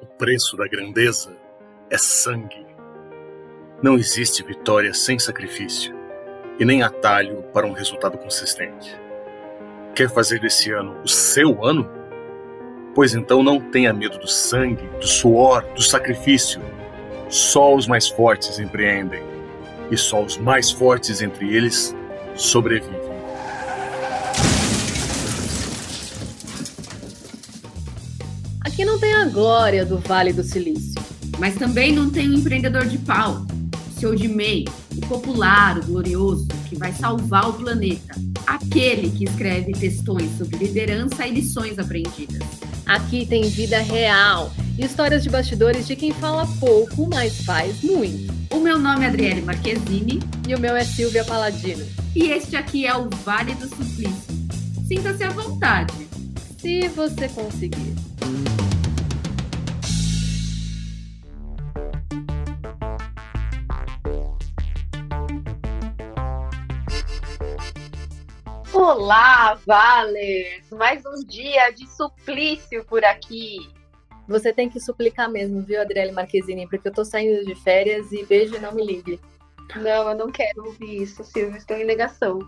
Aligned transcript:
O 0.00 0.06
preço 0.06 0.56
da 0.56 0.68
grandeza 0.68 1.36
é 1.90 1.98
sangue. 1.98 2.64
Não 3.82 3.96
existe 3.96 4.44
vitória 4.44 4.94
sem 4.94 5.18
sacrifício 5.18 5.92
e 6.56 6.64
nem 6.64 6.84
atalho 6.84 7.42
para 7.52 7.66
um 7.66 7.72
resultado 7.72 8.16
consistente. 8.16 8.96
Quer 9.96 10.08
fazer 10.08 10.38
desse 10.38 10.70
ano 10.70 10.96
o 11.02 11.08
seu 11.08 11.64
ano? 11.64 11.90
Pois 12.94 13.12
então 13.12 13.42
não 13.42 13.58
tenha 13.58 13.92
medo 13.92 14.18
do 14.18 14.28
sangue, 14.28 14.86
do 15.00 15.06
suor, 15.06 15.64
do 15.74 15.82
sacrifício. 15.82 16.60
Só 17.28 17.74
os 17.74 17.88
mais 17.88 18.08
fortes 18.08 18.60
empreendem, 18.60 19.22
e 19.90 19.96
só 19.96 20.22
os 20.22 20.36
mais 20.36 20.70
fortes 20.70 21.20
entre 21.20 21.56
eles 21.56 21.94
sobrevivem. 22.36 23.07
Aqui 28.78 28.84
não 28.84 28.96
tem 28.96 29.12
a 29.12 29.24
glória 29.24 29.84
do 29.84 29.98
Vale 29.98 30.32
do 30.32 30.44
Silício. 30.44 31.02
Mas 31.36 31.56
também 31.56 31.90
não 31.90 32.08
tem 32.10 32.28
o 32.28 32.34
empreendedor 32.34 32.86
de 32.86 32.96
pau, 32.96 33.44
o 33.90 33.98
senhor 33.98 34.14
de 34.14 34.28
MEI, 34.28 34.66
o 34.96 35.00
popular, 35.08 35.78
o 35.78 35.84
glorioso, 35.84 36.46
que 36.68 36.76
vai 36.76 36.92
salvar 36.92 37.48
o 37.48 37.54
planeta. 37.54 38.14
Aquele 38.46 39.10
que 39.10 39.24
escreve 39.24 39.72
textões 39.72 40.30
sobre 40.38 40.58
liderança 40.58 41.26
e 41.26 41.32
lições 41.32 41.76
aprendidas. 41.76 42.38
Aqui 42.86 43.26
tem 43.26 43.48
vida 43.48 43.80
real, 43.80 44.52
histórias 44.78 45.24
de 45.24 45.28
bastidores 45.28 45.84
de 45.84 45.96
quem 45.96 46.12
fala 46.12 46.46
pouco, 46.60 47.10
mas 47.12 47.36
faz 47.40 47.82
muito. 47.82 48.32
O 48.48 48.60
meu 48.60 48.78
nome 48.78 49.04
é 49.04 49.08
Adriele 49.08 49.42
Marquezine. 49.42 50.20
E 50.46 50.54
o 50.54 50.60
meu 50.60 50.76
é 50.76 50.84
Silvia 50.84 51.24
Paladino. 51.24 51.84
E 52.14 52.30
este 52.30 52.54
aqui 52.54 52.86
é 52.86 52.96
o 52.96 53.10
Vale 53.24 53.56
do 53.56 53.68
Suplício. 53.68 54.38
Sinta-se 54.86 55.24
à 55.24 55.30
vontade. 55.30 55.92
Se 56.60 56.86
você 56.86 57.28
conseguir. 57.28 58.67
Olá, 68.90 69.52
Valers! 69.66 70.70
Mais 70.70 71.04
um 71.04 71.22
dia 71.26 71.70
de 71.72 71.86
suplício 71.86 72.82
por 72.86 73.04
aqui. 73.04 73.70
Você 74.26 74.50
tem 74.50 74.70
que 74.70 74.80
suplicar 74.80 75.30
mesmo, 75.30 75.60
viu, 75.60 75.82
Adriele 75.82 76.12
Marquezine? 76.12 76.66
Porque 76.66 76.88
eu 76.88 76.92
tô 76.94 77.04
saindo 77.04 77.44
de 77.44 77.54
férias 77.54 78.10
e 78.12 78.24
beijo 78.24 78.56
e 78.56 78.58
não 78.58 78.72
me 78.72 78.82
ligue. 78.82 79.20
Não, 79.76 80.08
eu 80.08 80.16
não 80.16 80.32
quero 80.32 80.64
ouvir 80.64 81.02
isso, 81.02 81.22
Silvia. 81.22 81.58
Estou 81.58 81.76
em 81.76 81.84
negação. 81.84 82.38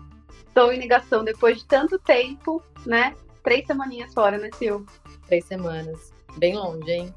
Estou 0.47 0.73
em 0.73 0.79
negação 0.79 1.23
depois 1.23 1.59
de 1.59 1.65
tanto 1.67 1.99
tempo, 1.99 2.59
né? 2.87 3.15
Três 3.43 3.67
semaninhas 3.67 4.11
fora, 4.11 4.39
né, 4.39 4.49
Sil? 4.57 4.81
Três 5.27 5.45
semanas. 5.45 6.11
Bem 6.39 6.55
longe, 6.55 6.89
hein? 6.89 7.13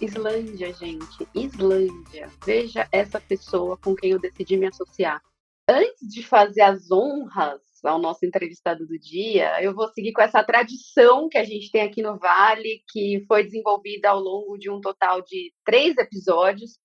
Islândia, 0.00 0.74
gente. 0.74 1.28
Islândia. 1.32 2.28
Veja 2.44 2.88
essa 2.90 3.20
pessoa 3.20 3.76
com 3.76 3.94
quem 3.94 4.10
eu 4.10 4.18
decidi 4.18 4.56
me 4.56 4.66
associar. 4.66 5.22
Antes 5.68 6.08
de 6.08 6.24
fazer 6.24 6.62
as 6.62 6.90
honras 6.90 7.65
ao 7.88 7.98
nosso 7.98 8.24
entrevistado 8.24 8.86
do 8.86 8.98
dia, 8.98 9.62
eu 9.62 9.74
vou 9.74 9.88
seguir 9.88 10.12
com 10.12 10.22
essa 10.22 10.42
tradição 10.42 11.28
que 11.28 11.38
a 11.38 11.44
gente 11.44 11.70
tem 11.70 11.82
aqui 11.82 12.02
no 12.02 12.18
Vale, 12.18 12.82
que 12.88 13.24
foi 13.26 13.44
desenvolvida 13.44 14.10
ao 14.10 14.20
longo 14.20 14.58
de 14.58 14.70
um 14.70 14.80
total 14.80 15.22
de 15.22 15.52
três 15.64 15.96
episódios, 15.96 16.78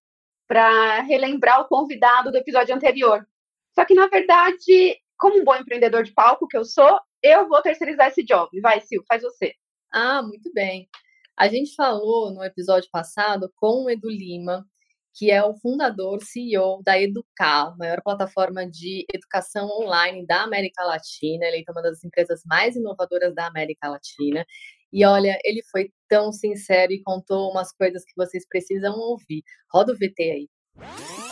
para 0.47 1.01
relembrar 1.01 1.61
o 1.61 1.67
convidado 1.67 2.29
do 2.29 2.37
episódio 2.37 2.75
anterior. 2.75 3.25
Só 3.73 3.85
que, 3.85 3.93
na 3.93 4.07
verdade, 4.07 4.97
como 5.17 5.39
um 5.39 5.45
bom 5.45 5.55
empreendedor 5.55 6.03
de 6.03 6.11
palco 6.11 6.47
que 6.47 6.57
eu 6.57 6.65
sou, 6.65 6.99
eu 7.23 7.47
vou 7.47 7.61
terceirizar 7.61 8.09
esse 8.09 8.23
job. 8.23 8.49
Vai, 8.59 8.81
Sil, 8.83 8.99
faz 9.07 9.21
você. 9.21 9.53
Ah, 9.93 10.21
muito 10.21 10.51
bem. 10.53 10.89
A 11.37 11.47
gente 11.47 11.73
falou 11.73 12.31
no 12.33 12.43
episódio 12.43 12.89
passado 12.91 13.51
com 13.55 13.85
o 13.85 13.89
Edu 13.89 14.09
Lima, 14.09 14.65
que 15.13 15.31
é 15.31 15.43
o 15.43 15.53
fundador, 15.55 16.21
CEO 16.23 16.81
da 16.83 16.99
Educar, 16.99 17.75
maior 17.77 18.01
plataforma 18.01 18.69
de 18.69 19.05
educação 19.13 19.67
online 19.67 20.25
da 20.25 20.43
América 20.43 20.83
Latina. 20.83 21.45
Ele 21.45 21.63
é 21.67 21.71
uma 21.71 21.81
das 21.81 22.03
empresas 22.03 22.41
mais 22.45 22.75
inovadoras 22.75 23.33
da 23.35 23.47
América 23.47 23.89
Latina. 23.89 24.45
E 24.91 25.05
olha, 25.05 25.37
ele 25.43 25.61
foi 25.71 25.91
tão 26.07 26.31
sincero 26.31 26.91
e 26.91 27.01
contou 27.03 27.51
umas 27.51 27.71
coisas 27.71 28.03
que 28.03 28.13
vocês 28.15 28.45
precisam 28.47 28.93
ouvir. 28.97 29.43
Roda 29.71 29.93
o 29.93 29.95
VT 29.95 30.21
aí 30.21 31.30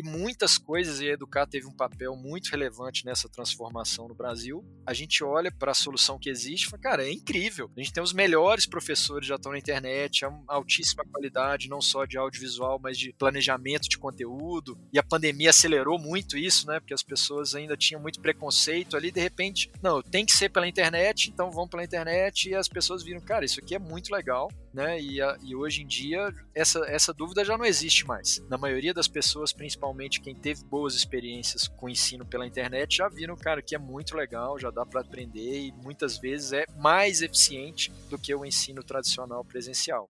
e 0.00 0.02
muitas 0.02 0.56
coisas, 0.56 1.00
e 1.00 1.10
a 1.10 1.12
Educar 1.12 1.46
teve 1.46 1.66
um 1.66 1.76
papel 1.76 2.16
muito 2.16 2.48
relevante 2.48 3.04
nessa 3.04 3.28
transformação 3.28 4.08
no 4.08 4.14
Brasil. 4.14 4.64
A 4.86 4.94
gente 4.94 5.22
olha 5.22 5.52
para 5.52 5.72
a 5.72 5.74
solução 5.74 6.18
que 6.18 6.30
existe 6.30 6.66
e 6.66 6.70
fala, 6.70 6.82
cara, 6.82 7.06
é 7.06 7.12
incrível. 7.12 7.70
A 7.76 7.80
gente 7.80 7.92
tem 7.92 8.02
os 8.02 8.14
melhores 8.14 8.66
professores 8.66 9.28
já 9.28 9.34
estão 9.34 9.52
na 9.52 9.58
internet, 9.58 10.24
é 10.24 10.28
altíssima 10.48 11.04
qualidade, 11.04 11.68
não 11.68 11.82
só 11.82 12.06
de 12.06 12.16
audiovisual, 12.16 12.80
mas 12.82 12.98
de 12.98 13.12
planejamento 13.12 13.88
de 13.88 13.98
conteúdo. 13.98 14.78
E 14.90 14.98
a 14.98 15.02
pandemia 15.02 15.50
acelerou 15.50 15.98
muito 15.98 16.38
isso, 16.38 16.66
né? 16.66 16.80
Porque 16.80 16.94
as 16.94 17.02
pessoas 17.02 17.54
ainda 17.54 17.76
tinham 17.76 18.00
muito 18.00 18.20
preconceito 18.20 18.96
ali, 18.96 19.10
de 19.10 19.20
repente, 19.20 19.70
não, 19.82 20.00
tem 20.00 20.24
que 20.24 20.32
ser 20.32 20.48
pela 20.48 20.66
internet, 20.66 21.30
então 21.30 21.50
vão 21.50 21.68
pela 21.68 21.84
internet 21.84 22.48
e 22.48 22.54
as 22.54 22.68
pessoas 22.68 23.02
viram, 23.02 23.20
cara, 23.20 23.44
isso 23.44 23.60
aqui 23.60 23.74
é 23.74 23.78
muito 23.78 24.10
legal, 24.10 24.48
né? 24.72 25.00
E, 25.00 25.20
a, 25.20 25.36
e 25.42 25.54
hoje 25.54 25.82
em 25.82 25.86
dia 25.86 26.32
essa, 26.54 26.80
essa 26.86 27.12
dúvida 27.12 27.44
já 27.44 27.56
não 27.56 27.64
existe 27.64 28.06
mais. 28.06 28.42
Na 28.48 28.56
maioria 28.56 28.94
das 28.94 29.08
pessoas, 29.08 29.52
principalmente 29.52 30.20
quem 30.20 30.34
teve 30.34 30.64
boas 30.64 30.94
experiências 30.94 31.68
com 31.68 31.88
ensino 31.88 32.24
pela 32.24 32.46
internet, 32.46 32.96
já 32.96 33.08
viram, 33.08 33.36
cara, 33.36 33.62
que 33.62 33.74
é 33.74 33.78
muito 33.78 34.16
legal, 34.16 34.58
já 34.58 34.70
dá 34.70 34.84
para 34.86 35.00
aprender 35.00 35.66
e 35.66 35.72
muitas 35.72 36.18
vezes 36.18 36.52
é 36.52 36.64
mais 36.76 37.22
eficiente 37.22 37.92
do 38.08 38.18
que 38.18 38.34
o 38.34 38.44
ensino 38.44 38.82
tradicional 38.82 39.44
presencial. 39.44 40.08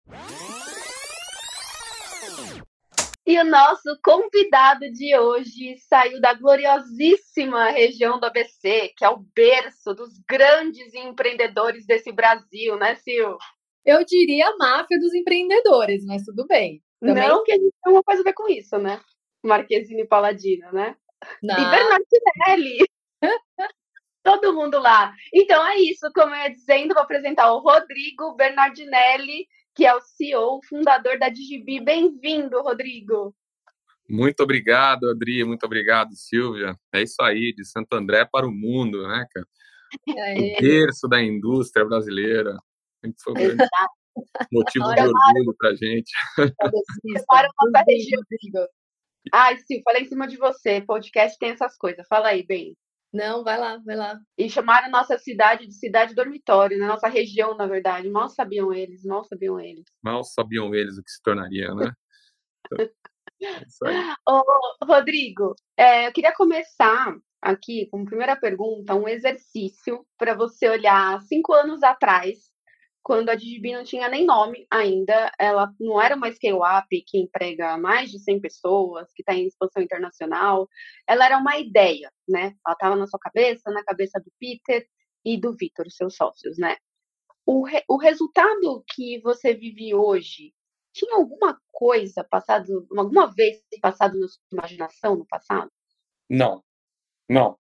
E 3.31 3.39
o 3.39 3.45
nosso 3.45 3.97
convidado 4.03 4.91
de 4.91 5.17
hoje 5.17 5.77
saiu 5.89 6.21
da 6.21 6.35
gloriosíssima 6.35 7.71
região 7.71 8.19
do 8.19 8.27
ABC, 8.27 8.93
que 8.97 9.05
é 9.05 9.09
o 9.09 9.25
berço 9.35 9.95
dos 9.95 10.19
grandes 10.29 10.93
empreendedores 10.95 11.87
desse 11.87 12.11
Brasil, 12.11 12.77
né, 12.77 12.97
Sil? 12.99 13.39
Eu 13.85 14.05
diria 14.05 14.49
a 14.49 14.57
máfia 14.57 14.99
dos 14.99 15.15
empreendedores, 15.15 16.05
mas 16.05 16.25
tudo 16.25 16.47
bem. 16.47 16.83
Também... 17.01 17.29
Não 17.29 17.43
que 17.43 17.53
a 17.53 17.57
gente 17.57 17.75
tenha 17.83 17.97
uma 17.97 18.03
coisa 18.03 18.21
a 18.21 18.25
ver 18.25 18.35
com 18.35 18.49
isso, 18.49 18.77
né? 18.79 19.01
Marquezine 19.43 20.07
Paladino, 20.07 20.71
né? 20.73 20.97
Não. 21.43 21.55
E 21.55 21.71
Bernardinelli. 21.71 22.79
Todo 24.23 24.53
mundo 24.53 24.79
lá. 24.79 25.15
Então 25.35 25.67
é 25.67 25.77
isso, 25.79 26.11
como 26.15 26.35
eu 26.35 26.43
ia 26.43 26.51
dizendo, 26.51 26.93
vou 26.93 27.03
apresentar 27.03 27.51
o 27.53 27.61
Rodrigo 27.61 28.35
Bernardinelli, 28.37 29.47
que 29.75 29.87
é 29.87 29.95
o 29.95 30.01
CEO, 30.01 30.61
fundador 30.69 31.19
da 31.19 31.31
Digibi. 31.31 31.81
Bem-vindo, 31.83 32.61
Rodrigo. 32.61 33.35
Muito 34.09 34.43
obrigado, 34.43 35.09
Adri, 35.09 35.45
muito 35.45 35.65
obrigado, 35.65 36.15
Silvia. 36.15 36.75
É 36.93 37.01
isso 37.01 37.23
aí, 37.23 37.55
de 37.55 37.65
Santo 37.65 37.95
André 37.95 38.27
para 38.31 38.47
o 38.47 38.53
mundo, 38.53 39.07
né, 39.07 39.25
cara? 39.33 39.47
É. 40.09 40.59
O 40.59 40.61
berço 40.61 41.09
da 41.09 41.23
indústria 41.23 41.85
brasileira. 41.85 42.57
Foi 43.01 43.33
um 43.33 43.35
grande 43.35 43.65
motivo 44.53 44.95
de 44.95 45.01
orgulho 45.01 45.57
para 45.59 45.71
a 45.71 45.75
gente. 45.75 46.13
Para 47.27 47.47
a 47.47 47.67
nossa 47.67 47.85
região. 47.89 48.23
Ai, 49.33 49.59
Sil, 49.65 49.81
falei 49.85 50.03
em 50.03 50.09
cima 50.09 50.27
de 50.27 50.37
você. 50.37 50.81
Podcast 50.81 51.39
tem 51.39 51.51
essas 51.51 51.77
coisas. 51.77 52.07
Fala 52.09 52.29
aí, 52.29 52.45
bem. 52.45 52.77
Não, 53.13 53.43
vai 53.43 53.59
lá, 53.59 53.77
vai 53.79 53.97
lá. 53.97 54.19
E 54.39 54.49
chamaram 54.49 54.87
a 54.87 54.91
nossa 54.91 55.19
cidade 55.19 55.67
de 55.67 55.75
cidade 55.75 56.15
dormitório, 56.15 56.79
né? 56.79 56.87
Nossa 56.87 57.09
região, 57.09 57.57
na 57.57 57.67
verdade. 57.67 58.09
Mal 58.09 58.29
sabiam 58.29 58.73
eles, 58.73 59.05
mal 59.05 59.25
sabiam 59.25 59.59
eles. 59.59 59.85
Mal 60.03 60.23
sabiam 60.23 60.75
eles 60.75 60.97
o 60.97 61.03
que 61.03 61.11
se 61.11 61.23
tornaria, 61.23 61.75
né? 61.75 61.93
é 62.79 62.91
Ô, 64.29 64.43
Rodrigo, 64.85 65.55
é, 65.77 66.07
eu 66.07 66.13
queria 66.13 66.33
começar 66.33 67.17
aqui 67.43 67.87
com 67.91 68.05
primeira 68.05 68.37
pergunta, 68.37 68.95
um 68.95 69.09
exercício 69.09 70.07
para 70.17 70.35
você 70.35 70.69
olhar 70.69 71.21
cinco 71.23 71.53
anos 71.53 71.83
atrás 71.83 72.50
quando 73.03 73.31
a 73.31 73.35
Digibi 73.35 73.73
não 73.73 73.85
tinha 73.85 74.09
nem 74.09 74.25
nome 74.25 74.67
ainda, 74.71 75.33
ela 75.39 75.73
não 75.81 76.01
era 76.01 76.15
uma 76.15 76.31
scale-up 76.31 76.87
que 77.07 77.19
emprega 77.19 77.77
mais 77.79 78.11
de 78.11 78.19
100 78.19 78.41
pessoas, 78.41 79.11
que 79.15 79.23
está 79.23 79.35
em 79.35 79.47
expansão 79.47 79.83
internacional, 79.83 80.69
ela 81.07 81.25
era 81.25 81.39
uma 81.39 81.59
ideia, 81.59 82.13
né? 82.29 82.55
Ela 82.65 82.75
estava 82.75 82.97
na 82.97 83.07
sua 83.07 83.19
cabeça, 83.19 83.71
na 83.71 83.83
cabeça 83.85 84.21
do 84.21 84.31
Peter 84.39 84.87
e 85.25 85.41
do 85.41 85.55
Victor, 85.57 85.91
seus 85.91 86.15
sócios, 86.15 86.59
né? 86.59 86.77
O, 87.47 87.65
re 87.65 87.83
o 87.89 87.97
resultado 87.97 88.85
que 88.95 89.21
você 89.23 89.55
vive 89.55 89.95
hoje, 89.95 90.53
tinha 90.93 91.17
alguma 91.17 91.59
coisa 91.73 92.23
passado, 92.25 92.87
alguma 92.97 93.33
vez 93.33 93.63
passado 93.81 94.19
na 94.19 94.29
sua 94.29 94.43
imaginação 94.53 95.17
no 95.17 95.27
passado? 95.27 95.71
Não, 96.29 96.63
não, 97.29 97.59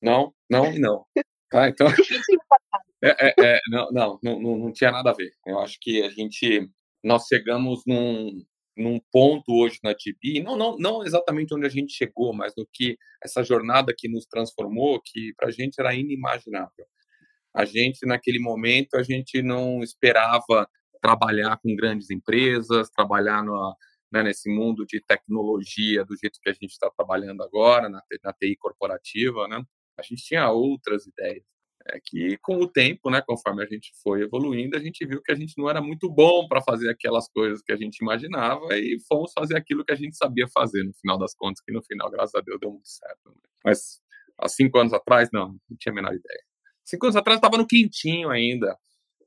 não, 0.00 0.34
não 0.50 0.66
e 0.66 0.78
não. 0.78 1.06
Tá, 1.52 1.68
então... 1.68 1.86
É, 3.04 3.16
é, 3.18 3.34
é, 3.36 3.60
não, 3.68 3.90
não, 3.90 4.20
não, 4.22 4.58
não 4.58 4.72
tinha 4.72 4.92
nada 4.92 5.10
a 5.10 5.12
ver. 5.12 5.32
Eu 5.44 5.58
acho 5.58 5.76
que 5.80 6.04
a 6.04 6.08
gente, 6.08 6.70
nós 7.02 7.26
chegamos 7.26 7.82
num, 7.84 8.44
num 8.76 9.00
ponto 9.10 9.52
hoje 9.52 9.76
na 9.82 9.92
TB, 9.92 10.40
não, 10.40 10.56
não, 10.56 10.76
não 10.78 11.02
exatamente 11.02 11.52
onde 11.52 11.66
a 11.66 11.68
gente 11.68 11.92
chegou, 11.92 12.32
mas 12.32 12.52
no 12.56 12.64
que 12.72 12.96
essa 13.20 13.42
jornada 13.42 13.92
que 13.96 14.08
nos 14.08 14.24
transformou, 14.24 15.02
que 15.04 15.34
para 15.36 15.48
a 15.48 15.50
gente 15.50 15.80
era 15.80 15.92
inimaginável. 15.92 16.86
A 17.52 17.64
gente, 17.64 18.06
naquele 18.06 18.38
momento, 18.38 18.94
a 18.94 19.02
gente 19.02 19.42
não 19.42 19.82
esperava 19.82 20.68
trabalhar 21.02 21.58
com 21.60 21.74
grandes 21.74 22.08
empresas, 22.08 22.88
trabalhar 22.88 23.42
no, 23.42 23.76
né, 24.12 24.22
nesse 24.22 24.48
mundo 24.48 24.86
de 24.86 25.00
tecnologia 25.00 26.04
do 26.04 26.16
jeito 26.16 26.38
que 26.40 26.50
a 26.50 26.52
gente 26.52 26.70
está 26.70 26.88
trabalhando 26.96 27.42
agora, 27.42 27.88
na, 27.88 28.00
na 28.22 28.32
TI 28.32 28.56
corporativa, 28.56 29.48
né? 29.48 29.60
A 29.98 30.02
gente 30.02 30.24
tinha 30.24 30.50
outras 30.50 31.06
ideias. 31.06 31.44
É 31.88 31.98
que 32.04 32.38
com 32.38 32.56
o 32.58 32.68
tempo, 32.68 33.10
né, 33.10 33.20
conforme 33.26 33.62
a 33.64 33.66
gente 33.66 33.90
foi 34.02 34.22
evoluindo, 34.22 34.76
a 34.76 34.80
gente 34.80 35.04
viu 35.04 35.20
que 35.20 35.32
a 35.32 35.34
gente 35.34 35.54
não 35.58 35.68
era 35.68 35.80
muito 35.80 36.08
bom 36.08 36.46
para 36.46 36.62
fazer 36.62 36.88
aquelas 36.88 37.28
coisas 37.28 37.60
que 37.60 37.72
a 37.72 37.76
gente 37.76 37.98
imaginava 37.98 38.76
e 38.78 38.98
fomos 39.08 39.32
fazer 39.32 39.56
aquilo 39.56 39.84
que 39.84 39.92
a 39.92 39.96
gente 39.96 40.16
sabia 40.16 40.46
fazer 40.54 40.84
no 40.84 40.94
final 40.94 41.18
das 41.18 41.34
contas, 41.34 41.60
que 41.60 41.72
no 41.72 41.82
final, 41.82 42.08
graças 42.08 42.34
a 42.36 42.40
Deus, 42.40 42.60
deu 42.60 42.70
muito 42.70 42.88
certo. 42.88 43.30
Né? 43.30 43.34
Mas 43.64 44.00
há 44.38 44.48
cinco 44.48 44.78
anos 44.78 44.92
atrás, 44.92 45.28
não, 45.32 45.56
não 45.68 45.76
tinha 45.76 45.92
a 45.92 45.94
menor 45.94 46.14
ideia. 46.14 46.42
Cinco 46.84 47.06
anos 47.06 47.16
atrás 47.16 47.38
estava 47.38 47.56
no 47.58 47.66
quentinho 47.66 48.30
ainda, 48.30 48.78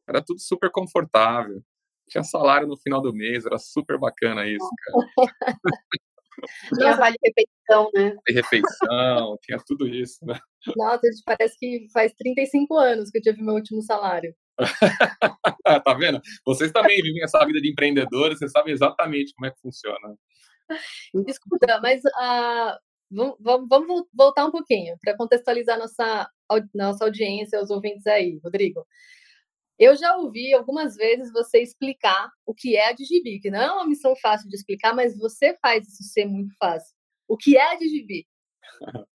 era 0.08 0.24
tudo 0.24 0.40
super 0.40 0.72
confortável, 0.72 1.62
tinha 2.08 2.24
salário 2.24 2.68
no 2.68 2.78
final 2.78 3.02
do 3.02 3.14
mês, 3.14 3.46
era 3.46 3.58
super 3.58 3.98
bacana 4.00 4.48
isso, 4.48 4.70
cara. 4.86 5.06
Tinha 6.78 6.96
vale 6.96 7.16
refeição, 7.24 7.90
né? 7.94 8.16
refeição, 8.28 9.38
tinha 9.42 9.58
tudo 9.66 9.88
isso, 9.88 10.26
né? 10.26 10.40
Nossa, 10.76 11.02
parece 11.26 11.58
que 11.58 11.88
faz 11.94 12.14
35 12.14 12.78
anos 12.78 13.10
que 13.10 13.18
eu 13.18 13.22
tive 13.22 13.42
meu 13.42 13.56
último 13.56 13.82
salário. 13.82 14.36
tá 15.84 15.94
vendo? 15.94 16.22
Vocês 16.46 16.72
também 16.72 17.02
vivem 17.02 17.24
essa 17.24 17.46
vida 17.46 17.60
de 17.60 17.72
empreendedores, 17.72 18.40
vocês 18.40 18.52
sabem 18.52 18.74
exatamente 18.74 19.34
como 19.36 19.48
é 19.48 19.52
que 19.52 19.62
funciona. 19.62 20.16
Escuta, 21.28 21.80
mas 21.82 22.02
uh, 22.06 22.78
vamos, 23.40 23.68
vamos, 23.70 24.04
voltar 24.14 24.46
um 24.46 24.52
pouquinho 24.52 24.98
para 25.02 25.16
contextualizar 25.16 25.78
nossa, 25.78 26.30
nossa 26.74 27.06
audiência, 27.06 27.62
os 27.62 27.70
ouvintes 27.70 28.08
aí, 28.08 28.40
Rodrigo. 28.44 28.86
Eu 29.78 29.96
já 29.96 30.16
ouvi 30.18 30.54
algumas 30.54 30.96
vezes 30.96 31.32
você 31.34 31.62
explicar 31.62 32.30
o 32.46 32.54
que 32.54 32.78
é 32.78 32.90
a 32.90 32.94
Digibi, 32.94 33.40
que 33.40 33.52
não 33.52 33.60
é 33.60 33.72
uma 33.72 33.88
missão 33.88 34.16
fácil 34.16 34.50
de 34.50 34.56
explicar, 34.56 34.96
mas 34.96 35.18
você 35.18 35.58
faz 35.62 35.88
isso 35.88 36.04
ser 36.04 36.26
muito 36.26 36.56
fácil. 36.58 36.96
O 37.28 37.36
que 37.36 37.58
é 37.58 37.74
a 37.74 37.76
Digibi? 37.76 38.26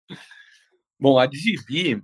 Bom, 1.00 1.18
a 1.18 1.24
Digibi 1.24 2.02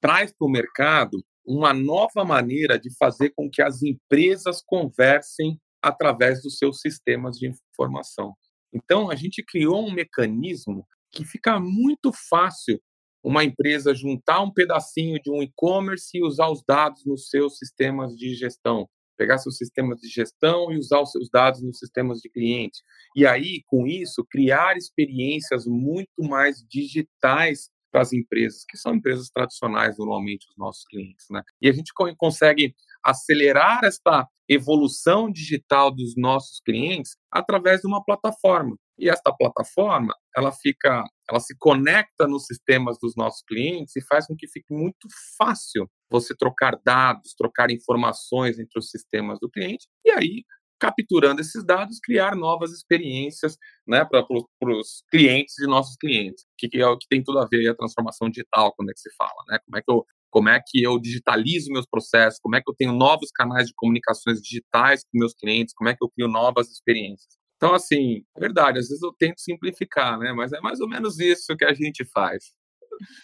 traz 0.00 0.32
para 0.32 0.46
o 0.46 0.50
mercado 0.50 1.22
uma 1.44 1.74
nova 1.74 2.24
maneira 2.24 2.78
de 2.78 2.94
fazer 2.96 3.30
com 3.30 3.50
que 3.50 3.60
as 3.60 3.82
empresas 3.82 4.62
conversem 4.64 5.60
através 5.82 6.42
dos 6.42 6.56
seus 6.56 6.80
sistemas 6.80 7.36
de 7.36 7.48
informação. 7.48 8.34
Então, 8.72 9.10
a 9.10 9.14
gente 9.14 9.42
criou 9.44 9.86
um 9.86 9.92
mecanismo 9.92 10.86
que 11.10 11.24
fica 11.24 11.58
muito 11.58 12.12
fácil 12.28 12.80
uma 13.22 13.44
empresa 13.44 13.94
juntar 13.94 14.40
um 14.42 14.52
pedacinho 14.52 15.20
de 15.22 15.30
um 15.30 15.42
e-commerce 15.42 16.16
e 16.16 16.22
usar 16.22 16.48
os 16.48 16.62
dados 16.66 17.04
nos 17.04 17.28
seus 17.28 17.58
sistemas 17.58 18.14
de 18.16 18.34
gestão. 18.34 18.88
Pegar 19.16 19.36
seus 19.38 19.58
sistemas 19.58 20.00
de 20.00 20.08
gestão 20.08 20.72
e 20.72 20.78
usar 20.78 21.00
os 21.00 21.10
seus 21.10 21.28
dados 21.28 21.62
nos 21.62 21.78
sistemas 21.78 22.20
de 22.20 22.30
cliente. 22.30 22.80
E 23.14 23.26
aí, 23.26 23.62
com 23.66 23.86
isso, 23.86 24.24
criar 24.30 24.76
experiências 24.76 25.66
muito 25.66 26.22
mais 26.22 26.64
digitais 26.68 27.68
para 27.90 28.00
as 28.00 28.12
empresas, 28.12 28.64
que 28.66 28.78
são 28.78 28.94
empresas 28.94 29.28
tradicionais, 29.30 29.98
normalmente, 29.98 30.46
os 30.48 30.56
nossos 30.56 30.84
clientes. 30.84 31.26
Né? 31.30 31.42
E 31.60 31.68
a 31.68 31.72
gente 31.72 31.92
consegue 32.16 32.74
acelerar 33.04 33.80
esta 33.84 34.26
evolução 34.48 35.30
digital 35.30 35.90
dos 35.90 36.14
nossos 36.16 36.60
clientes 36.60 37.16
através 37.30 37.80
de 37.80 37.86
uma 37.86 38.02
plataforma. 38.02 38.76
E 39.00 39.08
esta 39.08 39.32
plataforma, 39.32 40.14
ela 40.36 40.52
fica, 40.52 41.02
ela 41.28 41.40
se 41.40 41.56
conecta 41.58 42.28
nos 42.28 42.44
sistemas 42.44 42.98
dos 43.00 43.16
nossos 43.16 43.42
clientes 43.48 43.96
e 43.96 44.04
faz 44.06 44.26
com 44.26 44.36
que 44.36 44.46
fique 44.46 44.72
muito 44.72 45.08
fácil 45.38 45.88
você 46.10 46.36
trocar 46.36 46.78
dados, 46.84 47.34
trocar 47.36 47.70
informações 47.70 48.58
entre 48.58 48.78
os 48.78 48.90
sistemas 48.90 49.38
do 49.40 49.50
cliente 49.50 49.86
e 50.04 50.10
aí 50.10 50.44
capturando 50.80 51.42
esses 51.42 51.64
dados, 51.64 52.00
criar 52.02 52.34
novas 52.34 52.72
experiências 52.72 53.56
né, 53.86 54.02
para 54.02 54.24
os 54.30 55.04
clientes 55.10 55.54
de 55.58 55.66
nossos 55.66 55.94
clientes, 55.96 56.46
que, 56.56 56.68
que 56.68 56.78
é 56.80 56.86
o 56.86 56.96
que 56.96 57.06
tem 57.06 57.22
tudo 57.22 57.38
a 57.38 57.46
ver 57.46 57.68
a 57.68 57.74
transformação 57.74 58.30
digital, 58.30 58.72
quando 58.74 58.90
é 58.90 58.94
que 58.94 59.00
se 59.00 59.14
fala, 59.14 59.44
né? 59.46 59.58
Como 59.66 59.76
é 59.76 59.82
que 59.82 59.92
eu 59.92 60.06
como 60.32 60.48
é 60.48 60.60
que 60.64 60.80
eu 60.80 60.98
digitalizo 61.00 61.72
meus 61.72 61.86
processos, 61.86 62.38
como 62.40 62.54
é 62.54 62.60
que 62.62 62.70
eu 62.70 62.74
tenho 62.78 62.92
novos 62.92 63.30
canais 63.34 63.66
de 63.66 63.74
comunicações 63.74 64.40
digitais 64.40 65.02
com 65.02 65.18
meus 65.18 65.34
clientes, 65.34 65.74
como 65.74 65.90
é 65.90 65.92
que 65.92 66.04
eu 66.04 66.08
crio 66.08 66.28
novas 66.28 66.70
experiências. 66.70 67.39
Então, 67.60 67.74
assim, 67.74 68.24
é 68.34 68.40
verdade, 68.40 68.78
às 68.78 68.88
vezes 68.88 69.02
eu 69.02 69.12
tento 69.12 69.38
simplificar, 69.38 70.18
né? 70.18 70.32
Mas 70.32 70.50
é 70.50 70.60
mais 70.60 70.80
ou 70.80 70.88
menos 70.88 71.20
isso 71.20 71.54
que 71.58 71.64
a 71.66 71.74
gente 71.74 72.06
faz. 72.06 72.54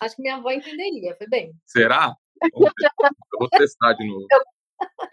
Acho 0.03 0.15
que 0.15 0.21
minha 0.21 0.37
avó 0.37 0.51
entenderia, 0.51 1.15
foi 1.17 1.27
bem. 1.27 1.55
Será? 1.65 2.15
Eu 2.43 2.71
vou 3.41 3.49
testar 3.49 3.95
de 3.95 4.07
novo. 4.07 4.27
Eu, 4.31 4.41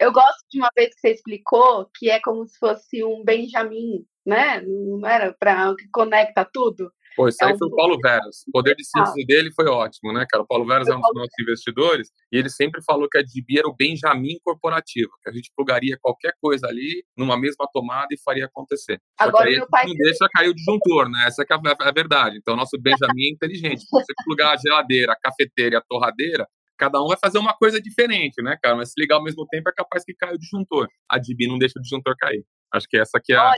eu 0.08 0.12
gosto 0.12 0.44
de 0.50 0.58
uma 0.58 0.68
vez 0.76 0.94
que 0.94 1.00
você 1.00 1.14
explicou 1.14 1.88
que 1.96 2.10
é 2.10 2.20
como 2.20 2.46
se 2.46 2.58
fosse 2.58 3.02
um 3.02 3.24
Benjamin, 3.24 4.04
né? 4.26 4.60
Não 4.60 5.08
era 5.08 5.32
para 5.32 5.74
que 5.74 5.88
conecta 5.90 6.46
tudo. 6.52 6.92
Pô, 7.16 7.28
isso 7.28 7.42
é 7.42 7.46
aí 7.46 7.58
foi 7.58 7.68
o 7.68 7.74
Paulo 7.74 7.98
Veras. 8.02 8.42
O 8.48 8.52
poder 8.52 8.74
de 8.74 8.84
síntese 8.84 9.24
dele 9.24 9.50
foi 9.54 9.66
ótimo, 9.66 10.12
né, 10.12 10.26
cara? 10.28 10.42
O 10.42 10.46
Paulo 10.46 10.66
Veras 10.66 10.88
é 10.88 10.94
um 10.94 11.00
dos 11.00 11.14
nossos 11.14 11.34
investidores 11.40 12.08
e 12.32 12.36
ele 12.36 12.50
sempre 12.50 12.82
falou 12.84 13.08
que 13.08 13.18
a 13.18 13.22
DB 13.22 13.58
era 13.58 13.68
o 13.68 13.74
Benjamin 13.74 14.38
corporativo, 14.44 15.10
que 15.22 15.30
a 15.30 15.32
gente 15.32 15.52
plugaria 15.56 15.96
qualquer 16.00 16.34
coisa 16.40 16.66
ali 16.66 17.04
numa 17.16 17.38
mesma 17.38 17.68
tomada 17.72 18.08
e 18.10 18.20
faria 18.22 18.46
acontecer. 18.46 19.00
Agora, 19.18 19.48
meu 19.50 19.68
pai 19.68 19.86
não 19.86 19.94
deixa 19.94 20.28
cair 20.32 20.48
o 20.48 20.54
disjuntor, 20.54 21.08
né? 21.08 21.24
Essa 21.26 21.42
é 21.42 21.88
a 21.88 21.92
verdade. 21.92 22.38
Então, 22.38 22.54
o 22.54 22.56
nosso 22.56 22.76
Benjamin 22.80 23.28
é 23.28 23.32
inteligente. 23.32 23.82
Se 23.82 23.90
você 23.90 24.12
plugar 24.24 24.54
a 24.54 24.56
geladeira, 24.56 25.12
a 25.12 25.16
cafeteira 25.16 25.76
e 25.76 25.78
a 25.78 25.82
torradeira, 25.82 26.46
cada 26.76 27.00
um 27.00 27.06
vai 27.06 27.16
fazer 27.16 27.38
uma 27.38 27.54
coisa 27.54 27.80
diferente, 27.80 28.42
né, 28.42 28.56
cara? 28.62 28.76
Mas 28.76 28.90
se 28.90 29.00
ligar 29.00 29.16
ao 29.16 29.22
mesmo 29.22 29.46
tempo, 29.46 29.68
é 29.68 29.72
capaz 29.72 30.04
que 30.04 30.14
caia 30.14 30.34
o 30.34 30.38
disjuntor. 30.38 30.88
A 31.08 31.18
DB 31.18 31.46
não 31.46 31.58
deixa 31.58 31.78
o 31.78 31.82
disjuntor 31.82 32.14
cair. 32.18 32.44
Acho 32.72 32.88
que 32.88 32.96
essa 32.96 33.18
aqui 33.18 33.32
é 33.32 33.36
a, 33.36 33.52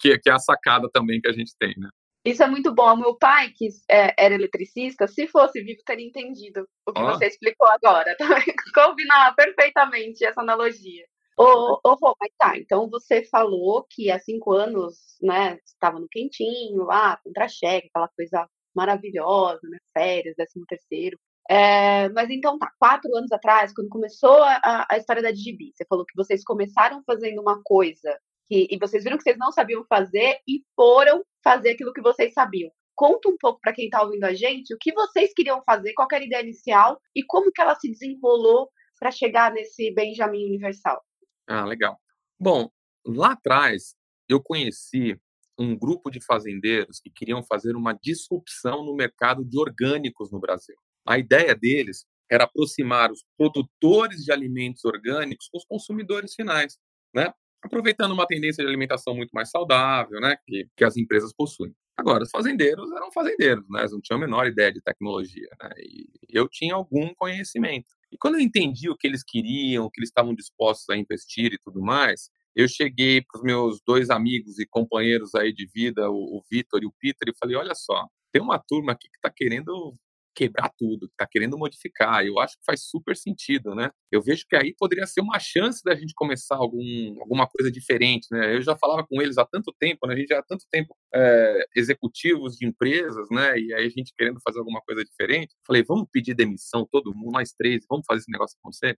que, 0.00 0.18
que 0.18 0.30
é 0.30 0.32
a 0.32 0.38
sacada 0.38 0.88
também 0.92 1.20
que 1.20 1.28
a 1.28 1.32
gente 1.32 1.52
tem, 1.58 1.74
né? 1.76 1.88
Isso 2.26 2.42
é 2.42 2.48
muito 2.48 2.74
bom. 2.74 2.92
O 2.92 2.96
meu 2.96 3.14
pai, 3.16 3.52
que 3.56 3.68
é, 3.88 4.12
era 4.18 4.34
eletricista, 4.34 5.06
se 5.06 5.28
fosse 5.28 5.62
vivo, 5.62 5.80
teria 5.86 6.06
entendido 6.06 6.66
o 6.84 6.92
que 6.92 7.00
você 7.00 7.26
explicou 7.26 7.68
agora. 7.68 8.16
Combinava 8.74 9.34
perfeitamente 9.36 10.24
essa 10.24 10.40
analogia. 10.40 11.04
Ô, 11.38 11.78
ô 11.84 11.94
Rô, 11.94 12.16
mas 12.18 12.32
tá, 12.36 12.58
então 12.58 12.88
você 12.90 13.22
falou 13.26 13.86
que 13.90 14.10
há 14.10 14.18
cinco 14.18 14.52
anos, 14.52 14.96
né, 15.22 15.58
estava 15.64 16.00
no 16.00 16.08
quentinho 16.08 16.82
lá, 16.84 17.18
contra-cheque, 17.18 17.88
aquela 17.88 18.08
coisa 18.08 18.48
maravilhosa, 18.74 19.60
né, 19.64 19.78
férias, 19.92 20.34
décimo 20.36 20.64
terceiro. 20.66 21.18
É, 21.48 22.08
mas 22.08 22.28
então 22.30 22.58
tá, 22.58 22.72
quatro 22.78 23.14
anos 23.14 23.30
atrás, 23.30 23.72
quando 23.72 23.88
começou 23.88 24.42
a, 24.42 24.86
a 24.90 24.96
história 24.96 25.22
da 25.22 25.30
Digibi, 25.30 25.72
você 25.74 25.84
falou 25.88 26.04
que 26.04 26.16
vocês 26.16 26.42
começaram 26.42 27.02
fazendo 27.06 27.40
uma 27.40 27.60
coisa 27.62 28.18
que, 28.48 28.66
e 28.70 28.78
vocês 28.78 29.04
viram 29.04 29.16
que 29.16 29.22
vocês 29.22 29.38
não 29.38 29.52
sabiam 29.52 29.84
fazer 29.88 30.38
e 30.46 30.62
foram 30.74 31.24
fazer 31.42 31.70
aquilo 31.70 31.92
que 31.92 32.00
vocês 32.00 32.32
sabiam. 32.32 32.70
Conta 32.94 33.28
um 33.28 33.36
pouco 33.38 33.60
para 33.60 33.72
quem 33.72 33.86
está 33.86 34.02
ouvindo 34.02 34.24
a 34.24 34.32
gente 34.32 34.74
o 34.74 34.78
que 34.78 34.92
vocês 34.92 35.32
queriam 35.34 35.62
fazer, 35.64 35.92
qual 35.92 36.08
era 36.10 36.22
a 36.22 36.26
ideia 36.26 36.42
inicial 36.42 37.00
e 37.14 37.22
como 37.22 37.52
que 37.52 37.60
ela 37.60 37.74
se 37.74 37.90
desenrolou 37.90 38.70
para 38.98 39.10
chegar 39.10 39.52
nesse 39.52 39.92
Benjamin 39.92 40.46
Universal. 40.46 41.02
Ah, 41.46 41.64
legal. 41.64 42.00
Bom, 42.40 42.70
lá 43.04 43.32
atrás 43.32 43.94
eu 44.28 44.42
conheci 44.42 45.18
um 45.58 45.76
grupo 45.76 46.10
de 46.10 46.24
fazendeiros 46.24 47.00
que 47.00 47.10
queriam 47.10 47.42
fazer 47.42 47.76
uma 47.76 47.92
disrupção 47.92 48.84
no 48.84 48.94
mercado 48.94 49.44
de 49.44 49.58
orgânicos 49.58 50.30
no 50.30 50.40
Brasil. 50.40 50.76
A 51.06 51.18
ideia 51.18 51.54
deles 51.54 52.04
era 52.30 52.44
aproximar 52.44 53.10
os 53.10 53.24
produtores 53.36 54.24
de 54.24 54.32
alimentos 54.32 54.84
orgânicos 54.84 55.48
com 55.48 55.58
os 55.58 55.64
consumidores 55.64 56.34
finais, 56.34 56.78
né? 57.14 57.32
Aproveitando 57.66 58.12
uma 58.12 58.26
tendência 58.26 58.62
de 58.62 58.68
alimentação 58.68 59.14
muito 59.14 59.30
mais 59.30 59.50
saudável, 59.50 60.20
né, 60.20 60.36
que, 60.46 60.68
que 60.76 60.84
as 60.84 60.96
empresas 60.96 61.32
possuem. 61.32 61.72
Agora, 61.96 62.24
os 62.24 62.30
fazendeiros 62.30 62.90
eram 62.92 63.10
fazendeiros, 63.12 63.64
né, 63.70 63.80
eles 63.80 63.92
não 63.92 64.00
tinham 64.00 64.18
a 64.18 64.20
menor 64.20 64.46
ideia 64.46 64.72
de 64.72 64.80
tecnologia, 64.80 65.48
né, 65.62 65.70
e 65.78 66.06
eu 66.28 66.48
tinha 66.48 66.74
algum 66.74 67.14
conhecimento. 67.14 67.88
E 68.12 68.16
quando 68.18 68.34
eu 68.36 68.40
entendi 68.40 68.88
o 68.88 68.96
que 68.96 69.06
eles 69.06 69.22
queriam, 69.22 69.84
o 69.84 69.90
que 69.90 70.00
eles 70.00 70.08
estavam 70.08 70.34
dispostos 70.34 70.88
a 70.90 70.96
investir 70.96 71.52
e 71.52 71.58
tudo 71.58 71.80
mais, 71.80 72.30
eu 72.54 72.66
cheguei 72.66 73.20
para 73.20 73.38
os 73.38 73.44
meus 73.44 73.80
dois 73.86 74.08
amigos 74.08 74.58
e 74.58 74.66
companheiros 74.66 75.34
aí 75.34 75.52
de 75.52 75.66
vida, 75.66 76.10
o, 76.10 76.38
o 76.38 76.42
Vitor 76.50 76.82
e 76.82 76.86
o 76.86 76.94
Peter, 76.98 77.28
e 77.28 77.38
falei: 77.38 77.56
olha 77.56 77.74
só, 77.74 78.06
tem 78.32 78.40
uma 78.40 78.58
turma 78.58 78.92
aqui 78.92 79.08
que 79.10 79.16
está 79.18 79.30
querendo 79.30 79.94
quebrar 80.36 80.70
tudo, 80.76 81.06
está 81.06 81.26
querendo 81.26 81.56
modificar. 81.56 82.24
Eu 82.24 82.38
acho 82.38 82.58
que 82.58 82.64
faz 82.64 82.82
super 82.84 83.16
sentido, 83.16 83.74
né? 83.74 83.90
Eu 84.12 84.20
vejo 84.22 84.44
que 84.46 84.54
aí 84.54 84.74
poderia 84.78 85.06
ser 85.06 85.22
uma 85.22 85.38
chance 85.38 85.82
da 85.82 85.94
gente 85.94 86.12
começar 86.14 86.56
algum, 86.56 87.16
alguma 87.20 87.48
coisa 87.48 87.72
diferente, 87.72 88.26
né? 88.30 88.54
Eu 88.54 88.60
já 88.60 88.76
falava 88.76 89.04
com 89.08 89.22
eles 89.22 89.38
há 89.38 89.46
tanto 89.46 89.74
tempo, 89.78 90.06
né? 90.06 90.14
A 90.14 90.16
gente 90.18 90.28
já 90.28 90.38
há 90.38 90.42
tanto 90.42 90.66
tempo 90.70 90.94
é, 91.14 91.66
executivos 91.74 92.56
de 92.56 92.66
empresas, 92.66 93.26
né? 93.30 93.58
E 93.58 93.72
aí 93.72 93.86
a 93.86 93.88
gente 93.88 94.12
querendo 94.16 94.38
fazer 94.44 94.58
alguma 94.58 94.82
coisa 94.82 95.02
diferente. 95.02 95.54
Falei, 95.66 95.82
vamos 95.82 96.06
pedir 96.12 96.34
demissão 96.34 96.86
todo 96.92 97.14
mundo, 97.14 97.32
nós 97.32 97.52
três, 97.52 97.84
vamos 97.88 98.04
fazer 98.06 98.20
esse 98.20 98.30
negócio 98.30 98.56
acontecer? 98.60 98.96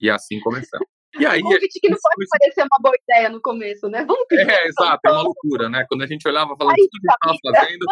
e 0.00 0.10
assim 0.10 0.38
começamos. 0.40 0.86
E 1.18 1.24
aí, 1.24 1.40
um 1.42 1.48
que 1.48 1.88
não 1.88 1.96
pode 2.00 2.28
parecer 2.28 2.60
uma 2.62 2.78
boa 2.82 2.94
ideia 3.02 3.30
no 3.30 3.40
começo, 3.40 3.88
né? 3.88 4.04
Vamos 4.04 4.26
pedir. 4.28 4.48
É, 4.48 4.66
exato, 4.66 5.00
é 5.06 5.10
uma 5.10 5.22
loucura, 5.22 5.68
né? 5.68 5.86
Quando 5.88 6.02
a 6.02 6.06
gente 6.06 6.28
olhava 6.28 6.54
falando 6.54 6.76
tudo 6.76 6.90
que 6.90 7.12
estava 7.12 7.38
fazendo, 7.42 7.86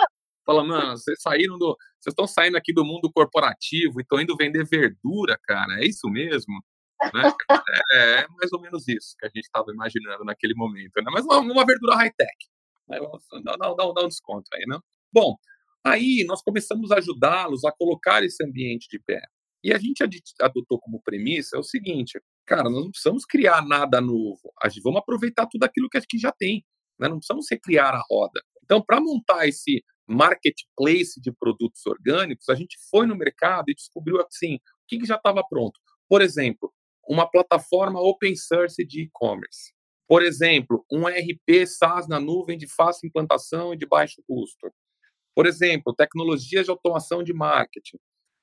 Fala, 0.46 0.64
mano, 0.64 0.96
vocês 0.96 1.20
saíram 1.20 1.58
do. 1.58 1.76
Vocês 1.98 2.12
estão 2.12 2.26
saindo 2.26 2.56
aqui 2.56 2.72
do 2.72 2.84
mundo 2.84 3.10
corporativo 3.12 3.98
e 3.98 4.02
estão 4.02 4.20
indo 4.20 4.36
vender 4.36 4.64
verdura, 4.64 5.36
cara. 5.42 5.80
É 5.80 5.84
isso 5.84 6.08
mesmo? 6.08 6.62
Né? 7.12 7.32
É, 7.92 8.20
é, 8.20 8.26
mais 8.28 8.52
ou 8.52 8.60
menos 8.60 8.86
isso 8.86 9.16
que 9.18 9.26
a 9.26 9.28
gente 9.28 9.44
estava 9.44 9.72
imaginando 9.72 10.24
naquele 10.24 10.54
momento, 10.54 10.92
né? 10.96 11.10
Mas 11.12 11.24
uma, 11.24 11.40
uma 11.40 11.66
verdura 11.66 11.96
high-tech. 11.96 12.36
Né? 12.88 12.98
Dá, 13.42 13.56
dá, 13.56 13.74
dá, 13.74 13.92
dá 13.92 14.04
um 14.04 14.08
desconto 14.08 14.48
aí, 14.54 14.64
né? 14.68 14.78
Bom, 15.12 15.36
aí 15.84 16.24
nós 16.28 16.42
começamos 16.42 16.92
a 16.92 16.98
ajudá-los 16.98 17.64
a 17.64 17.72
colocar 17.72 18.22
esse 18.22 18.42
ambiente 18.44 18.86
de 18.88 19.00
pé. 19.00 19.20
E 19.64 19.72
a 19.72 19.78
gente 19.78 20.04
adotou 20.40 20.78
como 20.78 21.02
premissa 21.02 21.56
é 21.56 21.58
o 21.58 21.64
seguinte, 21.64 22.20
cara, 22.46 22.70
nós 22.70 22.84
não 22.84 22.90
precisamos 22.90 23.24
criar 23.24 23.66
nada 23.66 24.00
novo, 24.00 24.52
a 24.62 24.68
gente 24.68 24.82
vamos 24.82 25.00
aproveitar 25.00 25.46
tudo 25.46 25.64
aquilo 25.64 25.88
que 25.88 25.96
a 25.96 26.00
gente 26.00 26.18
já 26.18 26.30
tem, 26.30 26.64
né? 27.00 27.08
não 27.08 27.18
precisamos 27.18 27.46
recriar 27.50 27.92
a 27.92 28.02
roda. 28.08 28.40
Então, 28.62 28.80
para 28.80 29.00
montar 29.00 29.48
esse 29.48 29.82
marketplace 30.08 31.20
de 31.20 31.32
produtos 31.32 31.84
orgânicos, 31.86 32.48
a 32.48 32.54
gente 32.54 32.76
foi 32.90 33.06
no 33.06 33.16
mercado 33.16 33.64
e 33.68 33.74
descobriu 33.74 34.20
assim, 34.20 34.56
o 34.56 34.60
que, 34.88 34.98
que 34.98 35.06
já 35.06 35.16
estava 35.16 35.42
pronto. 35.48 35.78
Por 36.08 36.22
exemplo, 36.22 36.72
uma 37.08 37.28
plataforma 37.28 38.00
open 38.00 38.34
source 38.36 38.84
de 38.84 39.02
e-commerce. 39.02 39.72
Por 40.08 40.22
exemplo, 40.22 40.84
um 40.90 41.06
RP 41.06 41.66
SaaS 41.66 42.06
na 42.06 42.20
nuvem 42.20 42.56
de 42.56 42.66
fácil 42.66 43.08
implantação 43.08 43.74
e 43.74 43.76
de 43.76 43.86
baixo 43.86 44.22
custo. 44.26 44.72
Por 45.34 45.46
exemplo, 45.46 45.94
tecnologias 45.94 46.64
de 46.64 46.70
automação 46.70 47.22
de 47.22 47.34
marketing, 47.34 47.98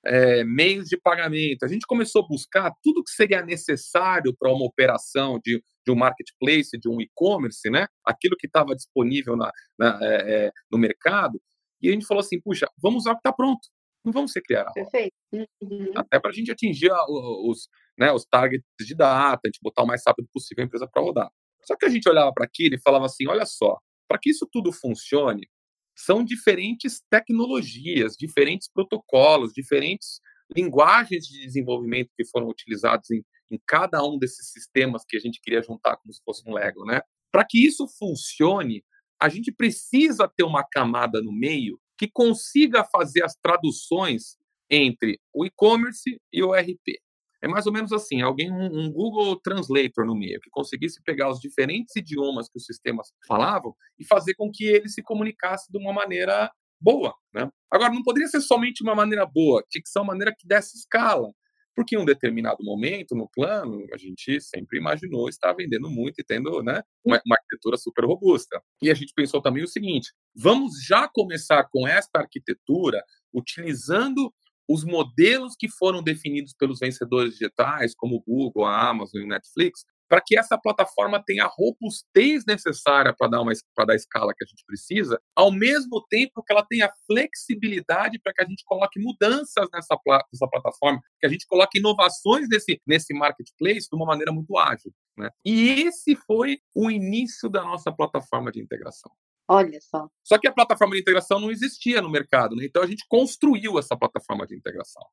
é, 0.05 0.43
meios 0.43 0.89
de 0.89 0.97
pagamento. 0.97 1.63
A 1.63 1.67
gente 1.67 1.87
começou 1.87 2.23
a 2.23 2.27
buscar 2.27 2.71
tudo 2.83 3.03
que 3.03 3.11
seria 3.11 3.41
necessário 3.41 4.35
para 4.37 4.51
uma 4.51 4.65
operação 4.65 5.39
de, 5.43 5.63
de 5.85 5.91
um 5.91 5.95
marketplace, 5.95 6.77
de 6.77 6.89
um 6.89 7.01
e-commerce, 7.01 7.69
né? 7.69 7.87
aquilo 8.05 8.35
que 8.37 8.47
estava 8.47 8.75
disponível 8.75 9.37
na, 9.37 9.51
na 9.79 9.99
é, 10.01 10.51
no 10.69 10.77
mercado, 10.77 11.41
e 11.83 11.89
a 11.89 11.91
gente 11.91 12.05
falou 12.05 12.21
assim, 12.21 12.39
puxa, 12.41 12.67
vamos 12.81 13.03
usar 13.03 13.11
o 13.11 13.15
que 13.15 13.19
está 13.19 13.33
pronto. 13.33 13.61
Não 14.05 14.11
vamos 14.11 14.31
ser 14.31 14.41
criar. 14.41 14.71
Perfeito. 14.73 15.13
Uhum. 15.31 15.91
Até 15.95 16.19
para 16.19 16.31
a 16.31 16.33
gente 16.33 16.51
atingir 16.51 16.91
os, 16.91 17.67
né, 17.97 18.11
os 18.11 18.25
targets 18.25 18.65
de 18.79 18.95
data, 18.95 19.41
a 19.45 19.47
gente 19.47 19.59
botar 19.61 19.83
o 19.83 19.87
mais 19.87 20.01
rápido 20.05 20.27
possível 20.31 20.63
a 20.63 20.65
empresa 20.65 20.87
para 20.87 21.01
rodar. 21.01 21.29
Só 21.63 21.75
que 21.75 21.85
a 21.85 21.89
gente 21.89 22.07
olhava 22.09 22.31
para 22.33 22.45
aquilo 22.45 22.75
e 22.75 22.81
falava 22.81 23.05
assim, 23.05 23.27
olha 23.27 23.45
só, 23.45 23.77
para 24.07 24.19
que 24.19 24.29
isso 24.29 24.47
tudo 24.51 24.71
funcione, 24.71 25.47
são 25.95 26.23
diferentes 26.23 27.01
tecnologias, 27.09 28.15
diferentes 28.17 28.69
protocolos, 28.69 29.53
diferentes 29.53 30.19
linguagens 30.55 31.25
de 31.25 31.39
desenvolvimento 31.45 32.09
que 32.17 32.25
foram 32.25 32.47
utilizados 32.47 33.09
em, 33.11 33.23
em 33.51 33.59
cada 33.65 34.03
um 34.03 34.17
desses 34.17 34.51
sistemas 34.51 35.03
que 35.07 35.15
a 35.15 35.19
gente 35.19 35.39
queria 35.41 35.61
juntar 35.61 35.97
como 35.97 36.13
se 36.13 36.21
fosse 36.23 36.43
um 36.47 36.53
Lego, 36.53 36.85
né? 36.85 37.01
Para 37.31 37.45
que 37.47 37.65
isso 37.65 37.87
funcione, 37.97 38.83
a 39.21 39.29
gente 39.29 39.51
precisa 39.51 40.27
ter 40.27 40.43
uma 40.43 40.63
camada 40.63 41.21
no 41.21 41.31
meio 41.31 41.79
que 41.97 42.09
consiga 42.11 42.83
fazer 42.83 43.23
as 43.23 43.35
traduções 43.35 44.37
entre 44.69 45.19
o 45.33 45.45
e-commerce 45.45 46.19
e 46.31 46.43
o 46.43 46.53
RP. 46.53 46.99
É 47.41 47.47
mais 47.47 47.67
ou 47.67 47.73
menos 47.73 47.91
assim, 47.91 48.21
alguém 48.21 48.49
um, 48.51 48.85
um, 48.85 48.91
Google 48.91 49.35
Translator 49.41 50.05
no 50.05 50.15
meio 50.15 50.39
que 50.39 50.49
conseguisse 50.49 51.03
pegar 51.03 51.29
os 51.29 51.39
diferentes 51.39 51.93
idiomas 51.95 52.47
que 52.47 52.57
os 52.57 52.65
sistemas 52.65 53.11
falavam 53.27 53.75
e 53.99 54.05
fazer 54.05 54.33
com 54.35 54.49
que 54.49 54.63
ele 54.63 54.87
se 54.87 55.03
comunicasse 55.03 55.69
de 55.69 55.77
uma 55.77 55.91
maneira 55.91 56.49
boa, 56.79 57.13
né? 57.33 57.49
Agora 57.69 57.91
não 57.91 58.01
poderia 58.01 58.29
ser 58.29 58.39
somente 58.39 58.81
uma 58.81 58.95
maneira 58.95 59.25
boa, 59.25 59.61
tinha 59.69 59.81
que 59.81 59.89
ser 59.89 59.99
uma 59.99 60.07
maneira 60.07 60.33
que 60.37 60.47
desse 60.47 60.77
escala. 60.77 61.33
Porque 61.75 61.95
em 61.95 61.99
um 61.99 62.05
determinado 62.05 62.63
momento 62.63 63.15
no 63.15 63.27
plano, 63.27 63.85
a 63.93 63.97
gente 63.97 64.39
sempre 64.39 64.77
imaginou 64.77 65.27
estar 65.27 65.53
vendendo 65.53 65.89
muito 65.89 66.19
e 66.19 66.23
tendo 66.23 66.61
né, 66.61 66.83
uma, 67.03 67.19
uma, 67.25 67.35
arquitetura 67.35 67.77
super 67.77 68.05
robusta. 68.05 68.61
E 68.81 68.91
a 68.91 68.93
gente 68.93 69.13
pensou 69.15 69.41
também 69.41 69.63
o 69.63 69.67
seguinte: 69.67 70.11
vamos 70.35 70.83
já 70.85 71.07
começar 71.07 71.67
com 71.71 71.87
esta 71.87 72.19
arquitetura 72.19 73.03
utilizando 73.33 74.31
os 74.69 74.83
modelos 74.83 75.55
que 75.57 75.69
foram 75.69 76.01
definidos 76.01 76.53
pelos 76.53 76.79
vencedores 76.79 77.33
digitais, 77.33 77.93
como 77.95 78.15
o 78.15 78.21
Google, 78.21 78.65
a 78.65 78.89
Amazon 78.89 79.21
e 79.21 79.25
o 79.25 79.27
Netflix, 79.27 79.83
para 80.07 80.21
que 80.21 80.37
essa 80.37 80.57
plataforma 80.57 81.23
tenha 81.23 81.45
a 81.45 81.51
robustez 81.51 82.45
necessária 82.45 83.13
para 83.17 83.29
dar, 83.29 83.41
uma, 83.41 83.51
dar 83.51 83.93
a 83.93 83.95
escala 83.95 84.33
que 84.35 84.43
a 84.43 84.47
gente 84.47 84.63
precisa, 84.65 85.19
ao 85.35 85.51
mesmo 85.51 86.05
tempo 86.09 86.43
que 86.43 86.53
ela 86.53 86.65
tenha 86.65 86.91
flexibilidade 87.07 88.19
para 88.19 88.33
que 88.33 88.41
a 88.41 88.45
gente 88.45 88.63
coloque 88.65 88.99
mudanças 88.99 89.67
nessa, 89.73 89.97
nessa 90.31 90.47
plataforma, 90.49 91.01
que 91.19 91.25
a 91.25 91.29
gente 91.29 91.45
coloque 91.47 91.79
inovações 91.79 92.47
nesse, 92.49 92.81
nesse 92.85 93.13
marketplace 93.13 93.87
de 93.89 93.95
uma 93.95 94.05
maneira 94.05 94.31
muito 94.31 94.57
ágil. 94.57 94.93
Né? 95.17 95.29
E 95.45 95.81
esse 95.81 96.15
foi 96.15 96.59
o 96.73 96.89
início 96.89 97.49
da 97.49 97.63
nossa 97.63 97.91
plataforma 97.91 98.51
de 98.51 98.61
integração. 98.61 99.11
Olha 99.47 99.79
só. 99.81 100.07
Só 100.23 100.37
que 100.37 100.47
a 100.47 100.53
plataforma 100.53 100.95
de 100.95 101.01
integração 101.01 101.39
não 101.39 101.51
existia 101.51 102.01
no 102.01 102.09
mercado, 102.09 102.55
né? 102.55 102.65
então 102.65 102.81
a 102.81 102.87
gente 102.87 103.05
construiu 103.07 103.77
essa 103.77 103.95
plataforma 103.97 104.47
de 104.47 104.55
integração. 104.55 105.03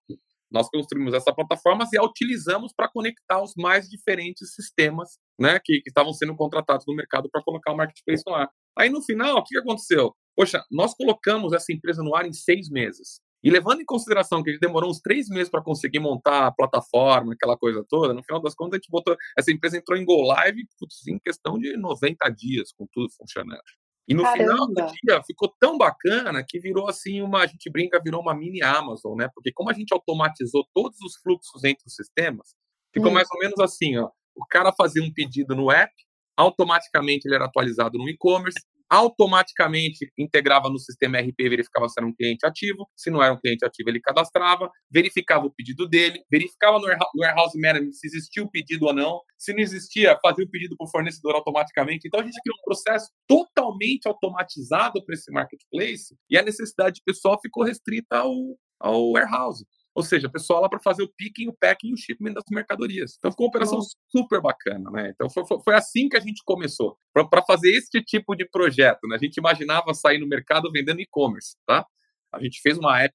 Nós 0.50 0.68
construímos 0.68 1.14
essa 1.14 1.32
plataforma 1.32 1.86
e 1.92 1.98
a 1.98 2.02
utilizamos 2.02 2.72
para 2.76 2.90
conectar 2.90 3.42
os 3.42 3.52
mais 3.56 3.88
diferentes 3.88 4.54
sistemas 4.54 5.18
né, 5.38 5.58
que, 5.62 5.80
que 5.80 5.90
estavam 5.90 6.12
sendo 6.12 6.34
contratados 6.34 6.84
no 6.86 6.94
mercado 6.94 7.28
para 7.30 7.42
colocar 7.42 7.72
o 7.72 7.76
marketplace 7.76 8.22
no 8.26 8.34
ar. 8.34 8.48
Aí 8.78 8.90
no 8.90 9.02
final, 9.02 9.38
o 9.38 9.44
que 9.44 9.58
aconteceu? 9.58 10.14
Poxa, 10.36 10.64
nós 10.70 10.94
colocamos 10.94 11.52
essa 11.52 11.72
empresa 11.72 12.02
no 12.02 12.14
ar 12.14 12.26
em 12.26 12.32
seis 12.32 12.68
meses. 12.70 13.20
E 13.42 13.50
levando 13.50 13.80
em 13.80 13.86
consideração 13.86 14.42
que 14.42 14.50
a 14.50 14.52
gente 14.52 14.60
demorou 14.60 14.90
uns 14.90 15.00
três 15.00 15.28
meses 15.28 15.48
para 15.48 15.62
conseguir 15.62 15.98
montar 15.98 16.46
a 16.46 16.52
plataforma, 16.52 17.32
aquela 17.32 17.56
coisa 17.56 17.84
toda, 17.88 18.12
no 18.12 18.22
final 18.22 18.42
das 18.42 18.54
contas 18.54 18.74
a 18.74 18.76
gente 18.76 18.90
botou. 18.90 19.16
Essa 19.38 19.50
empresa 19.50 19.78
entrou 19.78 19.98
em 19.98 20.04
Go 20.04 20.22
Live 20.22 20.62
putz, 20.78 21.06
em 21.08 21.18
questão 21.18 21.58
de 21.58 21.74
90 21.76 22.28
dias, 22.30 22.70
com 22.72 22.86
tudo 22.92 23.08
funcionando. 23.16 23.62
E 24.10 24.14
no 24.14 24.24
Caramba. 24.24 24.42
final 24.42 24.66
do 24.66 24.74
dia 24.74 25.22
ficou 25.24 25.54
tão 25.60 25.78
bacana 25.78 26.44
que 26.44 26.58
virou 26.58 26.88
assim 26.88 27.22
uma, 27.22 27.42
a 27.42 27.46
gente 27.46 27.70
brinca, 27.70 28.02
virou 28.02 28.20
uma 28.20 28.34
mini 28.34 28.60
Amazon, 28.60 29.16
né? 29.16 29.30
Porque 29.32 29.52
como 29.52 29.70
a 29.70 29.72
gente 29.72 29.94
automatizou 29.94 30.66
todos 30.74 30.98
os 31.00 31.14
fluxos 31.22 31.62
entre 31.62 31.84
os 31.86 31.94
sistemas, 31.94 32.56
ficou 32.92 33.12
hum. 33.12 33.14
mais 33.14 33.28
ou 33.32 33.38
menos 33.38 33.60
assim, 33.60 33.96
ó. 33.98 34.10
O 34.34 34.44
cara 34.46 34.72
fazia 34.72 35.00
um 35.00 35.12
pedido 35.12 35.54
no 35.54 35.70
app, 35.70 35.92
automaticamente 36.36 37.28
ele 37.28 37.36
era 37.36 37.44
atualizado 37.44 37.98
no 37.98 38.08
e-commerce, 38.08 38.58
automaticamente 38.90 40.10
integrava 40.18 40.68
no 40.68 40.78
sistema 40.78 41.18
RP, 41.20 41.48
verificava 41.48 41.88
se 41.88 41.94
era 41.98 42.06
um 42.06 42.14
cliente 42.14 42.44
ativo, 42.44 42.88
se 42.96 43.10
não 43.10 43.22
era 43.22 43.32
um 43.32 43.38
cliente 43.38 43.64
ativo, 43.64 43.88
ele 43.88 44.00
cadastrava, 44.00 44.68
verificava 44.90 45.46
o 45.46 45.50
pedido 45.50 45.88
dele, 45.88 46.22
verificava 46.30 46.78
no 46.78 46.86
warehouse 47.20 47.58
management 47.58 47.92
se 47.92 48.06
existia 48.08 48.42
o 48.42 48.50
pedido 48.50 48.86
ou 48.86 48.92
não, 48.92 49.20
se 49.38 49.52
não 49.52 49.60
existia, 49.60 50.18
fazia 50.20 50.44
o 50.44 50.50
pedido 50.50 50.76
para 50.76 50.86
o 50.86 50.90
fornecedor 50.90 51.36
automaticamente. 51.36 52.08
Então 52.08 52.20
a 52.20 52.24
gente 52.24 52.40
criou 52.42 52.56
um 52.58 52.64
processo 52.64 53.10
totalmente 53.28 54.08
automatizado 54.08 55.04
para 55.04 55.14
esse 55.14 55.30
marketplace 55.30 56.16
e 56.28 56.36
a 56.36 56.42
necessidade 56.42 57.00
pessoal 57.04 57.38
ficou 57.40 57.64
restrita 57.64 58.18
ao, 58.18 58.34
ao 58.80 59.12
warehouse. 59.12 59.64
Ou 59.94 60.02
seja, 60.02 60.28
o 60.28 60.32
pessoal 60.32 60.62
lá 60.62 60.68
para 60.68 60.78
fazer 60.78 61.02
o 61.02 61.12
picking, 61.16 61.48
o 61.48 61.56
packing 61.58 61.88
e 61.88 61.94
o 61.94 61.96
shipment 61.96 62.32
das 62.32 62.44
mercadorias. 62.50 63.16
Então 63.18 63.30
ficou 63.30 63.46
uma 63.46 63.50
operação 63.50 63.78
Nossa. 63.78 63.96
super 64.08 64.40
bacana, 64.40 64.90
né? 64.90 65.10
Então 65.14 65.28
foi, 65.28 65.44
foi, 65.46 65.74
assim 65.74 66.08
que 66.08 66.16
a 66.16 66.20
gente 66.20 66.42
começou, 66.44 66.96
para 67.12 67.42
fazer 67.42 67.70
este 67.70 68.00
tipo 68.02 68.36
de 68.36 68.48
projeto. 68.48 69.06
Né? 69.08 69.16
A 69.16 69.18
gente 69.18 69.36
imaginava 69.36 69.92
sair 69.92 70.18
no 70.18 70.28
mercado 70.28 70.70
vendendo 70.70 71.00
e-commerce, 71.00 71.56
tá? 71.66 71.84
A 72.32 72.40
gente 72.40 72.60
fez 72.62 72.78
uma 72.78 73.00
app, 73.02 73.12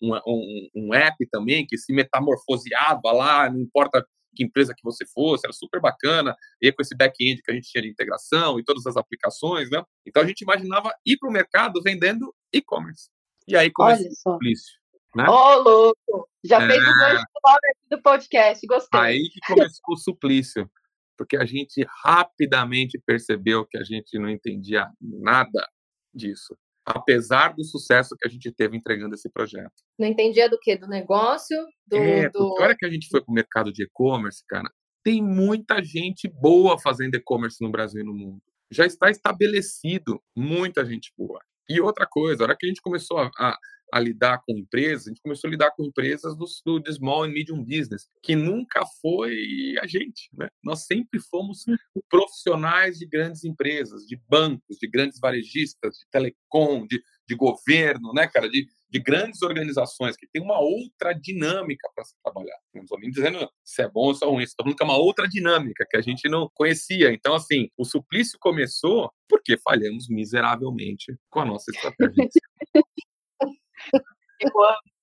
um, 0.00 0.14
um, 0.26 0.68
um 0.74 0.94
app 0.94 1.16
também 1.30 1.66
que 1.66 1.76
se 1.76 1.92
metamorfoseava 1.92 3.12
lá, 3.12 3.50
não 3.50 3.60
importa 3.60 4.02
que 4.34 4.42
empresa 4.42 4.74
que 4.74 4.82
você 4.82 5.06
fosse, 5.06 5.46
era 5.46 5.52
super 5.52 5.80
bacana, 5.80 6.34
e 6.60 6.72
com 6.72 6.82
esse 6.82 6.96
back-end 6.96 7.40
que 7.42 7.50
a 7.50 7.54
gente 7.54 7.70
tinha 7.70 7.82
de 7.82 7.88
integração 7.88 8.58
e 8.58 8.64
todas 8.64 8.84
as 8.86 8.96
aplicações, 8.96 9.70
né? 9.70 9.82
Então 10.06 10.22
a 10.22 10.26
gente 10.26 10.40
imaginava 10.40 10.92
ir 11.06 11.16
para 11.18 11.28
o 11.28 11.32
mercado 11.32 11.80
vendendo 11.82 12.34
e-commerce. 12.52 13.08
E 13.46 13.56
aí 13.56 13.70
começou 13.70 14.06
o 14.08 14.14
Suplício. 14.14 14.83
Né? 15.14 15.24
Ô, 15.28 15.32
oh, 15.32 15.62
louco! 15.62 16.28
Já 16.44 16.62
é... 16.62 16.66
fez 16.66 16.82
o 16.82 16.98
gancho 16.98 17.22
aqui 17.22 17.88
do 17.90 18.02
podcast, 18.02 18.66
gostei. 18.66 19.00
Aí 19.00 19.28
que 19.32 19.40
começou 19.46 19.94
o 19.94 19.96
suplício, 19.96 20.70
porque 21.16 21.36
a 21.36 21.44
gente 21.44 21.86
rapidamente 22.04 23.00
percebeu 23.06 23.64
que 23.66 23.78
a 23.78 23.84
gente 23.84 24.18
não 24.18 24.28
entendia 24.28 24.88
nada 25.00 25.66
disso, 26.12 26.56
apesar 26.84 27.54
do 27.54 27.64
sucesso 27.64 28.16
que 28.18 28.26
a 28.26 28.30
gente 28.30 28.52
teve 28.52 28.76
entregando 28.76 29.14
esse 29.14 29.30
projeto. 29.30 29.72
Não 29.98 30.08
entendia 30.08 30.48
do 30.50 30.58
que? 30.60 30.76
Do 30.76 30.88
negócio? 30.88 31.56
Do, 31.86 31.96
é, 31.96 32.28
do... 32.30 32.54
Olha 32.60 32.76
que 32.76 32.84
a 32.84 32.90
gente 32.90 33.08
foi 33.08 33.22
para 33.22 33.30
o 33.30 33.34
mercado 33.34 33.72
de 33.72 33.84
e-commerce, 33.84 34.44
cara. 34.48 34.68
Tem 35.02 35.22
muita 35.22 35.82
gente 35.82 36.28
boa 36.28 36.78
fazendo 36.78 37.14
e-commerce 37.14 37.62
no 37.62 37.70
Brasil 37.70 38.00
e 38.00 38.04
no 38.04 38.14
mundo. 38.14 38.42
Já 38.70 38.84
está 38.84 39.10
estabelecido 39.10 40.20
muita 40.36 40.84
gente 40.84 41.12
boa. 41.16 41.40
E 41.68 41.80
outra 41.80 42.06
coisa, 42.06 42.42
a 42.42 42.46
hora 42.46 42.56
que 42.58 42.66
a 42.66 42.68
gente 42.68 42.82
começou 42.82 43.18
a, 43.18 43.30
a, 43.38 43.58
a 43.92 44.00
lidar 44.00 44.42
com 44.46 44.56
empresas, 44.58 45.06
a 45.06 45.10
gente 45.10 45.22
começou 45.22 45.48
a 45.48 45.50
lidar 45.50 45.70
com 45.70 45.84
empresas 45.84 46.36
do, 46.36 46.80
do, 46.80 46.92
small 46.92 47.24
and 47.24 47.28
medium 47.28 47.62
business, 47.62 48.08
que 48.22 48.34
nunca 48.34 48.84
foi 49.00 49.76
a 49.80 49.86
gente. 49.86 50.28
Né? 50.32 50.48
Nós 50.62 50.84
sempre 50.86 51.20
fomos 51.20 51.64
hum. 51.68 51.76
profissionais 52.08 52.98
de 52.98 53.06
grandes 53.06 53.44
empresas, 53.44 54.02
de 54.02 54.20
bancos, 54.28 54.78
de 54.80 54.88
grandes 54.88 55.18
varejistas, 55.20 55.96
de 55.96 56.04
telecom, 56.10 56.86
de, 56.86 57.02
de 57.26 57.34
governo, 57.34 58.12
né, 58.12 58.26
cara, 58.26 58.48
de, 58.48 58.66
de 58.90 59.00
grandes 59.00 59.42
organizações 59.42 60.16
que 60.16 60.26
tem 60.26 60.42
uma 60.42 60.58
outra 60.58 61.12
dinâmica 61.12 61.88
para 61.94 62.04
se 62.04 62.14
trabalhar. 62.22 62.56
Não 62.74 62.82
estou 62.82 62.98
nem 62.98 63.10
dizendo 63.10 63.48
se 63.64 63.82
é 63.82 63.88
bom 63.88 64.06
ou 64.08 64.14
se 64.14 64.24
é 64.24 64.28
ruim, 64.28 64.42
estou 64.42 64.64
falando 64.64 64.76
que 64.76 64.82
é 64.82 64.86
uma 64.86 64.98
outra 64.98 65.28
dinâmica 65.28 65.86
que 65.88 65.96
a 65.96 66.02
gente 66.02 66.28
não 66.28 66.50
conhecia. 66.54 67.12
Então, 67.12 67.34
assim, 67.34 67.68
o 67.76 67.84
suplício 67.84 68.38
começou 68.40 69.10
porque 69.28 69.56
falhamos 69.58 70.08
miseravelmente 70.08 71.16
com 71.30 71.40
a 71.40 71.44
nossa 71.44 71.70
estratégia. 71.70 72.28
Eu 74.40 74.62
amo. 74.62 74.94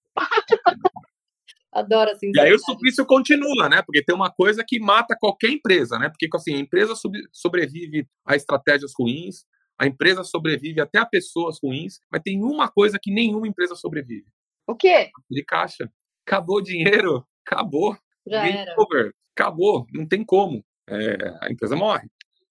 Adoro 1.72 2.12
assim. 2.12 2.32
E 2.36 2.40
aí 2.40 2.54
o 2.54 2.60
suplício 2.60 3.06
continua, 3.06 3.70
né? 3.70 3.82
Porque 3.82 4.04
tem 4.04 4.14
uma 4.14 4.30
coisa 4.30 4.64
que 4.66 4.78
mata 4.80 5.16
qualquer 5.18 5.50
empresa, 5.50 5.98
né? 5.98 6.10
Porque 6.10 6.28
assim, 6.36 6.56
a 6.56 6.60
empresa 6.60 6.94
sobrevive 7.32 8.06
a 8.26 8.36
estratégias 8.36 8.92
ruins, 8.98 9.46
a 9.82 9.88
empresa 9.88 10.24
sobrevive 10.24 10.80
até 10.80 11.00
a 11.00 11.06
pessoas 11.08 11.58
ruins, 11.62 12.00
mas 12.08 12.22
tem 12.22 12.44
uma 12.44 12.70
coisa 12.70 13.00
que 13.02 13.12
nenhuma 13.12 13.48
empresa 13.48 13.74
sobrevive. 13.76 14.28
O 14.68 14.76
quê? 14.76 15.10
De 15.28 15.44
caixa. 15.44 15.92
Acabou 16.24 16.58
o 16.58 16.62
dinheiro, 16.62 17.26
acabou. 17.44 17.98
Já 18.28 18.48
era. 18.48 18.76
Over, 18.78 19.12
acabou, 19.36 19.88
não 19.92 20.08
tem 20.08 20.24
como. 20.24 20.64
É, 20.88 21.18
a 21.42 21.52
empresa 21.52 21.76
morre, 21.76 22.08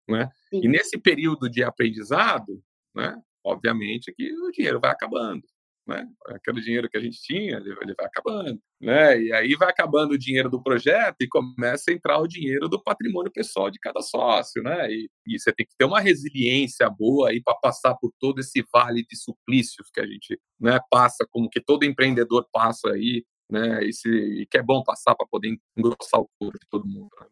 né? 0.09 0.29
E 0.53 0.67
nesse 0.67 0.99
período 0.99 1.49
de 1.49 1.63
aprendizado, 1.63 2.61
né? 2.93 3.17
Obviamente 3.45 4.13
que 4.13 4.33
o 4.33 4.51
dinheiro 4.51 4.81
vai 4.81 4.91
acabando 4.91 5.45
né? 5.91 6.07
Aquele 6.29 6.61
dinheiro 6.61 6.89
que 6.89 6.97
a 6.97 7.01
gente 7.01 7.21
tinha, 7.21 7.57
ele, 7.57 7.71
ele, 7.83 7.95
vai 7.95 8.07
acabando, 8.07 8.61
né? 8.81 9.21
E 9.21 9.33
aí 9.33 9.57
vai 9.57 9.69
acabando 9.69 10.13
o 10.13 10.19
dinheiro 10.19 10.49
do 10.49 10.63
projeto 10.63 11.17
e 11.21 11.29
começa 11.29 11.91
a 11.91 11.95
entrar 11.95 12.19
o 12.19 12.29
dinheiro 12.29 12.69
do 12.69 12.81
patrimônio 12.81 13.33
pessoal 13.33 13.71
de 13.71 13.79
cada 13.81 14.01
sócio, 14.01 14.63
né? 14.63 14.89
E, 14.91 15.11
e 15.27 15.39
você 15.39 15.53
tem 15.53 15.67
que 15.67 15.75
ter 15.77 15.85
uma 15.85 16.01
resiliência 16.01 16.89
boa 16.89 17.31
aí 17.31 17.43
para 17.43 17.57
passar 17.57 17.97
por 17.97 18.13
todo 18.21 18.39
esse 18.41 18.65
vale 18.73 19.05
de 19.05 19.17
suplícios 19.17 19.91
que 19.93 20.01
a 20.01 20.07
gente, 20.07 20.39
né, 20.61 20.79
passa, 20.89 21.27
como 21.29 21.51
que 21.51 21.61
todo 21.61 21.85
empreendedor 21.85 22.47
passa 22.53 22.91
aí, 22.91 23.25
né? 23.51 23.85
E, 23.85 23.93
se, 23.93 24.09
e 24.09 24.47
que 24.47 24.59
é 24.59 24.63
bom 24.63 24.85
passar 24.85 25.17
para 25.17 25.27
poder 25.27 25.57
engrossar 25.77 26.21
o 26.21 26.31
corpo 26.39 26.59
de 26.59 26.67
todo 26.71 26.87
mundo. 26.87 27.11
Né? 27.21 27.27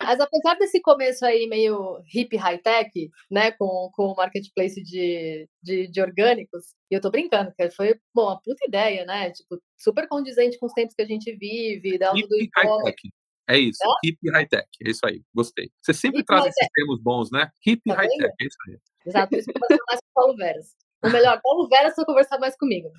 Mas 0.00 0.20
apesar 0.20 0.54
desse 0.56 0.80
começo 0.80 1.24
aí 1.24 1.46
meio 1.46 2.02
hip 2.14 2.36
high-tech, 2.36 3.10
né, 3.30 3.52
com, 3.52 3.90
com 3.92 4.06
o 4.06 4.16
marketplace 4.16 4.82
de, 4.82 5.48
de, 5.62 5.88
de, 5.88 6.00
orgânicos, 6.00 6.74
e 6.90 6.94
eu 6.94 7.00
tô 7.00 7.10
brincando, 7.10 7.52
que 7.56 7.70
foi, 7.70 7.94
bom, 8.14 8.26
uma 8.26 8.40
puta 8.40 8.64
ideia, 8.66 9.04
né, 9.04 9.30
tipo, 9.30 9.60
super 9.76 10.08
condizente 10.08 10.58
com 10.58 10.66
os 10.66 10.72
tempos 10.72 10.94
que 10.94 11.02
a 11.02 11.06
gente 11.06 11.34
vive, 11.36 11.98
da 11.98 12.12
hip 12.14 12.28
do 12.28 12.36
high-tech. 12.56 13.10
É 13.48 13.58
isso, 13.58 13.78
é? 13.82 14.08
hip 14.08 14.18
high-tech, 14.30 14.68
é 14.84 14.90
isso 14.90 15.06
aí, 15.06 15.22
gostei. 15.34 15.70
Você 15.80 15.94
sempre 15.94 16.20
hip 16.20 16.26
traz 16.26 16.46
esses 16.46 16.68
termos 16.74 17.00
bons, 17.00 17.30
né? 17.30 17.50
Hip 17.64 17.82
tá 17.86 17.94
high-tech, 17.94 18.34
é 18.40 18.44
isso 18.44 18.58
aí. 18.68 18.78
Exato, 19.06 19.28
por 19.28 19.38
isso 19.38 19.52
que 19.52 19.56
eu 19.56 19.68
vou 19.68 19.86
mais 19.88 20.00
com 20.00 20.06
o 20.06 20.14
Paulo 20.14 20.36
Veras. 20.36 20.76
Ou 21.04 21.10
melhor, 21.10 21.40
Paulo 21.42 21.68
Veras 21.68 21.94
vai 21.96 22.04
conversar 22.04 22.38
mais 22.38 22.56
comigo. 22.56 22.90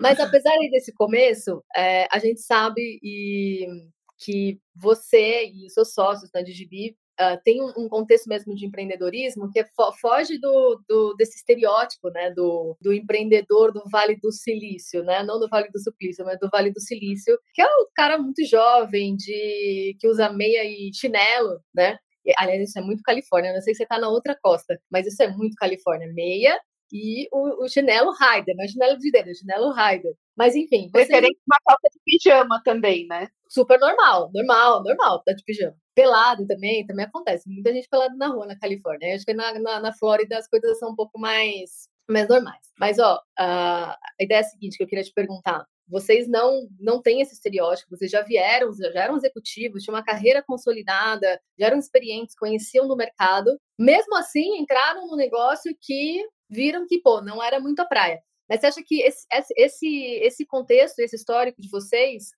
Mas 0.00 0.18
apesar 0.20 0.56
desse 0.70 0.92
começo, 0.92 1.62
é, 1.74 2.08
a 2.10 2.18
gente 2.18 2.40
sabe 2.40 2.98
e 3.02 3.66
que 4.18 4.60
você 4.74 5.46
e 5.46 5.66
os 5.66 5.72
seus 5.74 5.92
sócios 5.92 6.30
na 6.32 6.42
Digibi 6.42 6.96
uh, 7.20 7.40
tem 7.44 7.62
um, 7.62 7.72
um, 7.76 7.88
contexto 7.88 8.28
mesmo 8.28 8.54
de 8.54 8.66
empreendedorismo 8.66 9.50
que 9.50 9.60
é 9.60 9.64
fo 9.74 9.92
foge 10.00 10.38
do, 10.38 10.82
do, 10.88 11.14
desse 11.14 11.36
estereótipo, 11.36 12.10
né, 12.10 12.30
do, 12.30 12.76
do 12.80 12.92
empreendedor 12.92 13.72
do 13.72 13.82
Vale 13.90 14.16
do 14.16 14.32
Silício, 14.32 15.02
né, 15.02 15.22
não 15.22 15.38
do 15.38 15.48
Vale 15.48 15.68
do 15.70 15.78
Suplício, 15.80 16.24
mas 16.24 16.38
do 16.38 16.48
Vale 16.50 16.70
do 16.70 16.80
Silício, 16.80 17.38
que 17.54 17.62
é 17.62 17.66
o 17.66 17.88
cara 17.94 18.18
muito 18.18 18.44
jovem, 18.44 19.16
de 19.16 19.96
que 20.00 20.08
usa 20.08 20.30
meia 20.30 20.64
e 20.64 20.90
chinelo, 20.94 21.60
né, 21.74 21.98
aliás, 22.38 22.68
isso 22.68 22.78
é 22.78 22.82
muito 22.82 23.02
Califórnia, 23.02 23.52
não 23.52 23.60
sei 23.60 23.74
se 23.74 23.78
você 23.78 23.82
está 23.84 23.98
na 23.98 24.08
outra 24.08 24.36
costa, 24.42 24.78
mas 24.90 25.06
isso 25.06 25.22
é 25.22 25.28
muito 25.28 25.56
Califórnia, 25.56 26.12
meia 26.12 26.58
e 26.92 27.28
o, 27.32 27.64
o 27.64 27.68
chinelo 27.68 28.12
Raider, 28.12 28.54
não 28.56 28.64
é 28.64 28.68
chinelo 28.68 28.98
de 28.98 29.10
dedo, 29.10 29.30
é 29.30 29.34
chinelo 29.34 29.72
Raider. 29.72 30.12
Mas 30.36 30.54
enfim. 30.54 30.84
Você... 30.84 31.06
Preferente 31.06 31.38
uma 31.46 31.58
calça 31.66 31.88
de 31.92 32.00
pijama 32.04 32.62
também, 32.64 33.06
né? 33.06 33.28
Super 33.48 33.78
normal, 33.78 34.30
normal, 34.34 34.82
normal, 34.82 35.22
tá 35.24 35.32
de 35.32 35.44
pijama. 35.44 35.76
Pelado 35.94 36.46
também, 36.46 36.86
também 36.86 37.04
acontece. 37.06 37.48
Muita 37.48 37.72
gente 37.72 37.88
pelado 37.88 38.16
na 38.16 38.28
rua 38.28 38.46
na 38.46 38.58
Califórnia. 38.58 39.14
acho 39.14 39.24
que 39.24 39.34
na, 39.34 39.58
na, 39.58 39.80
na 39.80 39.92
Flórida 39.92 40.38
as 40.38 40.48
coisas 40.48 40.78
são 40.78 40.90
um 40.90 40.96
pouco 40.96 41.18
mais, 41.18 41.88
mais 42.08 42.28
normais. 42.28 42.66
Mas, 42.78 42.98
ó, 42.98 43.20
a, 43.38 43.92
a 43.92 44.24
ideia 44.24 44.38
é 44.38 44.40
a 44.40 44.44
seguinte 44.44 44.76
que 44.76 44.82
eu 44.82 44.88
queria 44.88 45.04
te 45.04 45.12
perguntar. 45.12 45.64
Vocês 45.88 46.28
não 46.28 46.68
não 46.80 47.00
têm 47.00 47.20
esse 47.20 47.34
estereótipo, 47.34 47.96
vocês 47.96 48.10
já 48.10 48.20
vieram, 48.20 48.72
já 48.72 49.02
eram 49.02 49.16
executivos, 49.16 49.84
tinham 49.84 49.94
uma 49.94 50.04
carreira 50.04 50.42
consolidada, 50.42 51.40
já 51.58 51.66
eram 51.66 51.78
experientes, 51.78 52.34
conheciam 52.36 52.88
do 52.88 52.96
mercado. 52.96 53.56
Mesmo 53.78 54.16
assim, 54.16 54.58
entraram 54.58 55.06
no 55.06 55.16
negócio 55.16 55.72
que 55.80 56.24
viram 56.50 56.86
que, 56.86 57.00
pô, 57.00 57.20
não 57.20 57.42
era 57.42 57.60
muito 57.60 57.80
a 57.80 57.84
praia. 57.84 58.20
Mas 58.48 58.60
você 58.60 58.66
acha 58.66 58.82
que 58.84 59.02
esse, 59.02 59.26
esse, 59.56 60.04
esse 60.22 60.46
contexto, 60.46 61.00
esse 61.00 61.16
histórico 61.16 61.60
de 61.60 61.68
vocês, 61.68 62.30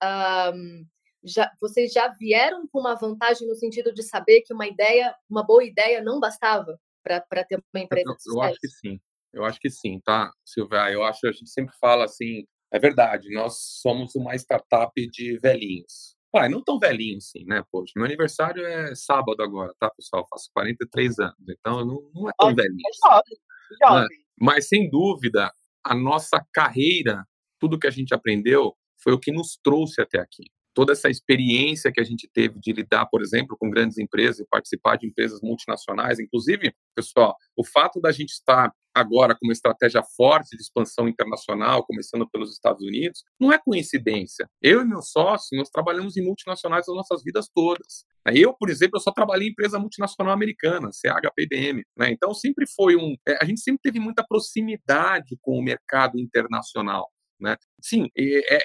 um, 0.53 0.85
já, 1.23 1.51
vocês 1.59 1.91
já 1.91 2.07
vieram 2.07 2.67
com 2.67 2.79
uma 2.79 2.95
vantagem 2.95 3.47
no 3.47 3.55
sentido 3.55 3.93
de 3.93 4.03
saber 4.03 4.41
que 4.41 4.53
uma 4.53 4.67
ideia, 4.67 5.15
uma 5.29 5.43
boa 5.43 5.63
ideia 5.63 6.01
não 6.01 6.19
bastava 6.19 6.79
para 7.03 7.43
ter 7.43 7.61
uma 7.73 7.83
empresa 7.83 8.09
eu, 8.09 8.33
eu 8.35 8.41
acho 8.41 8.59
que 8.59 8.67
sim. 8.67 8.99
Eu 9.31 9.45
acho 9.45 9.59
que 9.59 9.69
sim, 9.69 9.99
tá, 9.99 10.31
Silvia? 10.43 10.91
Eu 10.91 11.03
acho 11.03 11.21
que 11.21 11.27
a 11.27 11.31
gente 11.31 11.49
sempre 11.49 11.75
fala 11.79 12.05
assim, 12.05 12.45
é 12.71 12.79
verdade, 12.79 13.31
nós 13.31 13.57
somos 13.81 14.15
uma 14.15 14.35
startup 14.35 14.91
de 15.11 15.37
velhinhos. 15.37 16.15
Pai, 16.31 16.47
não 16.49 16.63
tão 16.63 16.77
velhinho 16.77 17.17
assim, 17.17 17.43
né? 17.45 17.63
Poxa, 17.71 17.93
meu 17.95 18.05
aniversário 18.05 18.63
é 18.63 18.93
sábado 18.95 19.41
agora, 19.41 19.73
tá, 19.79 19.89
pessoal? 19.91 20.23
Eu 20.23 20.27
faço 20.27 20.49
43 20.53 21.19
anos, 21.19 21.49
então 21.49 21.85
não, 21.85 22.11
não 22.13 22.29
é 22.29 22.33
tão 22.37 22.53
velhinho. 22.53 22.81
É 22.87 23.09
jovem, 23.09 23.37
jovem. 23.83 24.01
Né? 24.01 24.23
Mas, 24.39 24.67
sem 24.67 24.89
dúvida, 24.89 25.51
a 25.83 25.95
nossa 25.95 26.43
carreira, 26.53 27.25
tudo 27.59 27.79
que 27.79 27.87
a 27.87 27.91
gente 27.91 28.13
aprendeu, 28.13 28.75
foi 29.01 29.13
o 29.13 29.19
que 29.19 29.31
nos 29.31 29.59
trouxe 29.61 30.01
até 30.01 30.19
aqui. 30.19 30.43
Toda 30.79 30.93
essa 30.93 31.09
experiência 31.09 31.91
que 31.91 31.99
a 31.99 32.05
gente 32.05 32.25
teve 32.33 32.57
de 32.57 32.71
lidar, 32.71 33.05
por 33.07 33.21
exemplo, 33.21 33.57
com 33.59 33.69
grandes 33.69 33.97
empresas 33.97 34.39
e 34.39 34.47
participar 34.49 34.95
de 34.95 35.07
empresas 35.07 35.41
multinacionais, 35.41 36.21
inclusive, 36.21 36.73
pessoal, 36.95 37.35
o 37.53 37.65
fato 37.65 37.99
da 37.99 38.13
gente 38.13 38.29
estar 38.29 38.71
agora 38.95 39.33
com 39.33 39.45
uma 39.45 39.51
estratégia 39.51 40.01
forte 40.15 40.55
de 40.55 40.63
expansão 40.63 41.09
internacional, 41.09 41.85
começando 41.85 42.25
pelos 42.29 42.53
Estados 42.53 42.81
Unidos, 42.81 43.25
não 43.37 43.51
é 43.51 43.57
coincidência. 43.57 44.49
Eu 44.61 44.81
e 44.81 44.85
meu 44.85 45.01
sócio, 45.01 45.57
nós 45.57 45.69
trabalhamos 45.69 46.15
em 46.15 46.23
multinacionais 46.23 46.87
as 46.87 46.95
nossas 46.95 47.21
vidas 47.25 47.49
todas. 47.53 48.05
Eu, 48.33 48.53
por 48.53 48.69
exemplo, 48.69 48.95
eu 48.95 49.01
só 49.01 49.11
trabalhei 49.11 49.49
em 49.49 49.51
empresa 49.51 49.77
multinacional 49.77 50.31
americana, 50.31 50.91
CHPBM. 50.93 51.83
Né? 51.97 52.09
Então, 52.11 52.33
sempre 52.33 52.65
foi 52.65 52.95
um. 52.95 53.17
É, 53.27 53.37
a 53.41 53.45
gente 53.45 53.59
sempre 53.59 53.81
teve 53.83 53.99
muita 53.99 54.25
proximidade 54.25 55.37
com 55.41 55.59
o 55.59 55.61
mercado 55.61 56.17
internacional. 56.17 57.11
Né? 57.39 57.55
Sim, 57.81 58.09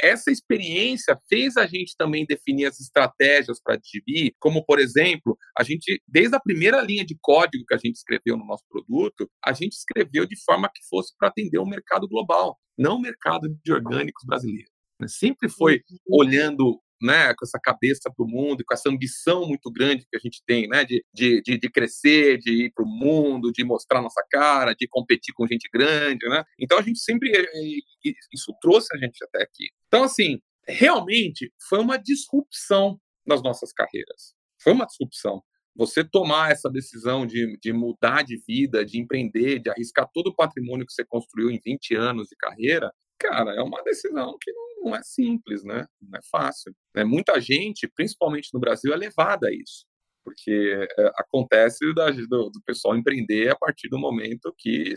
essa 0.02 0.32
experiência 0.32 1.16
fez 1.28 1.56
a 1.56 1.64
gente 1.64 1.96
também 1.96 2.26
definir 2.26 2.66
as 2.66 2.80
estratégias 2.80 3.60
para 3.62 3.76
DB, 3.76 4.34
como, 4.40 4.64
por 4.64 4.80
exemplo, 4.80 5.38
a 5.56 5.62
gente, 5.62 6.02
desde 6.08 6.34
a 6.34 6.40
primeira 6.40 6.80
linha 6.80 7.04
de 7.04 7.16
código 7.20 7.64
que 7.66 7.74
a 7.74 7.78
gente 7.78 7.94
escreveu 7.94 8.36
no 8.36 8.44
nosso 8.44 8.64
produto, 8.68 9.30
a 9.44 9.52
gente 9.52 9.74
escreveu 9.74 10.26
de 10.26 10.36
forma 10.44 10.68
que 10.68 10.82
fosse 10.88 11.14
para 11.16 11.28
atender 11.28 11.58
o 11.58 11.66
mercado 11.66 12.08
global, 12.08 12.58
não 12.76 12.96
o 12.96 13.00
mercado 13.00 13.48
de 13.64 13.72
orgânicos 13.72 14.24
brasileiro. 14.26 14.68
Né? 15.00 15.06
Sempre 15.08 15.48
foi 15.48 15.82
uhum. 15.88 15.98
olhando 16.08 16.80
né, 17.04 17.34
com 17.34 17.44
essa 17.44 17.58
cabeça 17.62 18.10
para 18.10 18.24
o 18.24 18.28
mundo, 18.28 18.64
com 18.66 18.72
essa 18.72 18.88
ambição 18.88 19.46
muito 19.46 19.70
grande 19.70 20.06
que 20.10 20.16
a 20.16 20.20
gente 20.20 20.42
tem, 20.46 20.66
né, 20.66 20.84
de, 20.84 21.04
de, 21.12 21.42
de, 21.42 21.70
crescer, 21.70 22.38
de 22.38 22.64
ir 22.64 22.72
para 22.72 22.82
o 22.84 22.88
mundo, 22.88 23.52
de 23.52 23.62
mostrar 23.62 24.00
nossa 24.00 24.24
cara, 24.30 24.74
de 24.74 24.88
competir 24.88 25.34
com 25.34 25.46
gente 25.46 25.68
grande, 25.72 26.26
né? 26.28 26.42
Então 26.58 26.78
a 26.78 26.82
gente 26.82 26.98
sempre 26.98 27.30
eh, 27.30 27.42
eh, 27.42 28.12
isso 28.32 28.54
trouxe 28.60 28.88
a 28.96 28.98
gente 28.98 29.22
até 29.22 29.42
aqui. 29.42 29.68
Então 29.86 30.04
assim, 30.04 30.40
realmente 30.66 31.52
foi 31.68 31.78
uma 31.78 31.98
disrupção 31.98 32.98
nas 33.26 33.42
nossas 33.42 33.70
carreiras. 33.72 34.34
Foi 34.62 34.72
uma 34.72 34.86
disrupção. 34.86 35.42
Você 35.76 36.04
tomar 36.04 36.52
essa 36.52 36.70
decisão 36.70 37.26
de, 37.26 37.58
de 37.60 37.72
mudar 37.72 38.22
de 38.22 38.40
vida, 38.46 38.84
de 38.84 38.98
empreender, 38.98 39.58
de 39.58 39.68
arriscar 39.68 40.08
todo 40.14 40.28
o 40.28 40.34
patrimônio 40.34 40.86
que 40.86 40.92
você 40.92 41.04
construiu 41.04 41.50
em 41.50 41.60
20 41.62 41.96
anos 41.96 42.28
de 42.28 42.36
carreira, 42.36 42.90
cara, 43.18 43.54
é 43.56 43.62
uma 43.62 43.82
decisão 43.82 44.36
que 44.40 44.52
não, 44.52 44.64
não 44.84 44.94
é 44.94 45.02
simples, 45.02 45.64
né? 45.64 45.86
Não 46.00 46.18
é 46.18 46.22
fácil. 46.30 46.74
Né? 46.94 47.04
Muita 47.04 47.40
gente, 47.40 47.88
principalmente 47.88 48.50
no 48.52 48.60
Brasil, 48.60 48.92
é 48.92 48.96
levada 48.96 49.48
a 49.48 49.52
isso. 49.52 49.86
Porque 50.24 50.88
é, 50.98 51.12
acontece 51.16 51.78
do, 51.92 52.50
do, 52.50 52.62
pessoal 52.64 52.96
empreender 52.96 53.50
a 53.50 53.56
partir 53.56 53.88
do 53.88 53.98
momento 53.98 54.54
que 54.56 54.94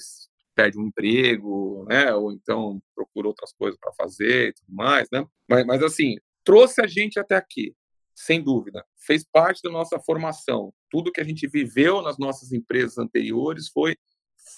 perde 0.55 0.79
um 0.79 0.87
emprego, 0.87 1.85
né? 1.87 2.13
Ou 2.13 2.31
então 2.31 2.81
procura 2.95 3.27
outras 3.27 3.53
coisas 3.53 3.79
para 3.79 3.93
fazer 3.93 4.49
e 4.49 4.53
tudo 4.53 4.73
mais, 4.73 5.07
né? 5.11 5.25
Mas, 5.49 5.65
mas 5.65 5.83
assim, 5.83 6.15
trouxe 6.43 6.81
a 6.81 6.87
gente 6.87 7.19
até 7.19 7.35
aqui, 7.35 7.75
sem 8.15 8.41
dúvida. 8.43 8.85
Fez 9.05 9.23
parte 9.23 9.61
da 9.63 9.69
nossa 9.69 9.99
formação. 9.99 10.73
Tudo 10.89 11.11
que 11.11 11.21
a 11.21 11.25
gente 11.25 11.47
viveu 11.47 12.01
nas 12.01 12.17
nossas 12.17 12.51
empresas 12.51 12.97
anteriores 12.97 13.67
foi 13.69 13.95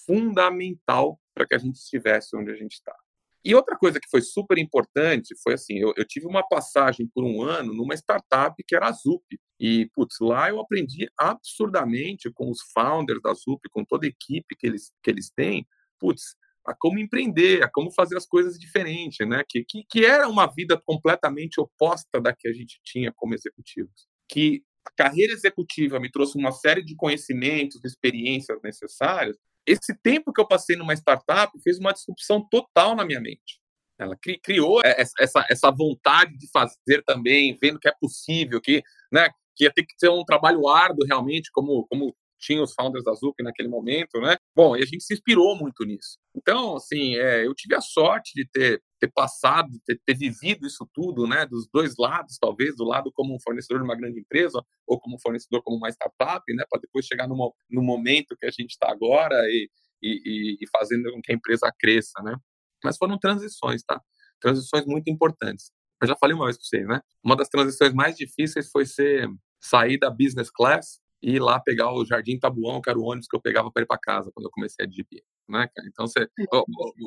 fundamental 0.06 1.20
para 1.34 1.48
que 1.48 1.56
a 1.56 1.58
gente 1.58 1.76
estivesse 1.76 2.36
onde 2.38 2.52
a 2.52 2.56
gente 2.56 2.74
está. 2.74 2.96
E 3.44 3.56
outra 3.56 3.78
coisa 3.78 4.00
que 4.00 4.10
foi 4.10 4.22
super 4.22 4.58
importante 4.58 5.34
foi 5.42 5.54
assim: 5.54 5.78
eu, 5.78 5.94
eu, 5.96 6.06
tive 6.06 6.26
uma 6.26 6.48
passagem 6.48 7.08
por 7.14 7.24
um 7.24 7.42
ano 7.42 7.74
numa 7.74 7.96
startup 7.96 8.56
que 8.68 8.76
era 8.76 8.88
a 8.88 8.92
Zup. 8.92 9.24
E, 9.60 9.90
putz, 9.94 10.18
lá 10.22 10.50
eu 10.50 10.60
aprendi 10.60 11.10
absurdamente 11.18 12.32
com 12.32 12.50
os 12.50 12.60
founders 12.74 13.22
da 13.22 13.34
Zup, 13.34 13.62
com 13.72 13.84
toda 13.84 14.06
a 14.06 14.10
equipe 14.10 14.56
que 14.58 14.68
eles, 14.68 14.92
que 15.04 15.10
eles 15.10 15.30
têm, 15.30 15.68
putz, 16.00 16.36
a 16.66 16.74
como 16.74 17.00
empreender, 17.00 17.64
a 17.64 17.70
como 17.70 17.92
fazer 17.92 18.18
as 18.18 18.26
coisas 18.26 18.58
diferentes, 18.58 19.28
né? 19.28 19.44
Que, 19.48 19.64
que, 19.64 19.84
que 19.90 20.06
era 20.06 20.28
uma 20.28 20.46
vida 20.48 20.82
completamente 20.86 21.60
oposta 21.60 22.22
da 22.22 22.34
que 22.34 22.48
a 22.48 22.54
gente 22.54 22.80
tinha 22.84 23.12
como 23.16 23.34
executivos. 23.34 24.08
Que 24.30 24.64
a 24.86 24.92
carreira 24.92 25.34
executiva 25.34 26.00
me 26.00 26.12
trouxe 26.12 26.38
uma 26.38 26.52
série 26.52 26.84
de 26.84 26.96
conhecimentos, 26.96 27.84
experiências 27.84 28.60
necessárias 28.64 29.38
esse 29.70 29.96
tempo 30.02 30.34
que 30.34 30.42
eu 30.42 30.48
passei 30.48 30.76
numa 30.76 30.94
startup 30.94 31.52
fez 31.62 31.78
uma 31.78 31.94
disrupção 31.94 32.46
total 32.50 32.96
na 32.96 33.06
minha 33.06 33.22
mente. 33.22 33.60
Ela 34.00 34.18
criou 34.42 34.82
essa, 34.84 35.46
essa 35.50 35.72
vontade 35.72 36.38
de 36.38 36.50
fazer 36.52 37.04
também, 37.06 37.58
vendo 37.62 37.80
que 37.80 37.88
é 37.88 37.94
possível, 38.00 38.62
que, 38.62 38.82
né, 39.12 39.30
que 39.56 39.66
ia 39.66 39.74
ter 39.74 39.84
que 39.84 39.94
ser 39.98 40.10
um 40.10 40.24
trabalho 40.24 40.68
árduo 40.68 41.06
realmente, 41.06 41.52
como, 41.52 41.86
como 41.88 42.16
tinha 42.40 42.64
os 42.64 42.74
founders 42.74 43.04
da 43.04 43.14
Zup 43.14 43.36
naquele 43.44 43.68
momento, 43.68 44.20
né? 44.22 44.38
Bom, 44.56 44.76
e 44.76 44.82
a 44.82 44.86
gente 44.86 45.04
se 45.04 45.14
inspirou 45.14 45.58
muito 45.58 45.84
nisso. 45.86 46.18
Então, 46.36 46.78
assim, 46.78 47.16
é, 47.16 47.46
eu 47.46 47.54
tive 47.54 47.76
a 47.76 47.82
sorte 47.82 48.32
de 48.34 48.48
ter, 48.50 48.82
ter 49.00 49.12
passado, 49.12 49.70
ter, 49.86 50.00
ter, 50.06 50.16
vivido 50.16 50.66
isso 50.66 50.88
tudo, 50.94 51.28
né? 51.28 51.46
Dos 51.46 51.68
dois 51.72 51.96
lados, 51.98 52.38
talvez, 52.40 52.76
do 52.76 52.86
lado 52.86 53.12
como 53.14 53.36
um 53.36 53.40
fornecedor 53.42 53.80
de 53.80 53.86
uma 53.86 53.96
grande 53.96 54.20
empresa 54.20 54.64
ou 54.88 55.00
como 55.00 55.20
fornecedor 55.20 55.62
como 55.64 55.78
uma 55.78 55.90
startup, 55.90 56.44
né? 56.56 56.64
Para 56.70 56.82
depois 56.82 57.06
chegar 57.06 57.28
no, 57.28 57.54
no 57.70 57.82
momento 57.82 58.38
que 58.40 58.46
a 58.46 58.52
gente 58.52 58.72
está 58.72 58.90
agora 58.90 59.36
e, 59.50 59.70
e, 60.02 60.58
e 60.62 60.68
fazendo 60.72 61.12
com 61.12 61.22
que 61.22 61.32
a 61.32 61.36
empresa 61.36 61.72
cresça, 61.78 62.22
né? 62.24 62.36
Mas 62.84 62.98
foram 62.98 63.20
transições, 63.20 63.84
tá? 63.84 64.02
Transições 64.40 64.86
muito 64.86 65.10
importantes. 65.10 65.72
Eu 66.02 66.08
já 66.08 66.16
falei 66.16 66.34
uma 66.34 66.46
vez 66.46 66.58
para 66.58 66.66
vocês, 66.66 66.88
né? 66.88 67.02
Uma 67.22 67.36
das 67.36 67.50
transições 67.50 67.94
mais 67.94 68.16
difíceis 68.16 68.70
foi 68.72 68.86
ser 68.86 69.28
sair 69.62 69.98
da 69.98 70.10
business 70.10 70.50
class 70.50 71.02
e 71.22 71.36
ir 71.36 71.40
lá 71.42 71.60
pegar 71.60 71.92
o 71.94 72.06
Jardim 72.06 72.40
Tabuão, 72.40 72.82
que 72.82 72.90
era 72.90 73.00
o 73.00 73.04
ônibus 73.04 73.28
que 73.28 73.36
eu 73.36 73.42
pegava 73.42 73.72
para 73.72 73.84
ir 73.84 73.86
para 73.86 74.00
casa 74.00 74.32
quando 74.34 74.46
eu 74.48 74.52
comecei 74.52 74.86
a 74.86 74.88
DP, 74.90 75.24
né, 75.50 75.68
Então 75.88 76.08
você, 76.08 76.28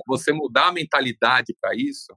você 0.06 0.32
mudar 0.32 0.68
a 0.68 0.72
mentalidade 0.72 1.54
para 1.60 1.74
isso 1.74 2.12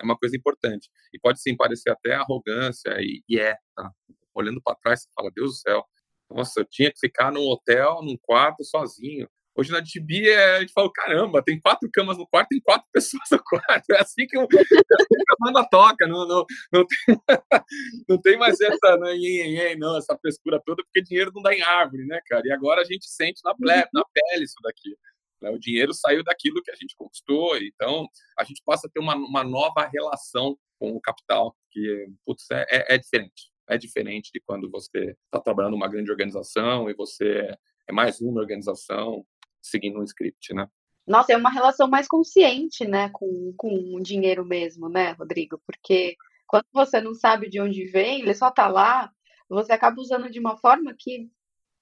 é 0.00 0.04
uma 0.04 0.16
coisa 0.16 0.36
importante. 0.36 0.90
E 1.12 1.18
pode 1.18 1.40
sim 1.40 1.56
parecer 1.56 1.90
até 1.90 2.14
arrogância 2.14 2.90
e, 3.00 3.22
e 3.28 3.38
é, 3.38 3.56
tá? 3.74 3.90
Olhando 4.34 4.60
para 4.62 4.76
trás, 4.76 5.02
você 5.02 5.08
fala, 5.14 5.30
Deus 5.34 5.52
do 5.52 5.56
céu, 5.56 5.84
nossa, 6.30 6.60
eu 6.60 6.66
tinha 6.68 6.92
que 6.92 6.98
ficar 6.98 7.32
num 7.32 7.46
hotel, 7.48 8.00
num 8.02 8.16
quarto 8.20 8.64
sozinho. 8.64 9.28
Hoje 9.58 9.72
na 9.72 9.80
DB 9.80 10.28
é, 10.28 10.56
a 10.56 10.60
gente 10.60 10.72
fala, 10.74 10.90
caramba, 10.92 11.42
tem 11.42 11.58
quatro 11.58 11.88
camas 11.90 12.18
no 12.18 12.26
quarto, 12.26 12.48
tem 12.48 12.60
quatro 12.60 12.86
pessoas 12.92 13.22
no 13.30 13.42
quarto. 13.42 13.90
É 13.90 14.00
assim 14.00 14.26
que, 14.26 14.36
eu, 14.36 14.42
a 14.42 15.36
banda 15.40 15.66
toca, 15.70 16.06
não, 16.06 16.28
não, 16.28 16.44
não, 16.70 16.86
tem, 16.86 17.16
não 18.06 18.20
tem 18.20 18.36
mais 18.36 18.60
essa 18.60 18.96
né, 18.98 19.74
não, 19.76 19.96
essa 19.96 20.16
frescura 20.18 20.60
toda, 20.64 20.82
porque 20.84 21.02
dinheiro 21.02 21.32
não 21.34 21.42
dá 21.42 21.54
em 21.54 21.62
árvore, 21.62 22.04
né, 22.04 22.20
cara? 22.26 22.42
E 22.44 22.52
agora 22.52 22.82
a 22.82 22.84
gente 22.84 23.06
sente 23.08 23.40
na, 23.42 23.54
ple, 23.54 23.72
na 23.94 24.04
pele 24.12 24.44
isso 24.44 24.56
daqui. 24.62 24.94
Né? 25.40 25.50
O 25.50 25.58
dinheiro 25.58 25.94
saiu 25.94 26.22
daquilo 26.22 26.62
que 26.62 26.70
a 26.70 26.76
gente 26.76 26.94
conquistou, 26.94 27.56
então 27.56 28.06
a 28.38 28.44
gente 28.44 28.62
passa 28.62 28.86
a 28.86 28.90
ter 28.90 29.00
uma, 29.00 29.14
uma 29.14 29.42
nova 29.42 29.88
relação 29.90 30.54
com 30.78 30.90
o 30.90 31.00
capital, 31.00 31.56
que 31.70 32.06
putz, 32.26 32.50
é, 32.50 32.66
é, 32.68 32.94
é 32.94 32.98
diferente. 32.98 33.50
É 33.68 33.78
diferente 33.78 34.30
de 34.32 34.40
quando 34.40 34.70
você 34.70 35.16
está 35.24 35.40
trabalhando 35.42 35.72
numa 35.72 35.88
grande 35.88 36.10
organização 36.10 36.88
e 36.90 36.94
você 36.94 37.50
é 37.88 37.92
mais 37.92 38.20
uma 38.20 38.40
organização 38.40 39.24
seguindo 39.68 39.98
um 39.98 40.04
script, 40.04 40.54
né? 40.54 40.68
Nossa, 41.06 41.32
é 41.32 41.36
uma 41.36 41.50
relação 41.50 41.88
mais 41.88 42.08
consciente, 42.08 42.84
né, 42.84 43.08
com, 43.10 43.54
com 43.56 43.94
o 43.94 44.02
dinheiro 44.02 44.44
mesmo, 44.44 44.88
né, 44.88 45.12
Rodrigo? 45.12 45.60
Porque 45.64 46.16
quando 46.46 46.64
você 46.72 47.00
não 47.00 47.14
sabe 47.14 47.48
de 47.48 47.60
onde 47.60 47.84
vem, 47.86 48.20
ele 48.20 48.34
só 48.34 48.50
tá 48.50 48.66
lá, 48.66 49.10
você 49.48 49.72
acaba 49.72 50.00
usando 50.00 50.28
de 50.28 50.40
uma 50.40 50.56
forma 50.56 50.94
que 50.98 51.30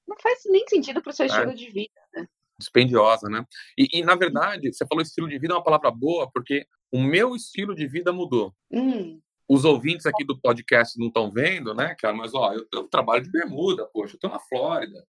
não 0.07 0.17
faz 0.23 0.41
nem 0.47 0.67
sentido 0.69 1.01
para 1.01 1.11
o 1.11 1.13
seu 1.13 1.25
é. 1.25 1.29
estilo 1.29 1.55
de 1.55 1.71
vida, 1.71 2.01
né? 2.15 2.29
Dispendiosa, 2.59 3.29
né? 3.29 3.45
E, 3.77 3.89
e, 3.99 4.05
na 4.05 4.15
verdade, 4.15 4.73
você 4.73 4.87
falou 4.87 5.03
estilo 5.03 5.29
de 5.29 5.39
vida 5.39 5.55
é 5.55 5.57
uma 5.57 5.65
palavra 5.65 5.91
boa, 5.91 6.31
porque 6.31 6.67
o 6.93 7.03
meu 7.03 7.35
estilo 7.35 7.75
de 7.75 7.87
vida 7.87 8.13
mudou. 8.13 8.55
Hum. 8.71 9.21
Os 9.49 9.65
ouvintes 9.65 10.07
aqui 10.07 10.25
do 10.25 10.39
podcast 10.39 10.99
não 10.99 11.09
estão 11.09 11.31
vendo, 11.31 11.75
né, 11.75 11.95
cara? 11.99 12.15
Mas, 12.15 12.33
ó, 12.35 12.53
eu, 12.53 12.67
eu 12.73 12.85
trabalho 12.85 13.25
de 13.25 13.31
bermuda, 13.31 13.87
poxa, 13.93 14.15
eu 14.15 14.21
tô 14.21 14.29
na 14.29 14.39
Flórida. 14.39 15.05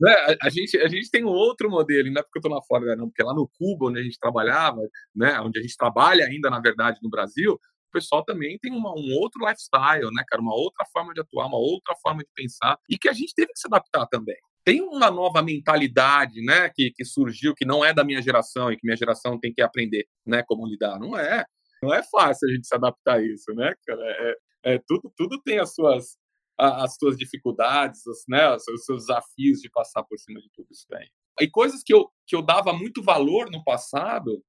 Né? 0.00 0.12
A, 0.12 0.46
a, 0.46 0.50
gente, 0.50 0.78
a 0.78 0.88
gente 0.88 1.10
tem 1.10 1.24
um 1.24 1.28
outro 1.28 1.68
modelo, 1.70 2.10
não 2.10 2.20
é 2.20 2.22
porque 2.22 2.38
eu 2.38 2.40
estou 2.40 2.54
na 2.54 2.62
Flórida, 2.62 2.96
não, 2.96 3.08
porque 3.08 3.22
lá 3.22 3.34
no 3.34 3.48
Cuba, 3.58 3.86
onde 3.86 4.00
a 4.00 4.02
gente 4.02 4.18
trabalhava, 4.18 4.80
né, 5.14 5.40
onde 5.40 5.58
a 5.58 5.62
gente 5.62 5.76
trabalha 5.76 6.24
ainda, 6.24 6.48
na 6.50 6.60
verdade, 6.60 6.98
no 7.02 7.10
Brasil, 7.10 7.52
o 7.52 7.90
pessoal 7.92 8.24
também 8.24 8.58
tem 8.58 8.72
uma, 8.72 8.90
um 8.90 9.14
outro 9.14 9.44
lifestyle, 9.44 10.12
né, 10.12 10.22
cara? 10.28 10.42
Uma 10.42 10.54
outra 10.54 10.84
forma 10.92 11.12
de 11.14 11.20
atuar, 11.20 11.46
uma 11.46 11.56
outra 11.56 11.94
forma 12.02 12.22
de 12.22 12.28
pensar, 12.34 12.78
e 12.88 12.98
que 12.98 13.08
a 13.08 13.12
gente 13.12 13.34
teve 13.34 13.52
que 13.52 13.58
se 13.58 13.66
adaptar 13.66 14.06
também. 14.06 14.36
Tem 14.64 14.82
uma 14.82 15.10
nova 15.10 15.42
mentalidade, 15.42 16.42
né, 16.42 16.70
que, 16.74 16.92
que 16.94 17.04
surgiu, 17.04 17.54
que 17.54 17.64
não 17.64 17.84
é 17.84 17.92
da 17.92 18.04
minha 18.04 18.20
geração 18.20 18.70
e 18.70 18.76
que 18.76 18.84
minha 18.84 18.96
geração 18.96 19.38
tem 19.40 19.52
que 19.52 19.62
aprender, 19.62 20.06
né, 20.26 20.42
como 20.46 20.66
lidar. 20.66 20.98
Não 20.98 21.18
é. 21.18 21.44
Não 21.82 21.94
é 21.94 22.02
fácil 22.02 22.48
a 22.48 22.52
gente 22.52 22.66
se 22.66 22.74
adaptar 22.74 23.16
a 23.16 23.22
isso, 23.22 23.52
né, 23.54 23.72
cara? 23.86 24.02
É, 24.02 24.36
é, 24.64 24.80
tudo, 24.86 25.12
tudo 25.16 25.40
tem 25.42 25.58
as 25.58 25.74
suas, 25.74 26.18
as 26.58 26.96
suas 26.96 27.16
dificuldades, 27.16 28.04
os, 28.06 28.24
né, 28.28 28.54
os 28.54 28.84
seus 28.84 29.06
desafios 29.06 29.60
de 29.60 29.70
passar 29.70 30.02
por 30.02 30.18
cima 30.18 30.40
de 30.40 30.50
tudo 30.52 30.66
isso 30.70 30.86
daí. 30.90 31.08
E 31.40 31.48
coisas 31.48 31.82
que 31.84 31.94
eu, 31.94 32.10
que 32.26 32.34
eu 32.34 32.42
dava 32.42 32.72
muito 32.72 33.02
valor 33.02 33.48
no 33.50 33.62
passado, 33.62 34.42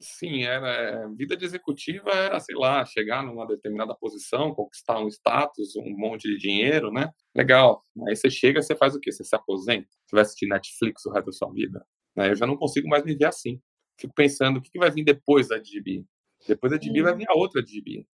sim, 0.00 0.44
era 0.44 0.68
é, 0.68 1.08
vida 1.08 1.36
de 1.36 1.44
executiva 1.44 2.10
era, 2.10 2.38
sei 2.38 2.54
lá, 2.54 2.84
chegar 2.84 3.22
numa 3.22 3.46
determinada 3.46 3.94
posição, 3.94 4.54
conquistar 4.54 5.00
um 5.00 5.08
status, 5.08 5.74
um 5.76 5.96
monte 5.96 6.28
de 6.28 6.38
dinheiro, 6.38 6.92
né? 6.92 7.10
Legal. 7.34 7.84
Aí 8.06 8.14
você 8.14 8.30
chega, 8.30 8.62
você 8.62 8.76
faz 8.76 8.94
o 8.94 9.00
quê? 9.00 9.10
Você 9.10 9.24
se 9.24 9.34
aposenta? 9.34 9.88
Você 10.06 10.16
vai 10.16 10.22
assistir 10.22 10.46
Netflix 10.46 11.04
o 11.06 11.12
resto 11.12 11.26
da 11.26 11.32
sua 11.32 11.52
vida? 11.52 11.84
Né? 12.14 12.30
Eu 12.30 12.36
já 12.36 12.46
não 12.46 12.56
consigo 12.56 12.88
mais 12.88 13.04
viver 13.04 13.26
assim. 13.26 13.60
Fico 13.98 14.14
pensando, 14.14 14.58
o 14.58 14.62
que, 14.62 14.78
vai 14.78 14.90
vir 14.90 15.04
depois 15.04 15.48
da 15.48 15.58
DB? 15.58 16.04
Depois 16.46 16.70
da 16.72 16.78
DB 16.78 17.02
vai 17.02 17.16
vir 17.16 17.28
a 17.28 17.34
outra 17.34 17.62
DB. 17.62 18.06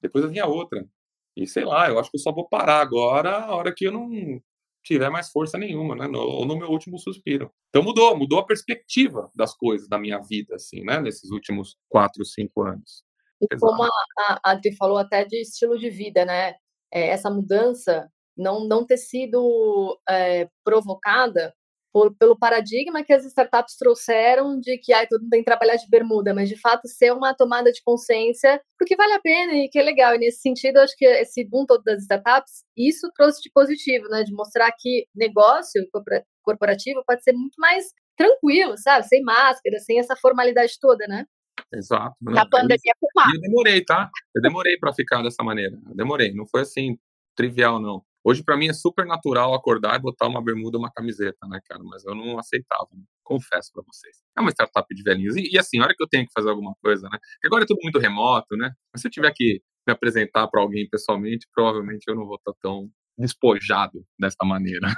Depois 0.00 0.24
vai 0.24 0.32
vir 0.32 0.40
a 0.40 0.46
outra. 0.46 0.86
E 1.36 1.46
sei 1.46 1.64
lá, 1.64 1.88
eu 1.88 1.98
acho 1.98 2.10
que 2.10 2.16
eu 2.16 2.22
só 2.22 2.32
vou 2.32 2.48
parar 2.48 2.80
agora 2.80 3.38
a 3.38 3.54
hora 3.54 3.74
que 3.74 3.86
eu 3.86 3.92
não 3.92 4.10
tiver 4.82 5.08
mais 5.10 5.30
força 5.30 5.56
nenhuma, 5.56 5.94
né? 5.94 6.06
No, 6.06 6.18
ou 6.18 6.44
no 6.44 6.56
meu 6.56 6.68
último 6.68 6.98
suspiro. 6.98 7.50
Então 7.68 7.82
mudou, 7.82 8.16
mudou 8.16 8.40
a 8.40 8.46
perspectiva 8.46 9.30
das 9.34 9.54
coisas 9.54 9.88
da 9.88 9.98
minha 9.98 10.18
vida, 10.18 10.56
assim, 10.56 10.82
né? 10.84 11.00
Nesses 11.00 11.30
últimos 11.30 11.76
quatro, 11.88 12.24
cinco 12.24 12.62
anos. 12.62 13.04
E 13.40 13.46
Exato. 13.50 13.72
como 13.72 13.84
a, 13.84 13.88
a 14.18 14.50
Adri 14.50 14.74
falou 14.76 14.98
até 14.98 15.24
de 15.24 15.40
estilo 15.40 15.78
de 15.78 15.88
vida, 15.88 16.24
né? 16.24 16.54
É, 16.92 17.08
essa 17.08 17.30
mudança 17.30 18.10
não, 18.36 18.66
não 18.66 18.84
ter 18.84 18.98
sido 18.98 19.98
é, 20.08 20.48
provocada 20.64 21.54
por, 21.92 22.14
pelo 22.16 22.38
paradigma 22.38 23.04
que 23.04 23.12
as 23.12 23.24
startups 23.26 23.76
trouxeram 23.76 24.58
de 24.58 24.78
que 24.78 24.92
ah, 24.92 25.06
todo 25.06 25.20
mundo 25.20 25.30
tem 25.30 25.40
que 25.40 25.46
trabalhar 25.46 25.76
de 25.76 25.88
bermuda, 25.88 26.32
mas 26.32 26.48
de 26.48 26.58
fato 26.58 26.88
ser 26.88 27.12
uma 27.12 27.34
tomada 27.34 27.70
de 27.70 27.82
consciência 27.84 28.60
porque 28.78 28.96
vale 28.96 29.12
a 29.12 29.20
pena 29.20 29.52
e 29.54 29.68
que 29.68 29.78
é 29.78 29.82
legal. 29.82 30.14
E 30.14 30.18
nesse 30.18 30.40
sentido, 30.40 30.78
acho 30.78 30.96
que 30.96 31.04
esse 31.04 31.44
boom 31.44 31.66
todo 31.66 31.82
das 31.84 32.02
startups, 32.02 32.64
isso 32.76 33.10
trouxe 33.14 33.42
de 33.42 33.50
positivo, 33.52 34.08
né? 34.08 34.24
De 34.24 34.32
mostrar 34.32 34.72
que 34.78 35.06
negócio 35.14 35.82
corporativo 36.42 37.02
pode 37.06 37.22
ser 37.22 37.32
muito 37.32 37.56
mais 37.58 37.84
tranquilo, 38.16 38.76
sabe? 38.78 39.06
Sem 39.06 39.22
máscara, 39.22 39.78
sem 39.78 40.00
essa 40.00 40.16
formalidade 40.16 40.78
toda, 40.80 41.06
né? 41.06 41.26
Exato. 41.72 42.16
Na 42.20 42.48
pandemia 42.48 42.92
fumar. 42.98 43.34
Eu 43.34 43.40
demorei, 43.40 43.84
tá? 43.84 44.10
Eu 44.34 44.42
demorei 44.42 44.76
para 44.78 44.92
ficar 44.92 45.22
dessa 45.22 45.42
maneira. 45.42 45.78
Eu 45.88 45.94
demorei. 45.94 46.32
Não 46.32 46.46
foi 46.46 46.62
assim 46.62 46.98
trivial, 47.34 47.80
não. 47.80 48.02
Hoje, 48.24 48.42
para 48.44 48.56
mim, 48.56 48.68
é 48.68 48.72
super 48.72 49.04
natural 49.04 49.54
acordar 49.54 49.96
e 49.96 50.02
botar 50.02 50.28
uma 50.28 50.42
bermuda 50.42 50.78
uma 50.78 50.92
camiseta, 50.92 51.46
né, 51.48 51.60
cara? 51.68 51.82
Mas 51.82 52.04
eu 52.04 52.14
não 52.14 52.38
aceitava, 52.38 52.88
né? 52.92 53.02
confesso 53.32 53.70
para 53.72 53.82
vocês. 53.86 54.18
É 54.36 54.40
uma 54.40 54.50
startup 54.50 54.86
de 54.94 55.02
velhinhos. 55.02 55.36
E, 55.36 55.54
e, 55.54 55.58
assim, 55.58 55.80
a 55.80 55.84
hora 55.84 55.94
que 55.96 56.02
eu 56.02 56.08
tenho 56.08 56.26
que 56.26 56.32
fazer 56.34 56.50
alguma 56.50 56.74
coisa, 56.82 57.08
né? 57.08 57.18
Agora 57.44 57.64
é 57.64 57.66
tudo 57.66 57.80
muito 57.82 57.98
remoto, 57.98 58.56
né? 58.56 58.72
Mas 58.92 59.00
se 59.00 59.08
eu 59.08 59.10
tiver 59.10 59.32
que 59.34 59.62
me 59.86 59.92
apresentar 59.92 60.46
para 60.48 60.60
alguém 60.60 60.88
pessoalmente, 60.88 61.48
provavelmente 61.54 62.04
eu 62.06 62.14
não 62.14 62.26
vou 62.26 62.36
estar 62.36 62.52
tão 62.60 62.88
despojado 63.18 64.04
dessa 64.18 64.44
maneira. 64.44 64.88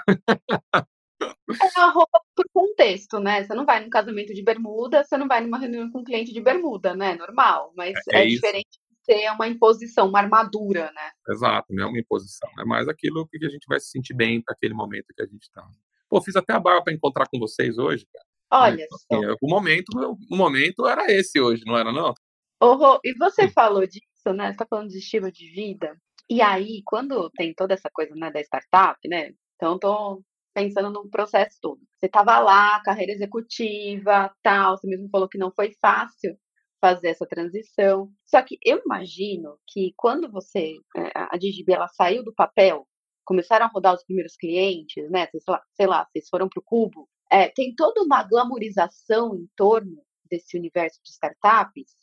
É 1.21 1.81
a 1.81 1.91
roupa 1.91 2.21
por 2.35 2.47
contexto, 2.53 3.21
né? 3.21 3.45
Você 3.45 3.55
não 3.55 3.65
vai 3.65 3.83
num 3.83 3.91
casamento 3.91 4.35
de 4.35 4.43
bermuda, 4.43 5.05
você 5.05 5.17
não 5.17 5.29
vai 5.29 5.41
numa 5.41 5.59
reunião 5.59 5.91
com 5.91 6.01
um 6.01 6.05
cliente 6.05 6.33
de 6.33 6.41
bermuda, 6.41 6.95
né? 6.95 7.15
Normal. 7.15 7.73
Mas 7.77 7.95
é, 8.13 8.21
é, 8.21 8.25
é 8.25 8.27
diferente 8.27 8.79
ser 9.05 9.31
uma 9.31 9.47
imposição, 9.47 10.09
uma 10.09 10.21
armadura, 10.21 10.91
né? 10.93 11.11
Exato, 11.29 11.73
não 11.73 11.85
é 11.85 11.87
uma 11.89 11.99
imposição. 11.99 12.49
É 12.59 12.65
mais 12.65 12.89
aquilo 12.89 13.27
que 13.29 13.45
a 13.45 13.49
gente 13.49 13.67
vai 13.69 13.79
se 13.79 13.91
sentir 13.91 14.15
bem 14.15 14.43
para 14.43 14.55
aquele 14.55 14.75
momento 14.75 15.07
que 15.15 15.23
a 15.23 15.27
gente 15.27 15.43
está. 15.43 15.65
Pô, 16.09 16.21
fiz 16.21 16.37
até 16.37 16.53
a 16.53 16.61
barba 16.61 16.85
para 16.85 16.93
encontrar 16.93 17.27
com 17.29 17.39
vocês 17.39 17.79
hoje, 17.79 18.07
cara. 18.13 18.27
Olha 18.51 18.85
então, 18.85 18.97
assim, 18.97 19.27
só. 19.27 19.37
o 19.43 19.49
momento, 19.49 20.19
o 20.31 20.37
momento 20.37 20.87
era 20.87 21.11
esse 21.13 21.41
hoje, 21.41 21.63
não 21.67 21.77
era 21.77 21.93
não? 21.93 22.15
Oh, 22.61 22.99
e 23.05 23.15
você 23.19 23.49
falou 23.49 23.87
disso, 23.87 24.33
né? 24.35 24.53
Você 24.53 24.59
tá 24.59 24.67
falando 24.69 24.89
de 24.89 24.99
estilo 24.99 25.31
de 25.31 25.51
vida. 25.51 25.97
E 26.31 26.41
aí, 26.41 26.83
quando 26.87 27.31
tem 27.31 27.53
toda 27.55 27.75
essa 27.75 27.91
coisa 27.93 28.15
né, 28.15 28.31
da 28.31 28.41
startup, 28.41 28.99
né? 29.09 29.33
Então, 29.57 29.79
tô 29.79 30.23
pensando 30.55 30.91
no 30.91 31.11
processo 31.11 31.59
todo. 31.61 31.81
Você 31.99 32.07
estava 32.07 32.39
lá, 32.39 32.81
carreira 32.83 33.13
executiva, 33.13 34.33
tal, 34.43 34.79
você 34.79 34.87
mesmo 34.87 35.09
falou 35.11 35.29
que 35.29 35.37
não 35.37 35.53
foi 35.53 35.73
fácil 35.81 36.39
fazer 36.85 37.09
essa 37.09 37.27
transição. 37.27 38.11
Só 38.27 38.43
que 38.43 38.59
eu 38.63 38.83
imagino 38.85 39.59
que 39.67 39.95
quando 39.97 40.31
você, 40.31 40.75
é, 40.95 41.13
a 41.15 41.39
Digib, 41.39 41.73
ela 41.73 41.89
saiu 41.89 42.23
do 42.23 42.35
papel, 42.35 42.87
começaram 43.25 43.65
a 43.65 43.71
rodar 43.71 43.95
os 43.95 44.05
primeiros 44.05 44.37
clientes, 44.37 45.11
né? 45.11 45.27
Sei 45.31 45.41
lá, 45.49 45.63
sei 45.75 45.87
lá 45.87 46.07
vocês 46.13 46.29
foram 46.29 46.47
para 46.47 46.61
o 46.61 46.63
Cubo. 46.63 47.09
É, 47.31 47.49
tem 47.49 47.75
toda 47.75 48.03
uma 48.03 48.23
glamorização 48.23 49.35
em 49.35 49.49
torno 49.57 49.97
desse 50.31 50.59
universo 50.59 51.01
de 51.03 51.09
startups 51.09 51.97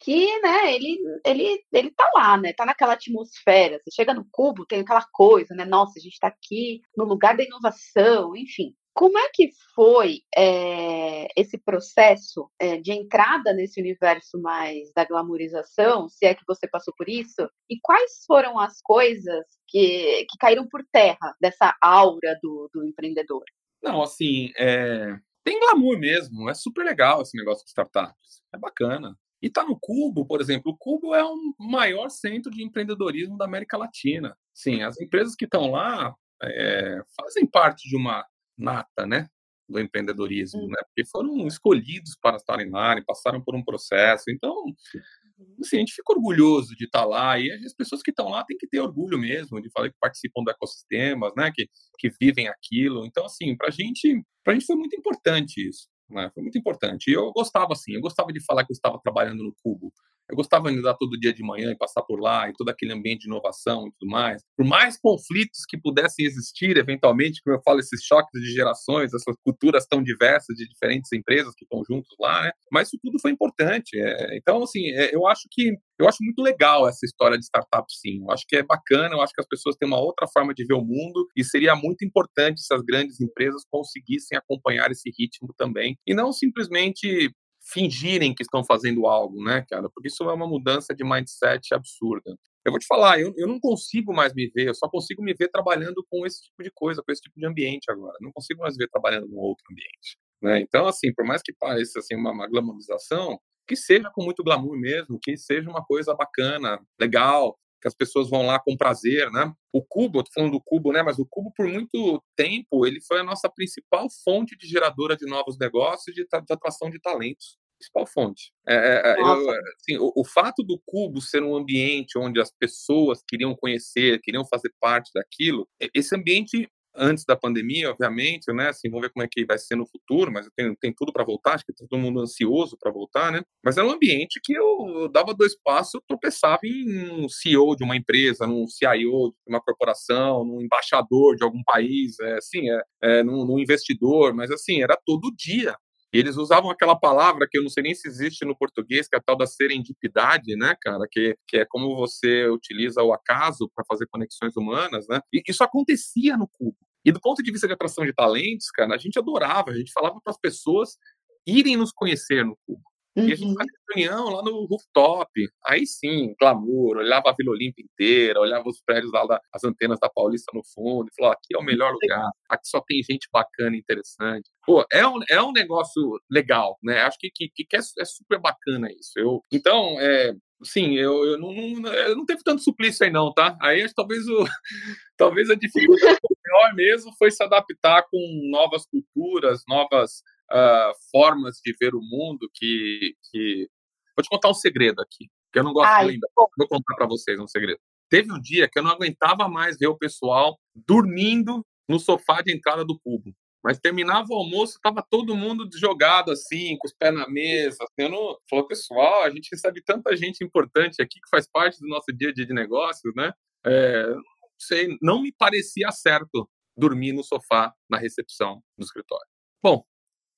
que, 0.00 0.40
né, 0.40 0.74
ele, 0.74 0.98
ele, 1.24 1.64
ele 1.72 1.90
tá 1.92 2.10
lá, 2.16 2.36
né, 2.36 2.52
tá 2.52 2.66
naquela 2.66 2.94
atmosfera. 2.94 3.78
Você 3.78 3.94
chega 3.94 4.12
no 4.12 4.26
Cubo, 4.32 4.66
tem 4.66 4.80
aquela 4.80 5.06
coisa, 5.12 5.54
né, 5.54 5.64
nossa, 5.64 5.98
a 5.98 6.02
gente 6.02 6.14
está 6.14 6.26
aqui 6.26 6.82
no 6.96 7.04
lugar 7.04 7.36
da 7.36 7.44
inovação, 7.44 8.34
enfim. 8.36 8.74
Como 8.94 9.18
é 9.18 9.28
que 9.34 9.50
foi 9.74 10.20
é, 10.36 11.26
esse 11.36 11.58
processo 11.58 12.48
é, 12.60 12.80
de 12.80 12.92
entrada 12.92 13.52
nesse 13.52 13.80
universo 13.80 14.40
mais 14.40 14.92
da 14.94 15.04
glamorização, 15.04 16.08
se 16.08 16.24
é 16.24 16.32
que 16.32 16.44
você 16.46 16.68
passou 16.68 16.94
por 16.96 17.08
isso? 17.08 17.42
E 17.68 17.76
quais 17.82 18.24
foram 18.24 18.56
as 18.56 18.80
coisas 18.80 19.44
que, 19.66 20.24
que 20.30 20.38
caíram 20.38 20.68
por 20.68 20.84
terra 20.92 21.34
dessa 21.40 21.76
aura 21.82 22.38
do, 22.40 22.70
do 22.72 22.86
empreendedor? 22.86 23.42
Não, 23.82 24.00
assim, 24.00 24.50
é, 24.56 25.16
tem 25.42 25.58
glamour 25.58 25.98
mesmo, 25.98 26.48
é 26.48 26.54
super 26.54 26.84
legal 26.84 27.20
esse 27.20 27.36
negócio 27.36 27.64
de 27.64 27.70
startups, 27.70 28.42
é 28.54 28.58
bacana. 28.58 29.18
E 29.42 29.50
tá 29.50 29.64
no 29.64 29.76
Cubo, 29.78 30.24
por 30.24 30.40
exemplo, 30.40 30.70
o 30.70 30.76
Cubo 30.76 31.14
é 31.14 31.22
o 31.24 31.36
maior 31.58 32.08
centro 32.10 32.50
de 32.50 32.62
empreendedorismo 32.62 33.36
da 33.36 33.44
América 33.44 33.76
Latina. 33.76 34.36
Sim, 34.54 34.82
as 34.82 34.98
empresas 35.00 35.34
que 35.34 35.44
estão 35.44 35.72
lá 35.72 36.14
é, 36.42 37.02
fazem 37.16 37.44
parte 37.44 37.88
de 37.88 37.96
uma 37.96 38.24
nata, 38.56 39.06
né, 39.06 39.28
do 39.68 39.80
empreendedorismo, 39.80 40.62
hum. 40.62 40.68
né, 40.68 40.80
porque 40.86 41.08
foram 41.08 41.46
escolhidos 41.46 42.16
para 42.20 42.36
estarem 42.36 42.70
lá, 42.70 42.96
e 42.98 43.04
passaram 43.04 43.40
por 43.42 43.54
um 43.54 43.64
processo. 43.64 44.24
Então, 44.28 44.52
uhum. 44.54 45.56
assim, 45.60 45.76
a 45.76 45.80
gente 45.80 45.94
fica 45.94 46.12
orgulhoso 46.12 46.74
de 46.76 46.84
estar 46.84 47.04
lá 47.04 47.38
e 47.38 47.50
as 47.50 47.74
pessoas 47.74 48.02
que 48.02 48.10
estão 48.10 48.28
lá 48.28 48.44
têm 48.44 48.56
que 48.58 48.68
ter 48.68 48.80
orgulho 48.80 49.18
mesmo 49.18 49.60
de 49.60 49.70
falar 49.70 49.90
que 49.90 49.96
participam 50.00 50.42
do 50.44 50.50
ecossistema, 50.50 51.32
né, 51.36 51.50
que, 51.54 51.68
que 51.98 52.10
vivem 52.20 52.48
aquilo. 52.48 53.06
Então, 53.06 53.24
assim, 53.24 53.56
para 53.56 53.70
gente, 53.70 54.22
a 54.46 54.52
gente 54.52 54.66
foi 54.66 54.76
muito 54.76 54.96
importante 54.96 55.66
isso. 55.66 55.88
Né? 56.10 56.30
Foi 56.34 56.42
muito 56.42 56.58
importante. 56.58 57.10
E 57.10 57.14
eu 57.14 57.32
gostava, 57.32 57.72
assim, 57.72 57.94
eu 57.94 58.00
gostava 58.00 58.32
de 58.32 58.44
falar 58.44 58.64
que 58.64 58.72
eu 58.72 58.74
estava 58.74 59.00
trabalhando 59.02 59.42
no 59.42 59.54
Cubo. 59.62 59.92
Eu 60.30 60.36
gostava 60.36 60.70
de 60.70 60.78
andar 60.78 60.94
todo 60.94 61.18
dia 61.18 61.32
de 61.32 61.42
manhã 61.42 61.70
e 61.70 61.76
passar 61.76 62.02
por 62.02 62.20
lá, 62.20 62.48
e 62.48 62.52
todo 62.54 62.68
aquele 62.68 62.92
ambiente 62.92 63.22
de 63.22 63.26
inovação 63.28 63.86
e 63.86 63.92
tudo 63.98 64.10
mais. 64.10 64.42
Por 64.56 64.66
mais 64.66 64.98
conflitos 64.98 65.60
que 65.68 65.78
pudessem 65.78 66.24
existir, 66.24 66.76
eventualmente, 66.76 67.40
como 67.42 67.56
eu 67.56 67.62
falo, 67.62 67.80
esses 67.80 68.02
choques 68.02 68.40
de 68.40 68.52
gerações, 68.52 69.12
essas 69.12 69.36
culturas 69.44 69.86
tão 69.86 70.02
diversas 70.02 70.56
de 70.56 70.66
diferentes 70.68 71.12
empresas 71.12 71.54
que 71.54 71.64
estão 71.64 71.82
juntos 71.88 72.14
lá, 72.18 72.42
né? 72.42 72.52
Mas 72.70 72.88
isso 72.88 72.98
tudo 73.02 73.18
foi 73.20 73.30
importante. 73.30 73.98
É, 73.98 74.36
então, 74.36 74.62
assim, 74.62 74.88
é, 74.90 75.14
eu 75.14 75.26
acho 75.26 75.46
que 75.50 75.74
eu 75.98 76.08
acho 76.08 76.18
muito 76.22 76.42
legal 76.42 76.88
essa 76.88 77.06
história 77.06 77.38
de 77.38 77.44
startup, 77.44 77.84
sim. 77.88 78.20
Eu 78.22 78.30
acho 78.32 78.44
que 78.48 78.56
é 78.56 78.62
bacana, 78.62 79.14
eu 79.14 79.20
acho 79.20 79.32
que 79.32 79.40
as 79.40 79.46
pessoas 79.46 79.76
têm 79.76 79.86
uma 79.86 80.00
outra 80.00 80.26
forma 80.26 80.52
de 80.52 80.64
ver 80.64 80.74
o 80.74 80.84
mundo 80.84 81.28
e 81.36 81.44
seria 81.44 81.76
muito 81.76 82.04
importante 82.04 82.60
se 82.62 82.74
as 82.74 82.82
grandes 82.82 83.20
empresas 83.20 83.62
conseguissem 83.70 84.36
acompanhar 84.36 84.90
esse 84.90 85.10
ritmo 85.16 85.54
também 85.56 85.96
e 86.06 86.12
não 86.14 86.32
simplesmente 86.32 87.30
fingirem 87.64 88.34
que 88.34 88.42
estão 88.42 88.62
fazendo 88.62 89.06
algo, 89.06 89.42
né, 89.42 89.64
cara? 89.68 89.88
Porque 89.88 90.08
isso 90.08 90.22
é 90.24 90.32
uma 90.32 90.46
mudança 90.46 90.94
de 90.94 91.02
mindset 91.02 91.74
absurda. 91.74 92.36
Eu 92.64 92.72
vou 92.72 92.78
te 92.78 92.86
falar, 92.86 93.20
eu, 93.20 93.32
eu 93.36 93.46
não 93.46 93.58
consigo 93.58 94.12
mais 94.14 94.32
me 94.34 94.48
ver, 94.48 94.68
eu 94.68 94.74
só 94.74 94.88
consigo 94.88 95.22
me 95.22 95.34
ver 95.34 95.48
trabalhando 95.48 96.04
com 96.10 96.26
esse 96.26 96.42
tipo 96.44 96.62
de 96.62 96.70
coisa, 96.70 97.02
com 97.02 97.12
esse 97.12 97.22
tipo 97.22 97.38
de 97.38 97.46
ambiente 97.46 97.90
agora. 97.90 98.16
Não 98.20 98.32
consigo 98.32 98.60
mais 98.60 98.76
ver 98.76 98.88
trabalhando 98.88 99.28
num 99.28 99.38
outro 99.38 99.64
ambiente. 99.70 100.18
Né? 100.42 100.60
Então, 100.60 100.86
assim, 100.86 101.12
por 101.12 101.24
mais 101.24 101.42
que 101.42 101.52
pareça 101.52 101.98
assim, 101.98 102.14
uma, 102.14 102.32
uma 102.32 102.48
glamorização, 102.48 103.38
que 103.66 103.76
seja 103.76 104.10
com 104.10 104.22
muito 104.22 104.44
glamour 104.44 104.76
mesmo, 104.78 105.18
que 105.20 105.36
seja 105.36 105.68
uma 105.68 105.84
coisa 105.84 106.14
bacana, 106.14 106.78
legal, 107.00 107.58
que 107.84 107.88
as 107.88 107.94
pessoas 107.94 108.30
vão 108.30 108.46
lá 108.46 108.58
com 108.58 108.78
prazer, 108.78 109.30
né? 109.30 109.52
O 109.70 109.84
Cubo, 109.84 110.20
eu 110.20 110.24
tô 110.24 110.30
falando 110.32 110.52
do 110.52 110.62
Cubo, 110.64 110.90
né? 110.90 111.02
Mas 111.02 111.18
o 111.18 111.26
Cubo, 111.28 111.52
por 111.54 111.68
muito 111.68 112.22
tempo, 112.34 112.86
ele 112.86 112.98
foi 113.02 113.20
a 113.20 113.24
nossa 113.24 113.46
principal 113.46 114.06
fonte 114.24 114.56
de 114.56 114.66
geradora 114.66 115.14
de 115.14 115.26
novos 115.26 115.58
negócios 115.58 116.08
e 116.08 116.14
de, 116.14 116.24
de 116.24 116.52
atração 116.54 116.88
de 116.88 116.98
talentos 116.98 117.58
principal 117.76 118.06
fonte. 118.06 118.52
É, 118.66 118.74
é, 118.74 119.12
é 119.12 119.20
eu, 119.20 119.50
assim, 119.50 119.98
o, 119.98 120.12
o, 120.16 120.24
fato 120.24 120.62
do 120.62 120.80
Cubo 120.86 121.20
ser 121.20 121.42
um 121.42 121.54
ambiente 121.54 122.16
onde 122.16 122.40
as 122.40 122.50
pessoas 122.50 123.20
queriam 123.28 123.54
conhecer, 123.54 124.20
queriam 124.22 124.46
fazer 124.46 124.72
parte 124.80 125.10
daquilo, 125.12 125.68
esse 125.92 126.16
ambiente 126.16 126.66
antes 126.96 127.24
da 127.24 127.36
pandemia, 127.36 127.90
obviamente, 127.90 128.52
né? 128.52 128.68
Assim, 128.68 128.88
vamos 128.88 129.02
ver 129.06 129.12
como 129.12 129.24
é 129.24 129.28
que 129.30 129.44
vai 129.44 129.58
ser 129.58 129.76
no 129.76 129.86
futuro, 129.86 130.32
mas 130.32 130.48
tem, 130.56 130.74
tem 130.76 130.92
tudo 130.94 131.12
para 131.12 131.24
voltar, 131.24 131.54
acho 131.54 131.64
que 131.64 131.72
tá 131.72 131.84
todo 131.88 132.00
mundo 132.00 132.20
ansioso 132.20 132.76
para 132.78 132.92
voltar, 132.92 133.32
né? 133.32 133.42
Mas 133.64 133.76
era 133.76 133.86
um 133.86 133.90
ambiente 133.90 134.40
que 134.42 134.52
eu, 134.52 134.86
eu 135.02 135.08
dava 135.08 135.34
dois 135.34 135.54
passos, 135.62 135.94
eu 135.94 136.02
tropeçava 136.06 136.60
em 136.64 137.10
um 137.10 137.28
CEO 137.28 137.76
de 137.76 137.84
uma 137.84 137.96
empresa, 137.96 138.46
num 138.46 138.66
CIO 138.66 139.30
de 139.46 139.52
uma 139.52 139.60
corporação, 139.60 140.44
num 140.44 140.60
embaixador 140.60 141.36
de 141.36 141.44
algum 141.44 141.62
país, 141.64 142.18
é, 142.20 142.36
assim, 142.36 142.70
é, 142.70 142.82
é 143.02 143.22
num, 143.22 143.44
num 143.44 143.58
investidor, 143.58 144.34
mas 144.34 144.50
assim, 144.50 144.82
era 144.82 144.98
todo 145.04 145.34
dia. 145.36 145.76
E 146.14 146.18
eles 146.18 146.36
usavam 146.36 146.70
aquela 146.70 146.94
palavra 146.94 147.44
que 147.50 147.58
eu 147.58 147.62
não 147.64 147.68
sei 147.68 147.82
nem 147.82 147.94
se 147.94 148.06
existe 148.06 148.44
no 148.44 148.56
português, 148.56 149.08
que 149.08 149.16
é 149.16 149.18
a 149.18 149.22
tal 149.22 149.36
da 149.36 149.48
serendipidade, 149.48 150.54
né, 150.56 150.76
cara? 150.80 151.08
Que, 151.10 151.36
que 151.48 151.56
é 151.56 151.64
como 151.64 151.96
você 151.96 152.46
utiliza 152.46 153.02
o 153.02 153.12
acaso 153.12 153.68
para 153.74 153.84
fazer 153.84 154.06
conexões 154.06 154.56
humanas, 154.56 155.08
né? 155.08 155.20
E 155.32 155.42
isso 155.48 155.64
acontecia 155.64 156.36
no 156.36 156.46
Cubo. 156.46 156.76
E 157.04 157.10
do 157.10 157.20
ponto 157.20 157.42
de 157.42 157.50
vista 157.50 157.66
de 157.66 157.72
atração 157.72 158.06
de 158.06 158.12
talentos, 158.12 158.70
cara, 158.70 158.94
a 158.94 158.98
gente 158.98 159.18
adorava, 159.18 159.72
a 159.72 159.76
gente 159.76 159.92
falava 159.92 160.20
para 160.22 160.30
as 160.30 160.38
pessoas 160.38 160.96
irem 161.44 161.76
nos 161.76 161.90
conhecer 161.90 162.44
no 162.44 162.56
Cubo. 162.64 162.93
Uhum. 163.16 163.28
E 163.28 163.32
a 163.32 163.36
gente 163.36 163.48
uhum. 163.48 163.54
fazia 163.54 163.72
reunião 163.94 164.28
lá 164.30 164.42
no 164.42 164.66
rooftop. 164.66 165.30
Aí 165.66 165.86
sim, 165.86 166.34
glamour, 166.38 166.96
olhava 166.96 167.30
a 167.30 167.34
Vila 167.36 167.52
Olímpia 167.52 167.84
inteira, 167.84 168.40
olhava 168.40 168.68
os 168.68 168.80
prédios 168.84 169.12
lá, 169.12 169.24
da, 169.26 169.40
as 169.52 169.62
antenas 169.64 169.98
da 170.00 170.08
Paulista 170.08 170.50
no 170.54 170.62
fundo, 170.74 171.08
e 171.08 171.14
falou: 171.14 171.32
aqui 171.32 171.54
é 171.54 171.58
o 171.58 171.62
melhor 171.62 171.92
lugar, 171.92 172.28
aqui 172.48 172.66
só 172.68 172.80
tem 172.80 173.02
gente 173.02 173.28
bacana, 173.32 173.76
interessante. 173.76 174.50
Pô, 174.66 174.84
é 174.92 175.06
um, 175.06 175.18
é 175.30 175.42
um 175.42 175.52
negócio 175.52 176.20
legal, 176.30 176.76
né? 176.82 177.02
Acho 177.02 177.18
que, 177.18 177.30
que, 177.32 177.48
que 177.48 177.76
é, 177.76 177.80
é 177.98 178.04
super 178.04 178.40
bacana 178.40 178.88
isso. 178.98 179.12
Eu, 179.16 179.40
então, 179.52 179.96
é, 180.00 180.32
sim, 180.62 180.94
eu, 180.94 181.24
eu, 181.24 181.38
não, 181.38 181.52
não, 181.52 181.92
eu 181.92 182.16
não 182.16 182.24
teve 182.24 182.42
tanto 182.42 182.62
suplício 182.62 183.04
aí 183.04 183.12
não, 183.12 183.32
tá? 183.32 183.56
Aí 183.60 183.86
talvez 183.94 184.26
o 184.26 184.44
talvez 185.16 185.50
a 185.50 185.54
dificuldade 185.54 186.18
maior 186.44 186.74
mesmo 186.74 187.12
foi 187.18 187.30
se 187.30 187.42
adaptar 187.42 188.04
com 188.10 188.18
novas 188.50 188.86
culturas, 188.86 189.62
novas 189.68 190.22
uh, 190.50 190.92
formas 191.10 191.60
de 191.64 191.74
ver 191.80 191.94
o 191.94 192.00
mundo 192.00 192.50
que, 192.52 193.14
que... 193.30 193.68
Vou 194.16 194.22
te 194.22 194.28
contar 194.28 194.50
um 194.50 194.54
segredo 194.54 195.00
aqui, 195.00 195.28
que 195.52 195.58
eu 195.58 195.64
não 195.64 195.72
gosto 195.72 195.90
Ai, 195.90 196.06
de 196.06 196.12
lembrar. 196.12 196.28
Vou 196.36 196.68
contar 196.68 196.94
para 196.96 197.06
vocês 197.06 197.38
um 197.38 197.48
segredo. 197.48 197.80
Teve 198.08 198.32
um 198.32 198.40
dia 198.40 198.68
que 198.68 198.78
eu 198.78 198.82
não 198.82 198.92
aguentava 198.92 199.48
mais 199.48 199.78
ver 199.78 199.88
o 199.88 199.98
pessoal 199.98 200.58
dormindo 200.74 201.64
no 201.88 201.98
sofá 201.98 202.42
de 202.42 202.54
entrada 202.54 202.84
do 202.84 202.98
cubo. 202.98 203.34
Mas 203.62 203.78
terminava 203.78 204.26
o 204.28 204.36
almoço, 204.36 204.78
tava 204.82 205.02
todo 205.08 205.34
mundo 205.34 205.68
jogado 205.74 206.30
assim, 206.30 206.76
com 206.76 206.86
os 206.86 206.92
pés 206.92 207.14
na 207.14 207.28
mesa. 207.28 207.78
Assim, 207.80 208.06
eu 208.06 208.10
não... 208.10 208.38
Falou, 208.48 208.66
pessoal, 208.66 209.22
a 209.22 209.30
gente 209.30 209.48
recebe 209.50 209.82
tanta 209.82 210.14
gente 210.16 210.44
importante 210.44 211.00
aqui 211.00 211.18
que 211.18 211.28
faz 211.30 211.48
parte 211.48 211.80
do 211.80 211.88
nosso 211.88 212.12
dia 212.12 212.28
a 212.28 212.32
dia 212.32 212.46
de 212.46 212.52
negócios, 212.52 213.12
né? 213.16 213.32
É, 213.64 214.06
não 214.08 214.22
sei, 214.58 214.98
não 215.00 215.22
me 215.22 215.32
parecia 215.32 215.90
certo 215.90 216.48
dormir 216.76 217.12
no 217.12 217.24
sofá 217.24 217.72
na 217.88 217.96
recepção 217.96 218.62
do 218.76 218.84
escritório. 218.84 219.26
Bom, 219.62 219.82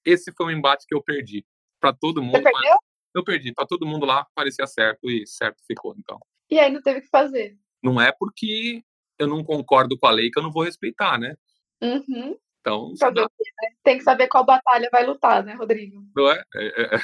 esse 0.07 0.33
foi 0.33 0.47
um 0.47 0.51
embate 0.51 0.87
que 0.87 0.95
eu 0.95 1.03
perdi. 1.03 1.45
Para 1.81 1.93
todo 1.93 2.23
mundo. 2.23 2.37
Você 2.37 2.43
perdeu? 2.43 2.77
Eu 3.15 3.25
perdi. 3.25 3.53
Para 3.53 3.67
todo 3.67 3.87
mundo 3.87 4.07
lá 4.07 4.27
parecia 4.35 4.67
certo 4.67 5.11
e 5.11 5.27
certo 5.27 5.63
ficou, 5.67 5.95
então. 5.99 6.19
E 6.51 6.59
aí 6.59 6.71
não 6.71 6.81
teve 6.81 7.01
o 7.01 7.03
que 7.03 7.09
fazer. 7.09 7.59
Não 7.83 8.01
é 8.01 8.13
porque 8.13 8.83
eu 9.19 9.27
não 9.27 9.43
concordo 9.45 9.99
com 9.99 10.07
a 10.07 10.11
lei 10.11 10.31
que 10.31 10.39
eu 10.39 10.43
não 10.43 10.53
vou 10.53 10.63
respeitar, 10.63 11.19
né? 11.19 11.35
Uhum. 11.83 12.37
Então. 12.61 12.93
né? 13.15 13.27
Tem 13.83 13.99
que 13.99 14.05
saber 14.05 14.29
qual 14.29 14.45
batalha 14.45 14.89
vai 14.91 15.05
lutar, 15.05 15.45
né, 15.45 15.55
Rodrigo? 15.55 16.05
Não 16.15 16.31
é? 16.31 16.43
é, 16.55 16.67
é, 16.67 16.97
é. 16.97 17.01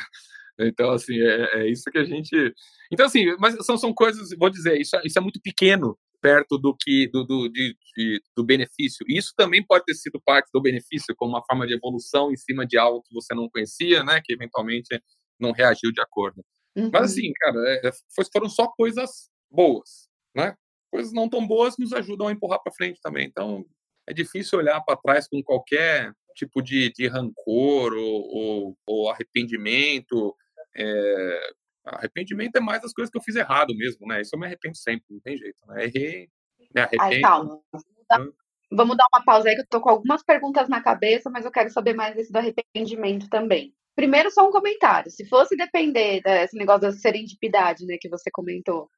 então, 0.68 0.90
assim, 0.90 1.20
é, 1.20 1.60
é, 1.60 1.70
isso 1.70 1.90
que 1.90 1.98
a 1.98 2.04
gente. 2.04 2.54
Então, 2.90 3.06
assim, 3.06 3.34
mas 3.38 3.54
são, 3.64 3.76
são 3.76 3.92
coisas, 3.92 4.30
vou 4.38 4.50
dizer, 4.50 4.80
isso, 4.80 4.96
é, 4.96 5.02
isso 5.04 5.18
é 5.18 5.22
muito 5.22 5.40
pequeno 5.40 5.98
perto 6.22 6.56
do 6.56 6.74
que 6.74 7.08
do, 7.08 7.24
do, 7.24 7.48
de, 7.48 7.76
de, 7.96 8.22
do 8.36 8.44
benefício. 8.44 9.04
Isso 9.08 9.34
também 9.36 9.62
pode 9.66 9.84
ter 9.84 9.94
sido 9.94 10.22
parte 10.24 10.48
do 10.54 10.62
benefício, 10.62 11.14
como 11.16 11.32
uma 11.32 11.44
forma 11.44 11.66
de 11.66 11.74
evolução 11.74 12.30
em 12.30 12.36
cima 12.36 12.64
de 12.64 12.78
algo 12.78 13.02
que 13.02 13.12
você 13.12 13.34
não 13.34 13.50
conhecia, 13.50 14.04
né? 14.04 14.20
Que 14.24 14.32
eventualmente 14.32 15.02
não 15.38 15.50
reagiu 15.50 15.92
de 15.92 16.00
acordo. 16.00 16.42
Uhum. 16.76 16.90
Mas 16.92 17.12
assim, 17.12 17.32
cara, 17.34 17.58
é, 17.66 17.88
é 17.88 17.90
foram 18.32 18.48
só 18.48 18.68
coisas 18.68 19.28
boas, 19.50 20.08
né? 20.34 20.54
Coisas 20.90 21.12
não 21.12 21.28
tão 21.28 21.46
boas 21.46 21.74
nos 21.76 21.92
ajudam 21.92 22.28
a 22.28 22.32
empurrar 22.32 22.62
para 22.62 22.72
frente 22.72 23.00
também. 23.02 23.26
Então, 23.26 23.64
é 24.08 24.14
difícil 24.14 24.58
olhar 24.58 24.80
para 24.82 24.96
trás 24.96 25.26
com 25.28 25.42
qualquer 25.42 26.12
tipo 26.36 26.62
de, 26.62 26.92
de 26.92 27.08
rancor 27.08 27.92
ou, 27.94 28.22
ou, 28.34 28.78
ou 28.86 29.10
arrependimento. 29.10 30.34
É, 30.76 31.52
Arrependimento 31.84 32.56
é 32.56 32.60
mais 32.60 32.80
das 32.82 32.92
coisas 32.92 33.10
que 33.10 33.18
eu 33.18 33.22
fiz 33.22 33.34
errado 33.36 33.74
mesmo, 33.76 34.06
né? 34.06 34.20
Isso 34.20 34.34
eu 34.34 34.38
me 34.38 34.46
arrependo 34.46 34.76
sempre, 34.76 35.04
não 35.10 35.20
tem 35.20 35.36
jeito, 35.36 35.58
né? 35.66 35.84
Errei, 35.84 36.28
me 36.74 36.80
arrependo. 36.80 37.02
Ai, 37.02 37.20
calma. 37.20 37.60
Vamos 37.72 38.06
dar, 38.08 38.28
vamos 38.70 38.96
dar 38.96 39.06
uma 39.12 39.24
pausa 39.24 39.48
aí, 39.48 39.54
que 39.54 39.62
eu 39.62 39.66
tô 39.68 39.80
com 39.80 39.90
algumas 39.90 40.22
perguntas 40.22 40.68
na 40.68 40.80
cabeça, 40.80 41.28
mas 41.30 41.44
eu 41.44 41.50
quero 41.50 41.70
saber 41.70 41.94
mais 41.94 42.14
desse 42.14 42.32
do 42.32 42.38
arrependimento 42.38 43.28
também. 43.28 43.74
Primeiro, 43.94 44.30
só 44.30 44.48
um 44.48 44.52
comentário. 44.52 45.10
Se 45.10 45.26
fosse 45.28 45.56
depender 45.56 46.22
desse 46.22 46.56
negócio 46.56 46.82
da 46.82 46.92
serendipidade, 46.92 47.84
né, 47.84 47.96
que 48.00 48.08
você 48.08 48.30
comentou, 48.30 48.88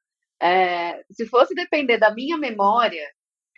é, 0.41 1.03
se 1.11 1.25
fosse 1.25 1.53
depender 1.53 1.97
da 1.97 2.13
minha 2.13 2.37
memória, 2.37 3.05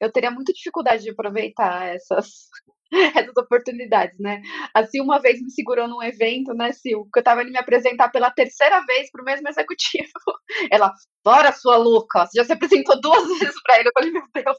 eu 0.01 0.11
teria 0.11 0.31
muita 0.31 0.53
dificuldade 0.53 1.03
de 1.03 1.09
aproveitar 1.09 1.95
essas, 1.95 2.49
essas 3.15 3.35
oportunidades, 3.37 4.17
né? 4.19 4.41
A 4.73 4.85
Sil 4.87 5.03
uma 5.03 5.19
vez 5.19 5.41
me 5.41 5.51
segurou 5.51 5.87
num 5.87 6.01
evento, 6.03 6.53
né, 6.53 6.71
Sil, 6.75 7.07
que 7.13 7.19
eu 7.19 7.23
tava 7.23 7.43
indo 7.43 7.51
me 7.51 7.57
apresentar 7.57 8.09
pela 8.09 8.31
terceira 8.31 8.83
vez 8.85 9.09
pro 9.11 9.23
mesmo 9.23 9.47
executivo. 9.49 10.11
Ela, 10.71 10.93
fora 11.23 11.51
sua 11.51 11.77
louca, 11.77 12.25
você 12.25 12.39
já 12.39 12.45
se 12.45 12.53
apresentou 12.53 12.99
duas 13.01 13.27
vezes 13.39 13.61
para 13.63 13.79
ele. 13.79 13.89
Eu 13.89 13.93
falei, 13.93 14.11
meu 14.11 14.23
Deus, 14.33 14.57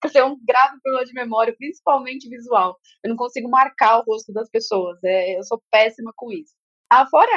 Porque 0.00 0.18
é 0.18 0.24
um 0.24 0.36
grave 0.44 0.80
problema 0.82 1.06
de 1.06 1.14
memória, 1.14 1.54
principalmente 1.56 2.28
visual. 2.28 2.76
Eu 3.04 3.10
não 3.10 3.16
consigo 3.16 3.48
marcar 3.48 3.98
o 3.98 4.04
rosto 4.04 4.32
das 4.32 4.50
pessoas. 4.50 4.98
É, 5.04 5.38
eu 5.38 5.42
sou 5.44 5.62
péssima 5.70 6.12
com 6.16 6.32
isso. 6.32 6.54
Ah, 6.90 7.06
fora 7.08 7.30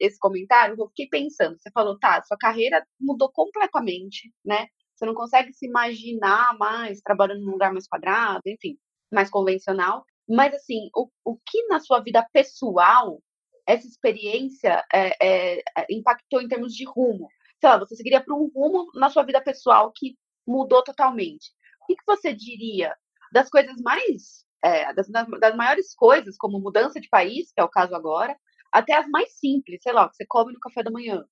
esse 0.00 0.18
comentário, 0.18 0.76
eu 0.78 0.88
fiquei 0.88 1.08
pensando. 1.08 1.56
Você 1.58 1.70
falou, 1.72 1.98
tá, 1.98 2.22
sua 2.24 2.38
carreira 2.38 2.84
mudou 3.00 3.30
completamente, 3.32 4.32
né? 4.44 4.66
Você 4.96 5.04
não 5.06 5.14
consegue 5.14 5.52
se 5.52 5.66
imaginar 5.66 6.56
mais 6.58 7.00
trabalhando 7.00 7.44
num 7.44 7.52
lugar 7.52 7.72
mais 7.72 7.86
quadrado, 7.88 8.42
enfim, 8.46 8.78
mais 9.12 9.30
convencional. 9.30 10.04
Mas, 10.28 10.54
assim, 10.54 10.88
o, 10.94 11.08
o 11.24 11.36
que 11.36 11.66
na 11.68 11.80
sua 11.80 12.00
vida 12.00 12.26
pessoal 12.32 13.20
essa 13.66 13.86
experiência 13.86 14.84
é, 14.92 15.56
é, 15.56 15.62
impactou 15.90 16.40
em 16.40 16.48
termos 16.48 16.74
de 16.74 16.84
rumo? 16.84 17.28
Sei 17.60 17.68
lá, 17.68 17.78
você 17.78 17.96
seguiria 17.96 18.22
para 18.22 18.34
um 18.34 18.50
rumo 18.54 18.90
na 18.94 19.08
sua 19.10 19.22
vida 19.22 19.40
pessoal 19.40 19.92
que 19.94 20.16
mudou 20.46 20.82
totalmente. 20.82 21.52
O 21.82 21.86
que, 21.86 21.96
que 21.96 22.04
você 22.06 22.34
diria 22.34 22.94
das 23.32 23.50
coisas 23.50 23.76
mais. 23.80 24.44
É, 24.62 24.94
das, 24.94 25.08
das 25.40 25.54
maiores 25.54 25.94
coisas, 25.94 26.38
como 26.38 26.58
mudança 26.58 26.98
de 26.98 27.06
país, 27.10 27.52
que 27.52 27.60
é 27.60 27.64
o 27.64 27.68
caso 27.68 27.94
agora, 27.94 28.34
até 28.72 28.94
as 28.94 29.06
mais 29.08 29.38
simples, 29.38 29.82
sei 29.82 29.92
lá, 29.92 30.08
que 30.08 30.16
você 30.16 30.24
come 30.26 30.54
no 30.54 30.58
café 30.58 30.82
da 30.82 30.90
manhã. 30.90 31.22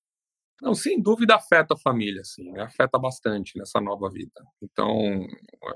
Não, 0.61 0.73
sem 0.73 1.01
dúvida 1.01 1.35
afeta 1.35 1.73
a 1.73 1.77
família, 1.77 2.21
assim, 2.21 2.57
afeta 2.59 2.97
bastante 2.97 3.57
nessa 3.57 3.81
nova 3.81 4.09
vida. 4.09 4.41
Então, 4.61 4.87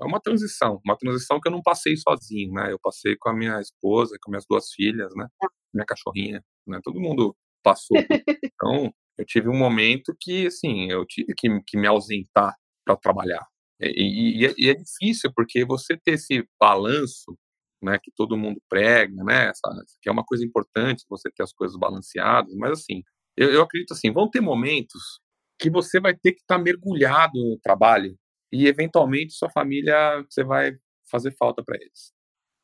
é 0.02 0.06
uma 0.06 0.20
transição, 0.20 0.80
uma 0.86 0.98
transição 0.98 1.40
que 1.42 1.48
eu 1.50 1.52
não 1.52 1.62
passei 1.62 1.96
sozinho, 1.98 2.54
né? 2.54 2.72
Eu 2.72 2.80
passei 2.80 3.16
com 3.18 3.30
a 3.30 3.34
minha 3.34 3.60
esposa, 3.60 4.18
com 4.22 4.32
minhas 4.32 4.46
duas 4.50 4.72
filhas, 4.72 5.14
né? 5.16 5.28
Tá. 5.40 5.50
Minha 5.74 5.86
cachorrinha, 5.86 6.44
né? 6.66 6.80
Todo 6.84 7.00
mundo 7.02 7.36
passou. 7.64 7.98
Então, 8.44 8.92
eu 9.18 9.26
tive 9.26 9.50
um 9.50 9.58
momento 9.58 10.16
que, 10.20 10.48
assim, 10.48 10.90
eu 10.92 11.06
tive 11.06 11.34
que, 11.36 11.48
que 11.66 11.78
me 11.78 11.88
ausentar 11.88 12.56
para 12.86 12.96
trabalhar. 12.96 13.46
E, 13.82 14.42
e, 14.42 14.46
é, 14.46 14.54
e, 14.58 14.70
é 14.70 14.74
difícil, 14.74 15.32
porque 15.36 15.66
você 15.66 15.98
ter 15.98 16.14
esse 16.14 16.48
balanço, 16.60 17.38
né, 17.84 18.00
que 18.02 18.12
todo 18.16 18.38
mundo 18.38 18.60
prega, 18.70 19.24
né, 19.24 19.50
essa, 19.50 19.70
que 20.02 20.10
é 20.10 20.12
uma 20.12 20.24
coisa 20.24 20.46
importante, 20.46 21.06
você 21.10 21.30
ter 21.32 21.44
as 21.44 21.54
coisas 21.54 21.78
balanceadas, 21.78 22.54
mas 22.56 22.72
assim, 22.72 23.04
eu, 23.38 23.52
eu 23.52 23.62
acredito 23.62 23.94
assim, 23.94 24.12
vão 24.12 24.30
ter 24.30 24.42
momentos 24.42 25.22
que 25.60 25.70
você 25.70 26.00
vai 26.00 26.16
ter 26.16 26.34
que 26.34 26.42
estar 26.42 26.58
tá 26.58 26.62
mergulhado 26.62 27.34
no 27.34 27.60
trabalho 27.60 28.18
e 28.52 28.68
eventualmente 28.68 29.34
sua 29.34 29.50
família 29.50 30.24
você 30.30 30.44
vai 30.44 30.72
fazer 31.10 31.36
falta 31.38 31.64
para 31.64 31.78
eles. 31.78 32.14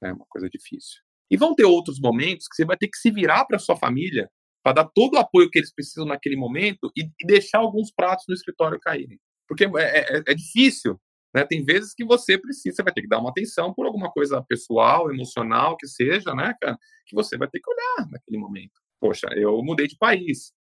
É 0.04 0.12
uma 0.12 0.26
coisa 0.30 0.50
difícil. 0.50 1.02
E 1.32 1.38
vão 1.38 1.56
ter 1.56 1.66
outros 1.66 2.00
momentos 2.00 2.48
que 2.48 2.56
você 2.56 2.66
vai 2.66 2.78
ter 2.78 2.88
que 2.88 2.98
se 2.98 3.10
virar 3.10 3.46
para 3.46 3.60
sua 3.60 3.76
família 3.76 4.30
para 4.64 4.74
dar 4.74 4.90
todo 4.94 5.16
o 5.16 5.20
apoio 5.20 5.50
que 5.50 5.60
eles 5.60 5.74
precisam 5.74 6.06
naquele 6.06 6.38
momento 6.38 6.92
e, 6.96 7.04
e 7.04 7.28
deixar 7.28 7.60
alguns 7.60 7.92
pratos 7.92 8.26
no 8.28 8.34
escritório 8.34 8.80
caírem. 8.80 9.20
Porque 9.48 9.66
é, 9.66 10.18
é, 10.18 10.24
é 10.28 10.34
difícil, 10.34 11.00
né? 11.34 11.46
Tem 11.46 11.64
vezes 11.66 11.94
que 11.94 12.06
você 12.06 12.38
precisa, 12.38 12.76
você 12.76 12.84
vai 12.84 12.94
ter 12.94 13.02
que 13.02 13.08
dar 13.08 13.20
uma 13.20 13.30
atenção 13.30 13.74
por 13.74 13.86
alguma 13.86 14.10
coisa 14.12 14.44
pessoal, 14.48 15.12
emocional, 15.12 15.76
que 15.76 15.88
seja, 15.88 16.34
né, 16.34 16.54
cara, 16.62 16.78
que 17.06 17.16
você 17.16 17.38
vai 17.38 17.50
ter 17.50 17.60
que 17.60 17.70
olhar 17.70 18.10
naquele 18.10 18.38
momento. 18.38 18.72
Poxa, 19.00 19.28
eu 19.36 19.62
mudei 19.64 19.88
de 19.88 19.98
país, 19.98 20.54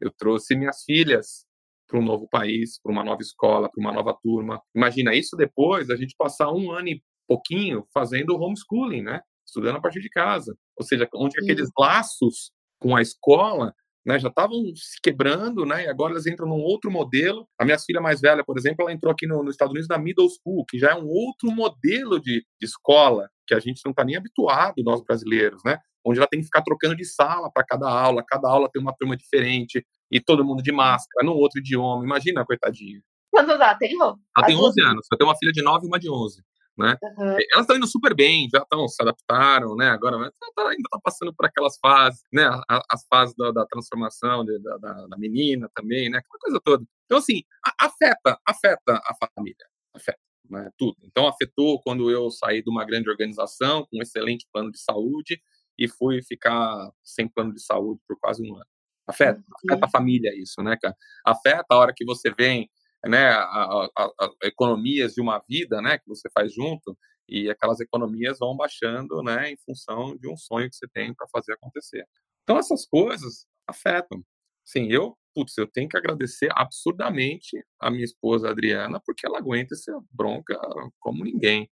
eu 0.00 0.12
trouxe 0.16 0.56
minhas 0.56 0.82
filhas 0.84 1.46
para 1.88 1.98
um 1.98 2.04
novo 2.04 2.28
país, 2.28 2.80
para 2.82 2.92
uma 2.92 3.02
nova 3.02 3.22
escola, 3.22 3.70
para 3.70 3.80
uma 3.80 3.92
nova 3.92 4.16
turma. 4.22 4.60
Imagina 4.74 5.14
isso 5.14 5.36
depois, 5.36 5.90
a 5.90 5.96
gente 5.96 6.14
passar 6.18 6.52
um 6.52 6.70
ano 6.70 6.88
e 6.88 7.02
pouquinho 7.26 7.86
fazendo 7.92 8.36
homeschooling, 8.36 9.02
né? 9.02 9.20
Estudando 9.46 9.76
a 9.76 9.80
partir 9.80 10.00
de 10.00 10.10
casa. 10.10 10.54
Ou 10.76 10.84
seja, 10.84 11.08
onde 11.14 11.38
aqueles 11.40 11.70
laços 11.78 12.52
com 12.78 12.94
a 12.94 13.02
escola 13.02 13.74
né, 14.06 14.18
já 14.18 14.28
estavam 14.28 14.56
se 14.74 14.98
quebrando, 15.02 15.66
né, 15.66 15.84
e 15.84 15.88
agora 15.88 16.12
elas 16.12 16.26
entram 16.26 16.48
num 16.48 16.62
outro 16.62 16.90
modelo. 16.90 17.46
A 17.58 17.64
minha 17.64 17.78
filha 17.78 18.00
mais 18.00 18.20
velha, 18.20 18.42
por 18.42 18.56
exemplo, 18.56 18.82
ela 18.82 18.92
entrou 18.92 19.12
aqui 19.12 19.26
no, 19.26 19.42
nos 19.42 19.54
Estados 19.54 19.72
Unidos 19.72 19.88
na 19.88 19.98
middle 19.98 20.28
school, 20.30 20.64
que 20.66 20.78
já 20.78 20.92
é 20.92 20.94
um 20.94 21.06
outro 21.06 21.50
modelo 21.50 22.18
de, 22.18 22.40
de 22.58 22.66
escola 22.66 23.28
que 23.46 23.54
a 23.54 23.60
gente 23.60 23.82
não 23.84 23.90
está 23.90 24.04
nem 24.04 24.16
habituado, 24.16 24.74
nós 24.78 25.02
brasileiros, 25.02 25.60
né, 25.64 25.78
onde 26.08 26.18
ela 26.18 26.28
tem 26.28 26.40
que 26.40 26.46
ficar 26.46 26.62
trocando 26.62 26.96
de 26.96 27.04
sala 27.04 27.50
para 27.52 27.64
cada 27.64 27.88
aula, 27.88 28.24
cada 28.26 28.48
aula 28.48 28.68
tem 28.72 28.80
uma 28.80 28.94
turma 28.96 29.16
diferente, 29.16 29.84
e 30.10 30.20
todo 30.20 30.44
mundo 30.44 30.62
de 30.62 30.72
máscara, 30.72 31.26
num 31.26 31.34
outro 31.34 31.60
idioma. 31.60 32.04
Imagina, 32.04 32.44
coitadinha. 32.44 33.00
Quantos 33.30 33.54
ela 33.54 33.74
tem, 33.74 33.96
Rô? 33.98 34.18
Ela 34.36 34.46
tem 34.46 34.56
11 34.56 34.82
anos. 34.82 35.06
Eu 35.12 35.18
tenho 35.18 35.28
uma 35.28 35.36
filha 35.36 35.52
de 35.52 35.62
9 35.62 35.84
e 35.84 35.88
uma 35.88 35.98
de 35.98 36.10
11 36.10 36.42
né? 36.78 36.96
Uhum. 37.02 37.36
Elas 37.52 37.62
estão 37.62 37.76
indo 37.76 37.88
super 37.88 38.14
bem, 38.14 38.48
já 38.50 38.60
estão 38.60 38.86
se 38.86 39.02
adaptaram, 39.02 39.74
né? 39.74 39.88
Agora 39.88 40.16
tá, 40.16 40.62
ainda 40.62 40.82
está 40.84 41.00
passando 41.02 41.34
por 41.34 41.44
aquelas 41.44 41.76
fases, 41.78 42.22
né? 42.32 42.48
As 42.68 43.04
fases 43.08 43.34
da, 43.36 43.50
da 43.50 43.66
transformação 43.66 44.44
de, 44.44 44.56
da, 44.60 44.76
da, 45.08 45.18
menina 45.18 45.68
também, 45.74 46.08
né? 46.08 46.18
Aquela 46.18 46.38
coisa 46.38 46.60
toda. 46.64 46.84
Então 47.04 47.18
assim, 47.18 47.42
afeta, 47.80 48.38
afeta 48.46 49.02
a 49.04 49.28
família, 49.36 49.66
afeta, 49.92 50.20
né? 50.48 50.70
Tudo. 50.78 50.96
Então 51.02 51.26
afetou 51.26 51.82
quando 51.82 52.12
eu 52.12 52.30
saí 52.30 52.62
de 52.62 52.70
uma 52.70 52.84
grande 52.84 53.10
organização 53.10 53.84
com 53.90 53.98
um 53.98 54.02
excelente 54.02 54.46
plano 54.52 54.70
de 54.70 54.80
saúde 54.80 55.42
e 55.78 55.88
fui 55.88 56.22
ficar 56.22 56.90
sem 57.04 57.28
plano 57.28 57.54
de 57.54 57.62
saúde 57.62 58.00
por 58.06 58.18
quase 58.18 58.42
um 58.42 58.54
ano. 58.54 58.66
Afeta, 59.06 59.42
afeta 59.64 59.86
a 59.86 59.90
família 59.90 60.30
isso, 60.36 60.62
né, 60.62 60.76
cara? 60.80 60.94
Afeta 61.24 61.66
a 61.70 61.76
hora 61.76 61.94
que 61.96 62.04
você 62.04 62.30
vem 62.30 62.68
né, 63.06 63.28
a, 63.28 63.42
a, 63.42 64.04
a, 64.20 64.30
economias 64.42 65.14
de 65.14 65.20
uma 65.20 65.40
vida, 65.48 65.80
né, 65.80 65.98
que 65.98 66.08
você 66.08 66.28
faz 66.30 66.52
junto, 66.52 66.96
e 67.28 67.50
aquelas 67.50 67.80
economias 67.80 68.38
vão 68.38 68.56
baixando, 68.56 69.22
né, 69.22 69.50
em 69.52 69.56
função 69.64 70.16
de 70.16 70.28
um 70.28 70.36
sonho 70.36 70.68
que 70.68 70.76
você 70.76 70.88
tem 70.88 71.14
para 71.14 71.28
fazer 71.28 71.52
acontecer. 71.52 72.04
Então 72.42 72.58
essas 72.58 72.86
coisas 72.86 73.46
afetam. 73.66 74.22
Sim, 74.64 74.88
eu, 74.90 75.16
putz, 75.34 75.56
eu 75.56 75.66
tenho 75.66 75.88
que 75.88 75.96
agradecer 75.96 76.50
absurdamente 76.52 77.62
a 77.80 77.90
minha 77.90 78.04
esposa 78.04 78.50
Adriana, 78.50 79.00
porque 79.04 79.26
ela 79.26 79.38
aguenta 79.38 79.74
essa 79.74 79.98
bronca 80.10 80.58
como 80.98 81.24
ninguém. 81.24 81.70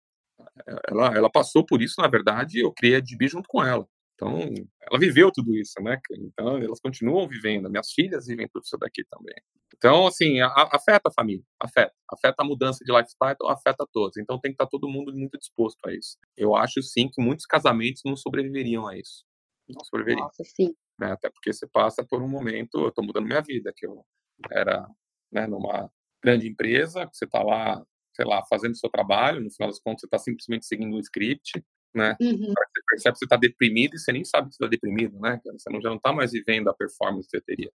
Ela, 0.88 1.14
ela 1.14 1.30
passou 1.30 1.64
por 1.64 1.82
isso, 1.82 2.00
na 2.00 2.08
verdade, 2.08 2.60
eu 2.60 2.72
criei 2.72 2.96
a 2.96 3.00
DB 3.00 3.28
junto 3.28 3.48
com 3.48 3.64
ela. 3.64 3.86
Então, 4.16 4.40
ela 4.80 4.98
viveu 4.98 5.30
tudo 5.30 5.54
isso, 5.54 5.74
né? 5.82 6.00
Então, 6.10 6.56
elas 6.56 6.80
continuam 6.80 7.28
vivendo. 7.28 7.70
Minhas 7.70 7.92
filhas 7.92 8.26
vivem 8.26 8.48
tudo 8.48 8.64
isso 8.64 8.78
daqui 8.78 9.04
também. 9.10 9.34
Então, 9.76 10.06
assim, 10.06 10.40
a, 10.40 10.48
afeta 10.72 11.10
a 11.10 11.12
família, 11.12 11.44
afeta. 11.60 11.94
Afeta 12.10 12.36
a 12.38 12.44
mudança 12.44 12.82
de 12.82 12.90
lifestyle, 12.90 13.36
afeta 13.46 13.84
a 13.84 13.86
todos. 13.86 14.16
Então, 14.16 14.40
tem 14.40 14.52
que 14.52 14.54
estar 14.54 14.66
todo 14.66 14.88
mundo 14.88 15.12
muito 15.12 15.38
disposto 15.38 15.78
a 15.86 15.92
isso. 15.92 16.16
Eu 16.34 16.56
acho, 16.56 16.82
sim, 16.82 17.10
que 17.12 17.22
muitos 17.22 17.44
casamentos 17.44 18.00
não 18.06 18.16
sobreviveriam 18.16 18.88
a 18.88 18.96
isso. 18.96 19.22
Não 19.68 19.84
sobreviveriam. 19.84 20.24
Nossa, 20.24 20.42
sim. 20.44 20.74
Né? 20.98 21.12
Até 21.12 21.28
porque 21.28 21.52
você 21.52 21.66
passa 21.66 22.02
por 22.02 22.22
um 22.22 22.28
momento, 22.28 22.78
eu 22.78 22.88
estou 22.88 23.04
mudando 23.04 23.26
minha 23.26 23.42
vida, 23.42 23.70
que 23.76 23.86
eu 23.86 24.02
era 24.50 24.88
né, 25.30 25.46
numa 25.46 25.90
grande 26.22 26.48
empresa, 26.48 27.06
você 27.12 27.26
está 27.26 27.42
lá, 27.42 27.84
sei 28.14 28.24
lá, 28.24 28.42
fazendo 28.48 28.76
seu 28.76 28.88
trabalho, 28.88 29.42
no 29.42 29.50
final 29.50 29.68
das 29.68 29.78
contas 29.78 30.00
você 30.00 30.06
está 30.06 30.18
simplesmente 30.18 30.64
seguindo 30.64 30.96
um 30.96 31.00
script, 31.00 31.62
né? 31.96 32.16
Uhum. 32.20 32.36
Você 32.38 32.82
percebe 32.88 33.12
que 33.14 33.18
você 33.18 33.24
está 33.24 33.36
deprimido 33.36 33.94
e 33.94 33.98
você 33.98 34.12
nem 34.12 34.24
sabe 34.24 34.48
que 34.48 34.54
você 34.54 34.62
está 34.62 34.68
deprimido, 34.68 35.18
né? 35.18 35.40
Você 35.44 35.70
não, 35.70 35.80
já 35.80 35.88
não 35.88 35.96
está 35.96 36.12
mais 36.12 36.32
vivendo 36.32 36.68
a 36.68 36.74
performance 36.74 37.28
que 37.28 37.38
você 37.38 37.42
teria, 37.42 37.72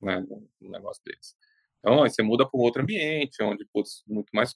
né? 0.00 0.24
Um 0.62 0.70
negócio 0.70 1.02
desse. 1.04 1.34
Então, 1.78 1.98
você 1.98 2.22
muda 2.22 2.48
para 2.48 2.58
um 2.58 2.62
outro 2.62 2.82
ambiente, 2.82 3.42
onde, 3.42 3.66
putz, 3.72 4.02
muito 4.06 4.30
mais 4.32 4.54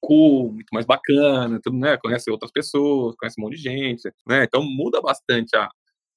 cool, 0.00 0.52
muito 0.52 0.68
mais 0.72 0.84
bacana, 0.84 1.60
tudo, 1.62 1.78
né? 1.78 1.96
Conhece 1.96 2.30
outras 2.30 2.52
pessoas, 2.52 3.16
conhece 3.16 3.40
um 3.40 3.44
monte 3.44 3.56
de 3.56 3.62
gente, 3.62 4.02
né? 4.26 4.44
Então, 4.44 4.62
muda 4.62 5.00
bastante 5.00 5.56
a, 5.56 5.68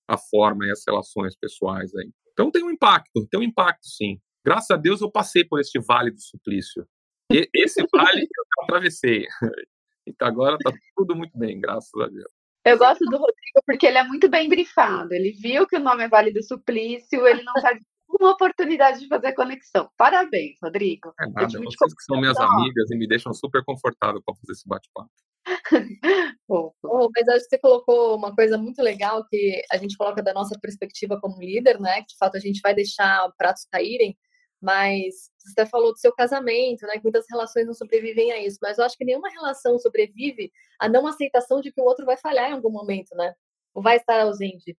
a 0.08 0.18
forma 0.18 0.66
e 0.68 0.72
as 0.72 0.84
relações 0.86 1.36
pessoais 1.38 1.96
aí. 1.96 2.12
Então, 2.34 2.52
tem 2.52 2.64
um 2.64 2.72
impacto, 2.72 3.28
tem 3.32 3.40
um 3.40 3.44
impacto, 3.44 3.88
sim. 3.88 4.20
Graças 4.46 4.72
a 4.72 4.78
Deus, 4.78 5.02
eu 5.02 5.12
passei 5.12 5.46
por 5.46 5.60
este 5.60 5.80
vale 5.80 6.12
do 6.12 6.22
suplício. 6.22 6.88
E 7.32 7.48
esse 7.54 7.86
vale 7.94 8.22
eu 8.24 8.64
atravessei. 8.64 9.26
Então 10.10 10.28
agora 10.28 10.58
tá 10.58 10.72
tudo 10.96 11.16
muito 11.16 11.38
bem, 11.38 11.60
graças 11.60 11.94
a 12.02 12.08
Deus. 12.08 12.32
Eu 12.66 12.78
gosto 12.78 13.04
do 13.06 13.18
Rodrigo 13.18 13.62
porque 13.66 13.88
ele 13.88 13.98
é 13.98 14.04
muito 14.04 14.30
bem 14.30 14.50
brifado. 14.50 15.14
Ele 15.14 15.32
viu 15.32 15.66
que 15.66 15.78
o 15.78 15.80
nome 15.80 16.04
é 16.04 16.10
Vale 16.10 16.34
do 16.34 16.44
Suplício, 16.44 17.26
ele 17.26 17.44
não 17.44 17.54
perde 17.54 17.82
uma 18.10 18.32
oportunidade 18.32 19.00
de 19.00 19.08
fazer 19.08 19.34
conexão. 19.34 19.90
Parabéns, 19.98 20.58
Rodrigo. 20.62 21.14
É 21.20 21.28
nada, 21.28 21.48
vocês 21.48 21.94
que 21.94 22.04
são 22.04 22.20
minhas 22.20 22.38
amigas 22.38 22.92
e 22.92 22.98
me 22.98 23.08
deixam 23.08 23.34
super 23.34 23.64
confortável 23.64 24.22
para 24.26 24.36
fazer 24.36 24.54
esse 24.54 24.68
bate-papo. 24.68 25.10
oh, 26.48 26.74
mas 27.16 27.28
acho 27.30 27.44
que 27.46 27.50
você 27.50 27.60
colocou 27.60 28.18
uma 28.18 28.36
coisa 28.36 28.58
muito 28.58 28.82
legal 28.82 29.26
que 29.30 29.62
a 29.72 29.78
gente 29.78 29.96
coloca 29.96 30.22
da 30.22 30.34
nossa 30.34 30.58
perspectiva 30.60 31.20
como 31.20 31.40
líder, 31.40 31.80
né? 31.80 32.02
Que 32.02 32.08
de 32.08 32.18
fato 32.18 32.36
a 32.36 32.40
gente 32.40 32.60
vai 32.62 32.74
deixar 32.74 33.32
pratos 33.38 33.66
caírem, 33.72 34.18
mas 34.62 35.32
você 35.40 35.66
falou 35.66 35.94
do 35.94 36.00
seu 36.00 36.14
casamento, 36.14 36.86
né? 36.86 36.94
Que 36.94 37.04
muitas 37.04 37.26
relações 37.30 37.66
não 37.66 37.74
sobrevivem 37.74 38.32
a 38.32 38.40
isso. 38.40 38.58
Mas 38.62 38.78
eu 38.78 38.84
acho 38.84 38.98
que 38.98 39.06
nenhuma 39.06 39.30
relação 39.30 39.78
sobrevive 39.80 40.52
à 40.80 40.90
não 40.90 41.08
aceitação 41.08 41.62
de 41.62 41.72
que 41.72 41.82
o 41.82 41.86
outro 41.86 42.06
vai 42.06 42.18
falhar 42.18 42.50
em 42.50 42.54
algum 42.54 42.70
momento, 42.70 43.16
né? 43.16 43.34
Ou 43.74 43.82
vai 43.82 43.98
estar 43.98 44.20
ausente. 44.22 44.78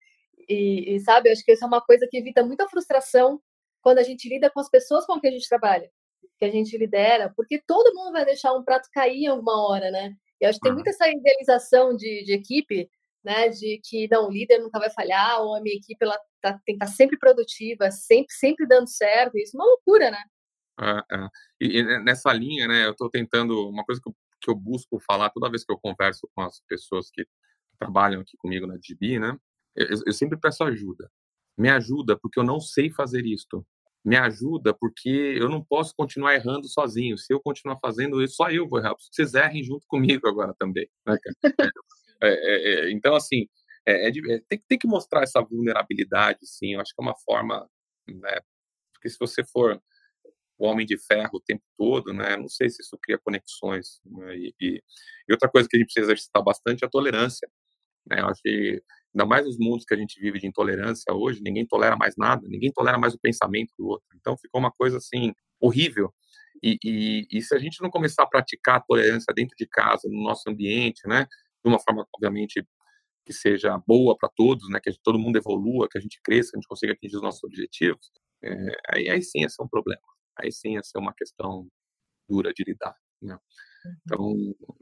E, 0.49 0.95
e 0.95 1.01
sabe, 1.01 1.29
eu 1.29 1.33
acho 1.33 1.45
que 1.45 1.53
isso 1.53 1.65
é 1.65 1.67
uma 1.67 1.81
coisa 1.81 2.07
que 2.11 2.19
evita 2.19 2.45
muita 2.45 2.69
frustração 2.69 3.41
quando 3.83 3.99
a 3.99 4.03
gente 4.03 4.29
lida 4.29 4.51
com 4.51 4.61
as 4.61 4.69
pessoas 4.69 5.07
com 5.07 5.21
que 5.21 5.29
a 5.29 5.31
gente 5.31 5.49
trabalha, 5.49 5.91
que 6.39 6.45
a 6.45 6.51
gente 6.51 6.77
lidera, 6.77 7.33
porque 7.35 7.63
todo 7.67 7.95
mundo 7.95 8.13
vai 8.13 8.25
deixar 8.25 8.53
um 8.53 8.63
prato 8.63 8.89
cair 8.93 9.25
em 9.25 9.27
alguma 9.29 9.67
hora, 9.67 9.91
né? 9.91 10.15
E 10.41 10.47
acho 10.47 10.59
que 10.59 10.65
tem 10.65 10.75
muita 10.75 10.91
essa 10.91 11.09
idealização 11.09 11.95
de, 11.97 12.25
de 12.25 12.33
equipe 12.35 12.91
né, 13.25 13.49
de 13.49 13.81
que 13.85 14.09
não, 14.11 14.29
o 14.29 14.31
líder 14.31 14.59
nunca 14.59 14.79
vai 14.79 14.91
falhar, 14.91 15.41
ou 15.41 15.57
a 15.57 15.61
minha 15.61 15.77
equipe 15.77 15.99
ela 16.01 16.19
tá, 16.41 16.53
tem 16.65 16.77
que 16.77 16.85
estar 16.85 16.87
tá 16.87 16.93
sempre 16.93 17.19
produtiva, 17.19 17.91
sempre, 17.91 18.33
sempre 18.33 18.67
dando 18.67 18.89
certo, 18.89 19.37
isso 19.37 19.57
é 19.57 19.61
uma 19.61 19.67
loucura, 19.67 20.11
né? 20.11 20.23
É, 20.81 21.17
é. 21.17 21.29
E, 21.61 21.79
e, 21.79 22.03
nessa 22.03 22.33
linha, 22.33 22.67
né, 22.67 22.87
eu 22.87 22.93
estou 22.93 23.11
tentando, 23.11 23.69
uma 23.69 23.85
coisa 23.85 24.01
que 24.03 24.09
eu 24.09 24.15
que 24.41 24.51
eu 24.51 24.55
busco 24.55 24.99
falar 25.01 25.31
toda 25.31 25.51
vez 25.51 25.65
que 25.65 25.73
eu 25.73 25.79
converso 25.79 26.29
com 26.35 26.43
as 26.43 26.61
pessoas 26.67 27.11
que 27.11 27.27
trabalham 27.79 28.21
aqui 28.21 28.37
comigo 28.39 28.67
na 28.67 28.77
DB, 28.77 29.19
né? 29.19 29.37
Eu, 29.77 29.87
eu 30.07 30.13
sempre 30.13 30.39
peço 30.39 30.65
ajuda. 30.65 31.11
Me 31.57 31.69
ajuda 31.69 32.19
porque 32.19 32.39
eu 32.39 32.45
não 32.45 32.59
sei 32.61 32.91
fazer 32.91 33.25
isto. 33.27 33.65
Me 34.05 34.17
ajuda 34.17 34.75
porque 34.75 35.37
eu 35.39 35.49
não 35.49 35.63
posso 35.63 35.95
continuar 35.95 36.35
errando 36.35 36.67
sozinho. 36.69 37.19
Se 37.19 37.33
eu 37.33 37.41
continuar 37.41 37.79
fazendo 37.81 38.23
isso, 38.23 38.37
só 38.37 38.51
eu 38.51 38.67
vou 38.67 38.79
errar. 38.79 38.95
Vocês 38.99 39.35
errem 39.35 39.63
junto 39.63 39.87
comigo 39.87 40.27
agora 40.27 40.55
também. 40.59 40.89
Né, 41.07 41.19
é, 42.23 42.29
é, 42.29 42.89
é, 42.89 42.91
então, 42.93 43.15
assim, 43.15 43.47
é, 43.87 44.09
é 44.09 44.13
tem, 44.49 44.63
tem, 44.69 44.79
que 44.79 44.87
mostrar 44.87 45.23
essa 45.23 45.41
vulnerabilidade, 45.43 46.41
sim. 46.43 46.75
Eu 46.75 46.81
acho 46.81 46.95
que 46.95 47.03
é 47.03 47.05
uma 47.05 47.17
forma, 47.25 47.69
né? 48.09 48.39
Porque 48.93 49.09
se 49.09 49.19
você 49.19 49.45
for 49.45 49.81
o 50.59 50.67
homem 50.67 50.87
de 50.87 50.99
ferro 50.99 51.31
o 51.35 51.41
tempo 51.41 51.65
todo, 51.77 52.13
né? 52.13 52.37
Não 52.37 52.49
sei 52.49 52.69
se 52.69 52.83
isso 52.83 52.99
cria 53.03 53.19
conexões. 53.19 54.01
Né? 54.05 54.37
E, 54.37 54.55
e, 54.61 54.83
e, 55.29 55.33
outra 55.33 55.49
coisa 55.49 55.67
que 55.69 55.77
a 55.77 55.81
gente 55.81 55.87
precisa 55.87 56.13
exercitar 56.13 56.43
bastante 56.43 56.85
é 56.85 56.87
a 56.87 56.91
tolerância. 56.91 57.49
Né? 58.07 58.21
Eu 58.21 58.27
acho 58.27 58.43
que, 58.43 58.83
ainda 59.15 59.27
mais 59.27 59.47
nos 59.47 59.59
mundos 59.59 59.87
que 59.87 59.95
a 59.95 59.97
gente 59.97 60.21
vive 60.21 60.39
de 60.39 60.47
intolerância 60.47 61.15
hoje, 61.15 61.41
ninguém 61.43 61.67
tolera 61.67 61.97
mais 61.97 62.15
nada, 62.17 62.47
ninguém 62.47 62.71
tolera 62.73 62.99
mais 62.99 63.15
o 63.15 63.19
pensamento 63.19 63.73
do 63.79 63.87
outro. 63.87 64.07
Então 64.15 64.37
ficou 64.37 64.61
uma 64.61 64.71
coisa 64.71 64.99
assim 64.99 65.33
horrível. 65.59 66.13
E, 66.63 66.79
e, 66.85 67.27
e 67.31 67.43
se 67.43 67.55
a 67.55 67.59
gente 67.59 67.83
não 67.83 67.89
começar 67.91 68.25
a 68.25 68.27
praticar 68.27 68.77
a 68.77 68.81
tolerância 68.81 69.33
dentro 69.35 69.57
de 69.57 69.67
casa, 69.67 70.09
no 70.09 70.23
nosso 70.23 70.49
ambiente, 70.49 71.07
né? 71.09 71.27
De 71.65 71.71
uma 71.71 71.79
forma, 71.81 72.07
obviamente, 72.15 72.67
que 73.25 73.33
seja 73.33 73.77
boa 73.87 74.17
para 74.17 74.31
todos, 74.35 74.69
né? 74.71 74.81
Que 74.83 74.93
todo 75.03 75.19
mundo 75.19 75.37
evolua, 75.37 75.89
que 75.91 75.99
a 75.99 76.01
gente 76.01 76.21
cresça, 76.23 76.53
que 76.53 76.57
a 76.57 76.61
gente 76.61 76.69
consiga 76.69 76.93
atingir 76.93 77.17
os 77.17 77.23
nossos 77.23 77.45
objetivos, 77.45 78.11
é, 78.43 78.55
aí, 78.89 79.11
aí 79.11 79.23
sim 79.23 79.45
esse 79.45 79.61
é 79.61 79.65
um 79.65 79.69
problema 79.69 80.01
aí 80.43 80.53
sim 80.53 80.75
ia 80.75 80.83
ser 80.83 80.99
uma 80.99 81.13
questão 81.15 81.69
dura 82.29 82.53
de 82.53 82.65
lidar. 82.65 82.97
Né? 83.21 83.35
Uhum. 83.35 83.97
Então, 84.05 84.35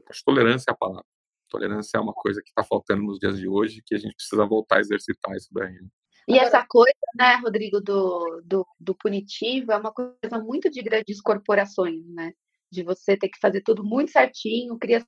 acho 0.09 0.19
que 0.19 0.25
tolerância 0.25 0.71
é 0.71 0.73
a 0.73 0.77
palavra. 0.77 1.05
Tolerância 1.49 1.97
é 1.97 1.99
uma 1.99 2.13
coisa 2.13 2.41
que 2.41 2.49
está 2.49 2.63
faltando 2.63 3.03
nos 3.03 3.19
dias 3.19 3.37
de 3.37 3.47
hoje, 3.47 3.81
que 3.85 3.95
a 3.95 3.97
gente 3.97 4.15
precisa 4.15 4.45
voltar 4.45 4.77
a 4.77 4.81
exercitar 4.81 5.35
isso 5.35 5.49
daí. 5.51 5.73
Né? 5.73 5.89
E 6.27 6.37
essa 6.37 6.63
coisa, 6.67 6.93
né, 7.15 7.35
Rodrigo, 7.37 7.81
do, 7.81 8.41
do, 8.45 8.65
do, 8.79 8.95
punitivo 8.95 9.71
é 9.71 9.77
uma 9.77 9.91
coisa 9.91 10.43
muito 10.43 10.69
de 10.69 10.81
grandes 10.83 11.19
corporações, 11.19 12.05
né? 12.09 12.33
De 12.71 12.83
você 12.83 13.17
ter 13.17 13.29
que 13.29 13.39
fazer 13.39 13.61
tudo 13.61 13.83
muito 13.83 14.11
certinho, 14.11 14.77
criam-se 14.77 15.07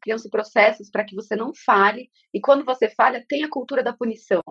criam 0.00 0.18
processos 0.30 0.90
para 0.90 1.04
que 1.04 1.14
você 1.14 1.36
não 1.36 1.52
fale, 1.54 2.10
e 2.32 2.40
quando 2.40 2.64
você 2.64 2.88
falha, 2.90 3.24
tem 3.28 3.44
a 3.44 3.50
cultura 3.50 3.82
da 3.82 3.92
punição 3.92 4.42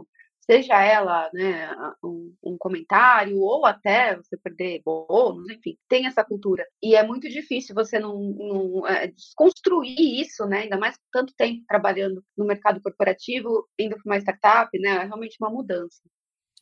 seja 0.49 0.81
ela 0.83 1.29
né, 1.31 1.69
um, 2.03 2.35
um, 2.43 2.57
comentário 2.57 3.37
ou 3.37 3.67
até 3.67 4.15
você 4.15 4.35
perder 4.35 4.81
bônus, 4.83 5.47
enfim, 5.47 5.77
tem 5.87 6.07
essa 6.07 6.25
cultura. 6.25 6.65
E 6.81 6.95
é 6.95 7.05
muito 7.05 7.29
difícil 7.29 7.75
você 7.75 7.99
não, 7.99 8.19
não 8.19 8.87
é, 8.87 9.05
desconstruir 9.07 10.19
isso, 10.19 10.47
né, 10.47 10.61
ainda 10.61 10.75
mais 10.75 10.97
tanto 11.11 11.31
tempo 11.37 11.63
trabalhando 11.67 12.23
no 12.35 12.45
mercado 12.47 12.81
corporativo, 12.81 13.67
indo 13.77 13.95
para 13.95 14.03
uma 14.05 14.17
startup, 14.17 14.79
né, 14.79 14.89
é 14.89 15.03
realmente 15.03 15.37
uma 15.39 15.51
mudança. 15.51 16.01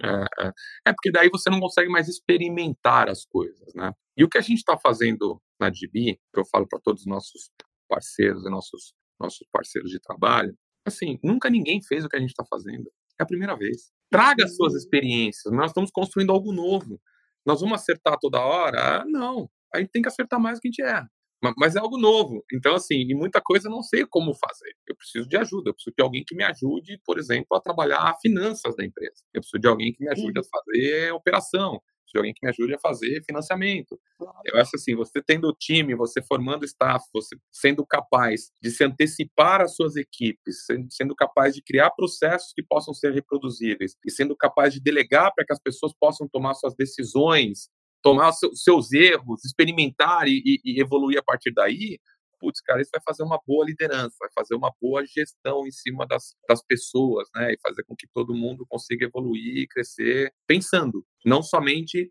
É, 0.04 0.46
é, 0.46 0.52
é, 0.88 0.92
porque 0.92 1.10
daí 1.10 1.30
você 1.30 1.50
não 1.50 1.62
consegue 1.62 1.90
mais 1.90 2.10
experimentar 2.10 3.10
as 3.10 3.26
coisas, 3.26 3.74
né? 3.74 3.94
E 4.18 4.24
o 4.24 4.30
que 4.30 4.38
a 4.38 4.42
gente 4.42 4.58
está 4.58 4.78
fazendo 4.78 5.40
na 5.60 5.70
DB, 5.70 6.20
que 6.34 6.40
eu 6.40 6.46
falo 6.46 6.68
para 6.68 6.80
todos 6.80 7.02
os 7.02 7.08
nossos 7.08 7.52
parceiros 7.88 8.46
e 8.46 8.50
nossos, 8.50 8.94
nossos 9.20 9.48
parceiros 9.52 9.92
de 9.92 10.00
trabalho, 10.00 10.58
assim, 10.86 11.20
nunca 11.24 11.50
ninguém 11.50 11.82
fez 11.84 12.04
o 12.04 12.10
que 12.10 12.16
a 12.16 12.20
gente 12.20 12.30
está 12.30 12.44
fazendo. 12.50 12.92
É 13.20 13.24
a 13.24 13.28
primeira 13.28 13.56
vez. 13.56 13.92
Traga 14.10 14.46
as 14.46 14.56
suas 14.56 14.74
experiências. 14.74 15.54
Nós 15.54 15.72
estamos 15.72 15.92
construindo 15.92 16.32
algo 16.32 16.52
novo. 16.52 17.00
Nós 17.46 17.62
vamos 17.62 17.80
acertar 17.80 18.18
toda 18.20 18.40
hora? 18.40 19.02
Ah, 19.02 19.06
não. 19.06 19.50
A 19.74 19.80
gente 19.80 19.92
tem 19.92 20.02
que 20.02 20.08
acertar 20.08 20.40
mais 20.40 20.58
do 20.58 20.62
que 20.62 20.68
a 20.68 20.72
gente 20.72 20.82
erra. 20.82 21.10
Mas 21.56 21.76
é 21.76 21.80
algo 21.80 22.00
novo. 22.00 22.44
Então, 22.52 22.74
assim, 22.74 22.96
e 22.96 23.14
muita 23.14 23.40
coisa 23.40 23.68
eu 23.68 23.72
não 23.72 23.84
sei 23.84 24.06
como 24.08 24.34
fazer. 24.34 24.74
Eu 24.88 24.96
preciso 24.96 25.30
de 25.30 25.38
ajuda. 25.38 25.70
Eu 25.70 25.74
preciso 25.74 25.94
de 25.96 26.04
alguém 26.04 26.24
que 26.26 26.36
me 26.36 26.44
ajude, 26.44 27.00
por 27.06 27.20
exemplo, 27.20 27.56
a 27.56 27.62
trabalhar 27.62 28.16
finanças 28.20 28.76
da 28.76 28.84
empresa. 28.84 29.24
Eu 29.34 29.42
preciso 29.42 29.62
de 29.62 29.68
alguém 29.68 29.94
que 29.94 30.04
me 30.04 30.10
ajude 30.10 30.40
a 30.40 30.44
fazer 30.44 31.12
operação 31.12 31.80
de 32.12 32.18
alguém 32.18 32.34
que 32.34 32.46
me 32.46 32.50
ajude 32.50 32.74
a 32.74 32.80
fazer 32.80 33.24
financiamento. 33.24 34.00
Eu 34.46 34.60
acho 34.60 34.72
assim, 34.76 34.96
você 34.96 35.22
tendo 35.22 35.54
time, 35.54 35.96
você 35.96 36.22
formando 36.22 36.66
staff, 36.66 37.06
você 37.14 37.36
sendo 37.52 37.86
capaz 37.86 38.52
de 38.62 38.72
se 38.72 38.84
antecipar 38.84 39.62
às 39.62 39.76
suas 39.76 39.96
equipes, 39.96 40.66
sendo 40.90 41.16
capaz 41.16 41.54
de 41.54 41.62
criar 41.62 41.92
processos 41.92 42.54
que 42.54 42.64
possam 42.64 42.94
ser 42.94 43.14
reproduzíveis 43.14 43.96
e 44.06 44.12
sendo 44.12 44.36
capaz 44.36 44.74
de 44.74 44.82
delegar 44.82 45.32
para 45.36 45.46
que 45.46 45.54
as 45.54 45.60
pessoas 45.60 45.94
possam 46.00 46.28
tomar 46.28 46.54
suas 46.54 46.76
decisões, 46.76 47.70
tomar 48.02 48.32
seus 48.32 48.92
erros, 48.92 49.44
experimentar 49.44 50.28
e, 50.28 50.42
e, 50.46 50.62
e 50.64 50.82
evoluir 50.82 51.20
a 51.20 51.24
partir 51.24 51.52
daí, 51.54 52.00
putz, 52.40 52.62
cara, 52.62 52.82
isso 52.82 52.92
vai 52.94 53.02
fazer 53.06 53.24
uma 53.24 53.40
boa 53.46 53.66
liderança, 53.66 54.16
vai 54.20 54.30
fazer 54.34 54.56
uma 54.56 54.72
boa 54.82 55.06
gestão 55.06 55.66
em 55.66 55.72
cima 55.72 56.06
das, 56.08 56.36
das 56.48 56.64
pessoas, 56.64 57.28
né? 57.36 57.54
E 57.54 57.60
fazer 57.62 57.84
com 57.84 57.96
que 57.96 58.08
todo 58.14 58.36
mundo 58.36 58.66
consiga 58.68 59.06
evoluir 59.06 59.58
e 59.58 59.68
crescer 59.68 60.34
pensando, 60.48 61.06
não 61.26 61.42
somente, 61.42 62.10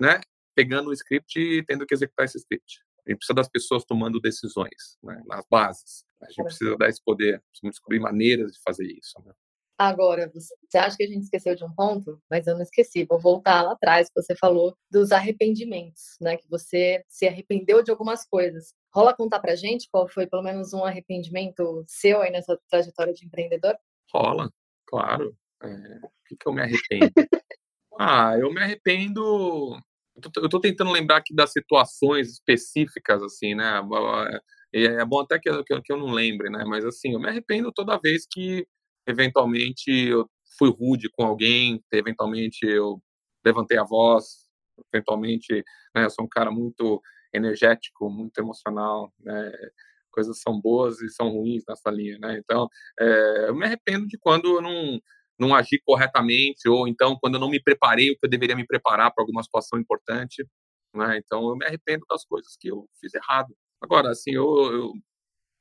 né? 0.00 0.20
Pegando 0.54 0.90
o 0.90 0.92
script 0.92 1.38
e 1.38 1.64
tendo 1.64 1.86
que 1.86 1.94
executar 1.94 2.26
esse 2.26 2.38
script. 2.38 2.82
A 3.06 3.10
gente 3.10 3.18
precisa 3.18 3.34
das 3.34 3.48
pessoas 3.48 3.84
tomando 3.84 4.20
decisões, 4.20 4.98
né? 5.02 5.22
Nas 5.26 5.46
bases. 5.50 6.04
A 6.20 6.26
gente 6.26 6.44
precisa 6.44 6.76
dar 6.76 6.88
esse 6.88 7.02
poder, 7.02 7.42
precisamos 7.50 7.76
descobrir 7.76 8.00
maneiras 8.00 8.52
de 8.52 8.58
fazer 8.64 8.86
isso. 8.86 9.20
Né? 9.24 9.32
Agora, 9.78 10.28
você 10.34 10.76
acha 10.76 10.96
que 10.96 11.04
a 11.04 11.06
gente 11.06 11.22
esqueceu 11.22 11.54
de 11.54 11.64
um 11.64 11.72
ponto? 11.72 12.20
Mas 12.28 12.48
eu 12.48 12.54
não 12.56 12.62
esqueci. 12.62 13.04
Vou 13.04 13.20
voltar 13.20 13.62
lá 13.62 13.72
atrás, 13.74 14.08
que 14.08 14.20
você 14.20 14.34
falou 14.34 14.76
dos 14.90 15.12
arrependimentos, 15.12 16.16
né? 16.20 16.36
Que 16.36 16.48
você 16.50 17.04
se 17.08 17.28
arrependeu 17.28 17.80
de 17.80 17.92
algumas 17.92 18.26
coisas. 18.26 18.74
Rola 18.92 19.14
contar 19.14 19.38
pra 19.38 19.54
gente 19.54 19.88
qual 19.88 20.08
foi 20.08 20.26
pelo 20.26 20.42
menos 20.42 20.72
um 20.72 20.84
arrependimento 20.84 21.84
seu 21.86 22.20
aí 22.20 22.32
nessa 22.32 22.58
trajetória 22.68 23.14
de 23.14 23.24
empreendedor? 23.24 23.76
Rola, 24.12 24.50
claro. 24.84 25.32
É, 25.62 25.66
o 26.02 26.10
que, 26.26 26.36
que 26.36 26.48
eu 26.48 26.52
me 26.52 26.62
arrependo? 26.62 27.12
ah, 28.00 28.36
eu 28.36 28.52
me 28.52 28.60
arrependo. 28.60 29.78
Eu 30.42 30.48
tô, 30.48 30.58
tentando 30.58 30.90
lembrar 30.90 31.18
aqui 31.18 31.32
das 31.32 31.52
situações 31.52 32.32
específicas, 32.32 33.22
assim, 33.22 33.54
né? 33.54 33.80
É, 34.74 34.84
é 34.84 35.04
bom 35.04 35.20
até 35.20 35.38
que 35.38 35.48
eu, 35.48 35.62
que 35.62 35.92
eu 35.92 35.96
não 35.96 36.10
lembre, 36.10 36.50
né? 36.50 36.64
Mas 36.66 36.84
assim, 36.84 37.12
eu 37.12 37.20
me 37.20 37.28
arrependo 37.28 37.70
toda 37.72 38.00
vez 38.02 38.26
que 38.28 38.66
eventualmente 39.08 39.90
eu 39.90 40.28
fui 40.58 40.70
rude 40.70 41.08
com 41.10 41.24
alguém, 41.24 41.82
eventualmente 41.92 42.60
eu 42.66 43.00
levantei 43.44 43.78
a 43.78 43.84
voz, 43.84 44.26
eventualmente 44.92 45.64
né, 45.94 46.04
eu 46.04 46.10
sou 46.10 46.24
um 46.24 46.28
cara 46.28 46.50
muito 46.50 47.00
energético, 47.34 48.10
muito 48.10 48.38
emocional, 48.38 49.12
né, 49.20 49.52
coisas 50.12 50.40
são 50.40 50.60
boas 50.60 51.00
e 51.00 51.08
são 51.10 51.28
ruins 51.30 51.62
nessa 51.68 51.90
linha, 51.90 52.18
né? 52.18 52.38
Então, 52.38 52.68
é, 53.00 53.48
eu 53.48 53.54
me 53.54 53.64
arrependo 53.66 54.06
de 54.06 54.18
quando 54.18 54.56
eu 54.56 54.62
não 54.62 55.00
não 55.40 55.54
agi 55.54 55.80
corretamente 55.86 56.68
ou 56.68 56.88
então 56.88 57.16
quando 57.20 57.34
eu 57.36 57.40
não 57.40 57.48
me 57.50 57.62
preparei 57.62 58.10
o 58.10 58.14
que 58.18 58.26
eu 58.26 58.30
deveria 58.30 58.56
me 58.56 58.66
preparar 58.66 59.12
para 59.14 59.22
alguma 59.22 59.42
situação 59.42 59.78
importante, 59.78 60.44
né? 60.94 61.18
Então, 61.18 61.48
eu 61.48 61.56
me 61.56 61.66
arrependo 61.66 62.04
das 62.10 62.24
coisas 62.24 62.56
que 62.60 62.68
eu 62.68 62.88
fiz 63.00 63.14
errado. 63.14 63.54
Agora, 63.82 64.10
assim, 64.10 64.32
eu, 64.32 64.44
eu 64.72 64.92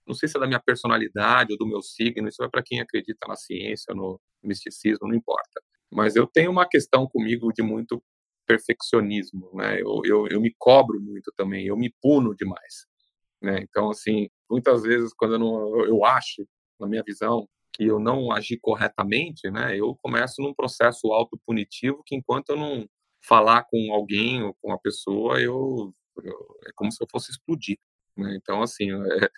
não 0.07 0.15
sei 0.15 0.29
se 0.29 0.37
é 0.37 0.39
da 0.39 0.47
minha 0.47 0.59
personalidade 0.59 1.51
ou 1.53 1.57
do 1.57 1.67
meu 1.67 1.81
signo, 1.81 2.27
isso 2.27 2.43
é 2.43 2.49
para 2.49 2.63
quem 2.63 2.79
acredita 2.79 3.27
na 3.27 3.35
ciência, 3.35 3.93
no 3.93 4.19
misticismo, 4.43 5.07
não 5.07 5.15
importa. 5.15 5.61
Mas 5.91 6.15
eu 6.15 6.27
tenho 6.27 6.51
uma 6.51 6.67
questão 6.67 7.07
comigo 7.07 7.51
de 7.53 7.61
muito 7.61 8.01
perfeccionismo, 8.45 9.51
né? 9.53 9.81
Eu, 9.81 10.01
eu, 10.05 10.27
eu 10.27 10.41
me 10.41 10.53
cobro 10.57 10.99
muito 11.01 11.31
também, 11.35 11.67
eu 11.67 11.77
me 11.77 11.93
puno 12.01 12.35
demais, 12.35 12.85
né? 13.41 13.59
Então, 13.61 13.89
assim, 13.89 14.29
muitas 14.49 14.83
vezes 14.83 15.13
quando 15.13 15.33
eu, 15.35 15.39
não, 15.39 15.85
eu 15.85 16.05
acho, 16.05 16.47
na 16.79 16.87
minha 16.87 17.03
visão, 17.05 17.47
que 17.73 17.85
eu 17.85 17.99
não 17.99 18.31
agi 18.31 18.57
corretamente, 18.59 19.49
né? 19.51 19.77
Eu 19.77 19.95
começo 20.01 20.41
num 20.41 20.53
processo 20.53 21.11
autopunitivo 21.13 22.03
que 22.05 22.15
enquanto 22.15 22.49
eu 22.49 22.57
não 22.57 22.87
falar 23.21 23.65
com 23.69 23.93
alguém 23.93 24.43
ou 24.43 24.55
com 24.61 24.71
a 24.71 24.79
pessoa, 24.79 25.39
eu, 25.41 25.93
eu 26.23 26.57
é 26.67 26.71
como 26.75 26.91
se 26.91 27.03
eu 27.03 27.07
fosse 27.11 27.31
explodir. 27.31 27.77
Né? 28.17 28.35
Então, 28.35 28.61
assim, 28.61 28.91
é, 28.91 29.29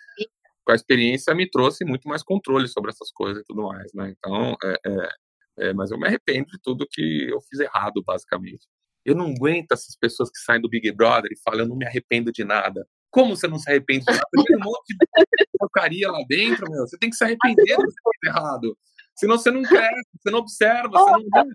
a 0.68 0.74
experiência 0.74 1.34
me 1.34 1.48
trouxe 1.48 1.84
muito 1.84 2.08
mais 2.08 2.22
controle 2.22 2.68
sobre 2.68 2.90
essas 2.90 3.10
coisas 3.12 3.42
e 3.42 3.46
tudo 3.46 3.62
mais, 3.62 3.92
né? 3.94 4.14
Então, 4.16 4.56
é, 4.62 4.74
é, 4.86 5.68
é, 5.68 5.72
mas 5.74 5.90
eu 5.90 5.98
me 5.98 6.06
arrependo 6.06 6.46
de 6.46 6.58
tudo 6.62 6.86
que 6.90 7.28
eu 7.30 7.40
fiz 7.48 7.60
errado, 7.60 8.02
basicamente. 8.04 8.66
Eu 9.04 9.14
não 9.14 9.32
aguento 9.32 9.72
essas 9.72 9.96
pessoas 9.96 10.30
que 10.30 10.38
saem 10.38 10.60
do 10.60 10.68
Big 10.68 10.92
Brother 10.92 11.30
e 11.32 11.40
falam, 11.42 11.60
eu 11.60 11.68
não 11.68 11.76
me 11.76 11.86
arrependo 11.86 12.30
de 12.32 12.44
nada. 12.44 12.86
Como 13.10 13.36
você 13.36 13.48
não 13.48 13.58
se 13.58 13.68
arrepende 13.68 14.04
de 14.04 14.12
nada? 14.12 14.26
Tem 14.32 14.56
um 14.56 14.60
monte 14.60 14.88
de 14.88 14.96
porcaria 15.58 16.10
lá 16.10 16.22
dentro, 16.28 16.70
meu. 16.70 16.86
Você 16.86 16.98
tem 16.98 17.10
que 17.10 17.16
se 17.16 17.24
arrepender 17.24 17.76
do 17.76 17.86
que 17.86 17.94
fez 18.02 18.36
errado. 18.36 18.76
Senão 19.16 19.36
você 19.38 19.50
não 19.50 19.62
cresce, 19.62 20.08
você 20.18 20.30
não 20.30 20.38
observa, 20.38 20.88
você 20.88 21.10
não... 21.10 21.46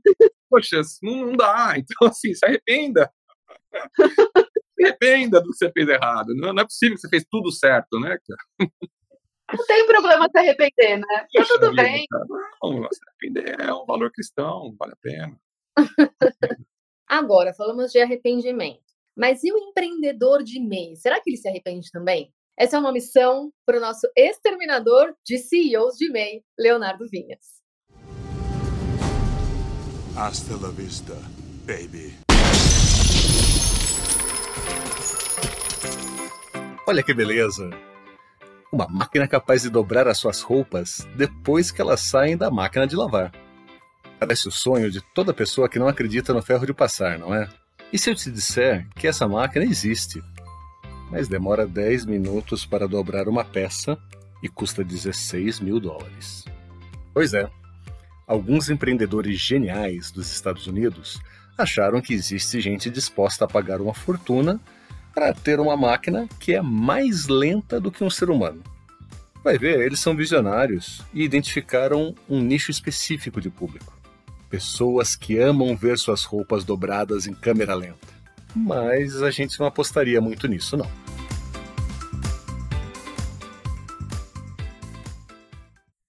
Poxa, 0.49 0.81
não, 1.01 1.25
não 1.27 1.33
dá. 1.33 1.73
Então, 1.77 2.07
assim, 2.07 2.33
se 2.33 2.45
arrependa. 2.45 3.09
Se 4.75 4.83
arrependa 4.83 5.41
do 5.41 5.49
que 5.49 5.57
você 5.57 5.71
fez 5.71 5.87
errado. 5.87 6.35
Não, 6.35 6.53
não 6.53 6.61
é 6.61 6.65
possível 6.65 6.95
que 6.95 7.01
você 7.01 7.09
fez 7.09 7.25
tudo 7.29 7.51
certo, 7.51 7.99
né, 7.99 8.17
cara? 8.27 8.71
Não 9.53 9.65
tem 9.65 9.85
problema 9.85 10.27
se 10.29 10.37
arrepender, 10.37 10.97
né? 10.97 11.27
Tá 11.33 11.45
tudo 11.47 11.69
vida, 11.69 11.83
bem. 11.83 12.05
Não, 12.61 12.87
se 12.91 12.99
arrepender 13.07 13.61
é 13.61 13.73
um 13.73 13.85
valor 13.85 14.11
cristão, 14.11 14.75
vale 14.77 14.93
a 14.93 14.97
pena. 15.01 15.39
Agora, 17.07 17.53
falamos 17.53 17.91
de 17.91 17.99
arrependimento. 17.99 18.83
Mas 19.15 19.43
e 19.43 19.51
o 19.51 19.57
empreendedor 19.57 20.43
de 20.43 20.59
MEI? 20.59 20.95
Será 20.95 21.21
que 21.21 21.29
ele 21.29 21.37
se 21.37 21.47
arrepende 21.47 21.89
também? 21.91 22.33
Essa 22.57 22.77
é 22.77 22.79
uma 22.79 22.91
missão 22.91 23.51
para 23.65 23.77
o 23.77 23.81
nosso 23.81 24.07
exterminador 24.15 25.13
de 25.25 25.37
CEOs 25.37 25.95
de 25.97 26.09
MEI, 26.09 26.43
Leonardo 26.57 27.05
Vinhas. 27.07 27.63
Hasta 30.17 30.55
la 30.55 30.69
vista, 30.69 31.13
baby. 31.65 32.24
Olha 36.87 37.01
que 37.01 37.15
beleza! 37.15 37.67
Uma 38.71 38.87
máquina 38.87 39.27
capaz 39.27 39.63
de 39.63 39.71
dobrar 39.71 40.07
as 40.07 40.19
suas 40.19 40.41
roupas 40.41 41.07
depois 41.15 41.71
que 41.71 41.81
elas 41.81 41.99
saem 41.99 42.37
da 42.37 42.51
máquina 42.51 42.85
de 42.85 42.95
lavar. 42.95 43.31
Parece 44.19 44.47
o 44.47 44.51
sonho 44.51 44.91
de 44.91 45.01
toda 45.01 45.33
pessoa 45.33 45.67
que 45.67 45.79
não 45.79 45.87
acredita 45.87 46.31
no 46.31 46.43
ferro 46.43 46.63
de 46.63 46.75
passar, 46.75 47.17
não 47.17 47.33
é? 47.33 47.49
E 47.91 47.97
se 47.97 48.11
eu 48.11 48.15
te 48.15 48.29
disser 48.29 48.87
que 48.95 49.07
essa 49.07 49.27
máquina 49.27 49.65
existe, 49.65 50.21
mas 51.09 51.27
demora 51.27 51.65
10 51.65 52.05
minutos 52.05 52.67
para 52.67 52.87
dobrar 52.87 53.27
uma 53.27 53.43
peça 53.43 53.97
e 54.43 54.47
custa 54.47 54.83
16 54.83 55.61
mil 55.61 55.79
dólares? 55.79 56.45
Pois 57.15 57.33
é, 57.33 57.49
alguns 58.27 58.69
empreendedores 58.69 59.39
geniais 59.39 60.11
dos 60.11 60.31
Estados 60.31 60.67
Unidos 60.67 61.19
acharam 61.57 61.99
que 61.99 62.13
existe 62.13 62.61
gente 62.61 62.91
disposta 62.91 63.45
a 63.45 63.47
pagar 63.47 63.81
uma 63.81 63.93
fortuna 63.95 64.61
para 65.15 65.33
ter 65.33 65.61
uma 65.61 65.77
máquina 65.77 66.27
que 66.41 66.53
é 66.53 66.61
mais 66.61 67.29
lenta 67.29 67.79
do 67.79 67.89
que 67.89 68.03
um 68.03 68.09
ser 68.09 68.29
humano. 68.29 68.61
Vai 69.41 69.57
ver, 69.57 69.79
eles 69.79 70.01
são 70.01 70.13
visionários 70.13 71.01
e 71.13 71.23
identificaram 71.23 72.13
um 72.27 72.41
nicho 72.41 72.69
específico 72.69 73.39
de 73.39 73.49
público. 73.49 73.97
Pessoas 74.49 75.15
que 75.15 75.37
amam 75.39 75.73
ver 75.77 75.97
suas 75.97 76.25
roupas 76.25 76.65
dobradas 76.65 77.27
em 77.27 77.33
câmera 77.33 77.73
lenta. 77.73 78.13
Mas 78.53 79.23
a 79.23 79.31
gente 79.31 79.57
não 79.57 79.67
apostaria 79.67 80.19
muito 80.19 80.47
nisso, 80.47 80.75
não. 80.75 80.89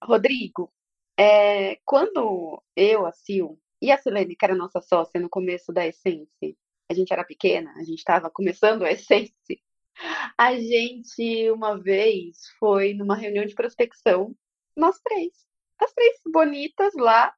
Rodrigo, 0.02 0.72
é, 1.18 1.78
quando 1.84 2.62
eu, 2.74 3.06
a 3.06 3.12
Sil 3.12 3.58
e 3.80 3.92
a 3.92 3.98
Silene, 3.98 4.34
que 4.34 4.44
era 4.44 4.54
nossa 4.54 4.80
sócia 4.80 5.20
no 5.20 5.28
começo 5.28 5.72
da 5.72 5.86
Essence, 5.86 6.56
a 6.88 6.94
gente 6.94 7.12
era 7.12 7.24
pequena, 7.24 7.72
a 7.76 7.82
gente 7.82 7.98
estava 7.98 8.30
começando 8.30 8.82
a 8.82 8.90
Essence. 8.90 9.34
A 10.36 10.54
gente, 10.56 11.50
uma 11.50 11.78
vez, 11.78 12.36
foi 12.58 12.92
numa 12.94 13.16
reunião 13.16 13.46
de 13.46 13.54
prospecção, 13.54 14.34
nós 14.76 14.98
três. 15.00 15.32
As 15.80 15.92
três 15.92 16.20
bonitas 16.26 16.94
lá. 16.94 17.34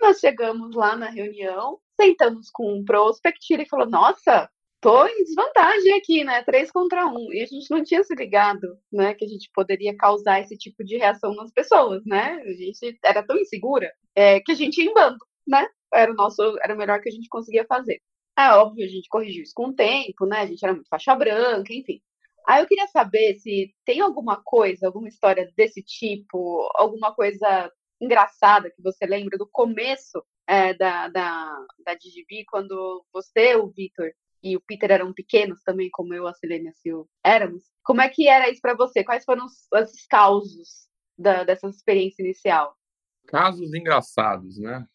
Nós 0.00 0.18
chegamos 0.18 0.74
lá 0.74 0.96
na 0.96 1.08
reunião, 1.08 1.80
sentamos 2.00 2.50
com 2.50 2.74
um 2.78 2.84
prospect, 2.84 3.52
ele 3.52 3.66
falou: 3.66 3.88
Nossa, 3.88 4.50
tô 4.80 5.06
em 5.06 5.24
desvantagem 5.24 5.94
aqui, 5.94 6.24
né? 6.24 6.42
Três 6.44 6.70
contra 6.70 7.06
um. 7.06 7.32
E 7.32 7.42
a 7.42 7.46
gente 7.46 7.70
não 7.70 7.82
tinha 7.82 8.02
se 8.04 8.14
ligado, 8.14 8.78
né? 8.92 9.14
Que 9.14 9.24
a 9.24 9.28
gente 9.28 9.50
poderia 9.54 9.96
causar 9.96 10.40
esse 10.40 10.56
tipo 10.56 10.84
de 10.84 10.96
reação 10.98 11.34
nas 11.34 11.52
pessoas, 11.52 12.04
né? 12.04 12.42
A 12.44 12.52
gente 12.52 12.98
era 13.04 13.22
tão 13.24 13.36
insegura 13.36 13.92
é, 14.14 14.40
que 14.40 14.52
a 14.52 14.54
gente 14.56 14.80
ia 14.82 14.90
em 14.90 14.94
bando, 14.94 15.18
né? 15.46 15.66
Era 15.92 16.12
o 16.12 16.14
nosso, 16.14 16.42
era 16.62 16.74
o 16.74 16.78
melhor 16.78 17.00
que 17.00 17.08
a 17.08 17.12
gente 17.12 17.28
conseguia 17.28 17.64
fazer. 17.66 18.00
É 18.38 18.52
óbvio, 18.54 18.84
a 18.84 18.88
gente 18.88 19.08
corrigiu 19.08 19.42
isso 19.42 19.52
com 19.54 19.68
o 19.68 19.74
tempo, 19.74 20.26
né? 20.26 20.40
A 20.40 20.46
gente 20.46 20.64
era 20.64 20.74
muito 20.74 20.88
faixa 20.88 21.14
branca, 21.14 21.72
enfim. 21.72 22.00
Aí 22.46 22.62
eu 22.62 22.66
queria 22.66 22.86
saber 22.88 23.38
se 23.38 23.74
tem 23.84 24.00
alguma 24.00 24.40
coisa, 24.42 24.86
alguma 24.86 25.08
história 25.08 25.50
desse 25.56 25.82
tipo, 25.82 26.68
alguma 26.74 27.14
coisa 27.14 27.70
engraçada 28.00 28.70
que 28.70 28.82
você 28.82 29.04
lembra 29.04 29.36
do 29.36 29.48
começo 29.50 30.24
é, 30.46 30.74
da, 30.74 31.08
da, 31.08 31.66
da 31.84 31.94
DGB, 31.94 32.44
quando 32.48 33.04
você, 33.12 33.54
o 33.56 33.68
Vitor 33.68 34.10
e 34.42 34.56
o 34.56 34.60
Peter 34.60 34.90
eram 34.90 35.12
pequenos 35.12 35.62
também, 35.62 35.90
como 35.92 36.14
eu, 36.14 36.26
a 36.26 36.34
Selene 36.34 36.66
e 36.66 36.68
a 36.68 36.72
Sil 36.80 37.06
éramos. 37.24 37.64
Como 37.84 38.00
é 38.00 38.08
que 38.08 38.26
era 38.26 38.50
isso 38.50 38.60
para 38.60 38.74
você? 38.74 39.04
Quais 39.04 39.24
foram 39.24 39.44
os, 39.44 39.68
os 39.72 40.06
causos 40.08 40.88
da, 41.16 41.44
dessa 41.44 41.68
experiência 41.68 42.22
inicial? 42.22 42.74
Casos 43.26 43.72
engraçados, 43.74 44.58
né? 44.58 44.86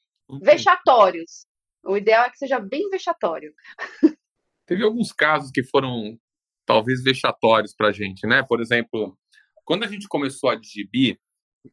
Vexatórios. 0.42 1.46
O 1.86 1.96
ideal 1.96 2.26
é 2.26 2.30
que 2.30 2.38
seja 2.38 2.60
bem 2.60 2.90
vexatório. 2.90 3.54
Teve 4.66 4.84
alguns 4.84 5.12
casos 5.12 5.52
que 5.52 5.64
foram 5.64 6.18
talvez 6.66 7.04
vexatórios 7.04 7.76
para 7.76 7.90
a 7.90 7.92
gente, 7.92 8.26
né? 8.26 8.44
Por 8.44 8.60
exemplo, 8.60 9.18
quando 9.64 9.84
a 9.84 9.88
gente 9.88 10.08
começou 10.08 10.50
a 10.50 10.56
DGB, 10.56 11.20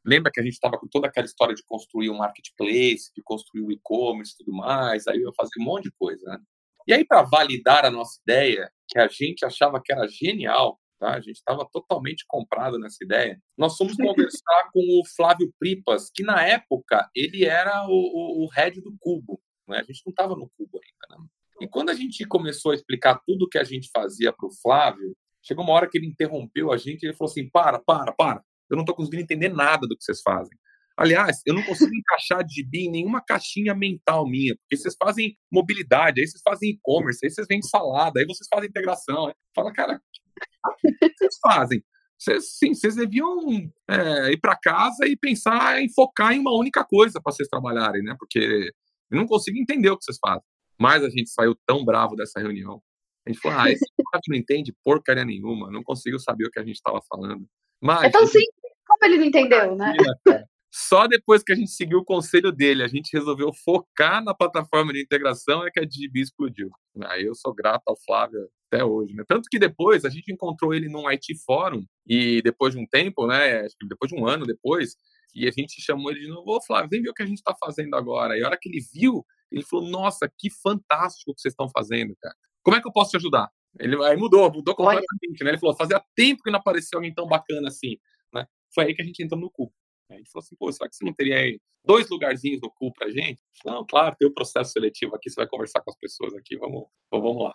lembra 0.05 0.31
que 0.33 0.41
a 0.41 0.43
gente 0.43 0.53
estava 0.53 0.79
com 0.79 0.87
toda 0.87 1.07
aquela 1.09 1.27
história 1.27 1.55
de 1.55 1.63
construir 1.65 2.11
um 2.11 2.19
marketplace, 2.19 3.11
de 3.17 3.23
construir 3.23 3.63
o 3.63 3.67
um 3.69 3.73
e-commerce 3.73 4.35
e 4.35 4.45
tudo 4.45 4.57
mais, 4.57 5.07
aí 5.07 5.21
eu 5.21 5.33
fazia 5.35 5.61
um 5.61 5.65
monte 5.65 5.85
de 5.85 5.93
coisa, 5.93 6.23
né? 6.27 6.39
E 6.87 6.93
aí, 6.93 7.05
para 7.05 7.23
validar 7.23 7.85
a 7.85 7.91
nossa 7.91 8.21
ideia, 8.23 8.71
que 8.89 8.99
a 8.99 9.07
gente 9.07 9.45
achava 9.45 9.81
que 9.83 9.93
era 9.93 10.07
genial, 10.09 10.81
tá? 10.99 11.15
a 11.15 11.21
gente 11.21 11.37
estava 11.37 11.67
totalmente 11.71 12.25
comprado 12.27 12.79
nessa 12.79 13.05
ideia, 13.05 13.41
nós 13.57 13.77
fomos 13.77 13.95
conversar 13.97 14.71
com 14.75 14.81
o 14.81 15.07
Flávio 15.15 15.53
Pripas, 15.59 16.11
que 16.13 16.25
na 16.25 16.45
época 16.45 17.09
ele 17.15 17.45
era 17.45 17.87
o, 17.87 17.93
o, 17.93 18.45
o 18.45 18.49
head 18.53 18.81
do 18.81 18.95
Cubo. 18.99 19.41
Né? 19.73 19.81
A 19.81 19.83
gente 19.83 20.03
não 20.07 20.11
estava 20.11 20.35
no 20.35 20.51
Cubo 20.57 20.79
ainda. 20.79 21.23
Né? 21.23 21.29
E 21.61 21.69
quando 21.69 21.91
a 21.91 21.95
gente 21.95 22.25
começou 22.27 22.73
a 22.73 22.75
explicar 22.75 23.21
tudo 23.27 23.45
o 23.45 23.49
que 23.49 23.59
a 23.59 23.65
gente 23.65 23.91
fazia 23.93 24.33
para 24.33 24.47
o 24.47 24.53
Flávio, 24.63 25.17
chegou 25.43 25.65
uma 25.65 25.73
hora 25.73 25.89
que 25.89 25.99
ele 25.99 26.07
interrompeu 26.07 26.73
a 26.73 26.77
gente 26.77 27.03
e 27.03 27.07
ele 27.07 27.17
falou 27.17 27.31
assim: 27.31 27.49
para, 27.49 27.79
para, 27.79 28.13
para. 28.13 28.43
Eu 28.71 28.77
não 28.77 28.83
estou 28.83 28.95
conseguindo 28.95 29.23
entender 29.23 29.49
nada 29.49 29.87
do 29.87 29.97
que 29.97 30.05
vocês 30.05 30.21
fazem. 30.23 30.57
Aliás, 30.97 31.41
eu 31.47 31.55
não 31.55 31.63
consigo 31.63 31.95
encaixar 31.95 32.45
de 32.45 32.67
em 32.75 32.91
nenhuma 32.91 33.23
caixinha 33.23 33.75
mental 33.75 34.29
minha, 34.29 34.55
porque 34.57 34.77
vocês 34.77 34.95
fazem 35.03 35.37
mobilidade, 35.51 36.21
aí 36.21 36.27
vocês 36.27 36.43
fazem 36.45 36.71
e-commerce, 36.71 37.19
aí 37.25 37.31
vocês 37.31 37.47
vendem 37.49 37.63
salada, 37.63 38.21
aí 38.21 38.27
vocês 38.27 38.47
fazem 38.53 38.69
integração. 38.69 39.33
Fala, 39.55 39.73
cara, 39.73 40.01
o 40.69 40.91
que 40.99 41.13
vocês 41.17 41.39
fazem? 41.41 41.83
Vocês, 42.19 42.57
sim, 42.57 42.75
vocês 42.75 42.95
deviam 42.95 43.37
é, 43.89 44.33
ir 44.33 44.41
para 44.41 44.57
casa 44.57 45.07
e 45.07 45.17
pensar 45.17 45.81
em 45.81 45.93
focar 45.93 46.33
em 46.33 46.39
uma 46.39 46.55
única 46.57 46.85
coisa 46.85 47.21
para 47.21 47.33
vocês 47.33 47.49
trabalharem, 47.49 48.03
né? 48.03 48.15
Porque 48.19 48.73
eu 49.13 49.19
não 49.19 49.27
consigo 49.27 49.59
entender 49.59 49.91
o 49.91 49.99
que 49.99 50.05
vocês 50.05 50.19
fazem. 50.21 50.43
Mas 50.81 51.05
a 51.05 51.11
gente 51.11 51.31
saiu 51.31 51.55
tão 51.67 51.85
bravo 51.85 52.17
dessa 52.17 52.41
reunião. 52.41 52.83
A 53.27 53.31
gente 53.31 53.41
falou, 53.41 53.59
ah, 53.59 53.71
esse 53.71 53.85
cara 54.11 54.23
não 54.27 54.37
entende 54.37 54.75
porcaria 54.83 55.25
nenhuma, 55.25 55.71
não 55.71 55.83
consigo 55.83 56.19
saber 56.19 56.47
o 56.47 56.51
que 56.51 56.59
a 56.59 56.65
gente 56.65 56.77
estava 56.77 57.01
falando. 57.09 57.47
Mas, 57.81 58.05
é 58.05 58.11
tão 58.11 58.27
simples, 58.27 58.51
como 58.87 59.05
ele 59.05 59.19
não 59.19 59.25
entendeu, 59.27 59.77
né? 59.77 59.95
Só 60.75 61.07
depois 61.07 61.43
que 61.43 61.53
a 61.53 61.55
gente 61.55 61.71
seguiu 61.71 61.99
o 61.99 62.05
conselho 62.05 62.51
dele, 62.51 62.83
a 62.83 62.89
gente 62.89 63.13
resolveu 63.13 63.53
focar 63.53 64.25
na 64.25 64.35
plataforma 64.35 64.91
de 64.93 65.03
integração, 65.03 65.67
é 65.67 65.71
que 65.71 65.79
a 65.79 65.85
DB 65.85 66.21
explodiu. 66.21 66.71
Aí 67.05 67.25
eu 67.25 67.35
sou 67.35 67.55
grato 67.55 67.83
ao 67.87 68.01
Flávio 68.01 68.49
até 68.73 68.83
hoje, 68.83 69.15
né? 69.15 69.23
Tanto 69.29 69.49
que 69.51 69.59
depois 69.59 70.07
a 70.07 70.09
gente 70.09 70.33
encontrou 70.33 70.73
ele 70.73 70.89
num 70.89 71.07
IT 71.11 71.35
Fórum 71.45 71.85
e 72.07 72.41
depois 72.41 72.75
de 72.75 72.81
um 72.81 72.87
tempo, 72.87 73.27
né? 73.27 73.67
Depois 73.87 74.11
de 74.11 74.19
um 74.19 74.27
ano 74.27 74.47
depois, 74.47 74.97
e 75.35 75.49
a 75.49 75.51
gente 75.51 75.81
chamou 75.81 76.11
ele 76.11 76.21
de 76.21 76.29
novo, 76.29 76.57
ô 76.57 76.63
Flávio, 76.63 76.91
vem 76.91 77.03
ver 77.03 77.11
o 77.11 77.15
que 77.15 77.23
a 77.23 77.27
gente 77.27 77.39
está 77.39 77.55
fazendo 77.59 77.95
agora. 77.95 78.37
E 78.37 78.43
a 78.43 78.47
hora 78.47 78.59
que 78.61 78.69
ele 78.69 78.81
viu, 78.93 79.25
ele 79.51 79.65
falou, 79.65 79.89
nossa, 79.89 80.31
que 80.39 80.51
fantástico 80.51 81.31
o 81.31 81.35
que 81.35 81.41
vocês 81.41 81.53
estão 81.53 81.69
fazendo, 81.69 82.15
cara. 82.21 82.35
Como 82.63 82.77
é 82.77 82.81
que 82.81 82.87
eu 82.87 82.93
posso 82.93 83.11
te 83.11 83.17
ajudar? 83.17 83.51
Ele 83.79 84.03
aí 84.05 84.17
mudou, 84.17 84.53
mudou 84.53 84.75
completamente, 84.75 85.41
Olha. 85.41 85.45
né? 85.45 85.51
Ele 85.51 85.59
falou, 85.59 85.77
fazia 85.77 86.03
tempo 86.15 86.43
que 86.43 86.51
não 86.51 86.59
apareceu 86.59 86.99
alguém 86.99 87.13
tão 87.13 87.27
bacana 87.27 87.69
assim, 87.69 87.97
né? 88.33 88.47
Foi 88.75 88.85
aí 88.85 88.95
que 88.95 89.03
a 89.03 89.05
gente 89.05 89.23
entrou 89.23 89.41
no 89.41 89.51
cubo. 89.51 89.73
A 90.11 90.17
gente 90.17 90.31
falou 90.31 90.45
assim, 90.45 90.57
pô, 90.57 90.71
será 90.71 90.89
que 90.89 90.97
você 90.97 91.05
não 91.05 91.15
teria 91.15 91.39
aí 91.39 91.59
dois 91.85 92.09
lugarzinhos 92.09 92.61
no 92.61 92.71
cu 92.71 92.93
pra 92.93 93.11
gente? 93.11 93.41
Não, 93.65 93.85
claro, 93.87 94.15
tem 94.19 94.29
o 94.29 94.31
um 94.31 94.35
processo 94.35 94.73
seletivo 94.73 95.17
aqui, 95.17 95.31
você 95.31 95.37
vai 95.37 95.49
conversar 95.49 95.81
com 95.81 95.91
as 95.91 95.97
pessoas 95.97 96.35
aqui, 96.35 96.57
vamos, 96.57 96.85
vamos 97.11 97.45
lá. 97.45 97.55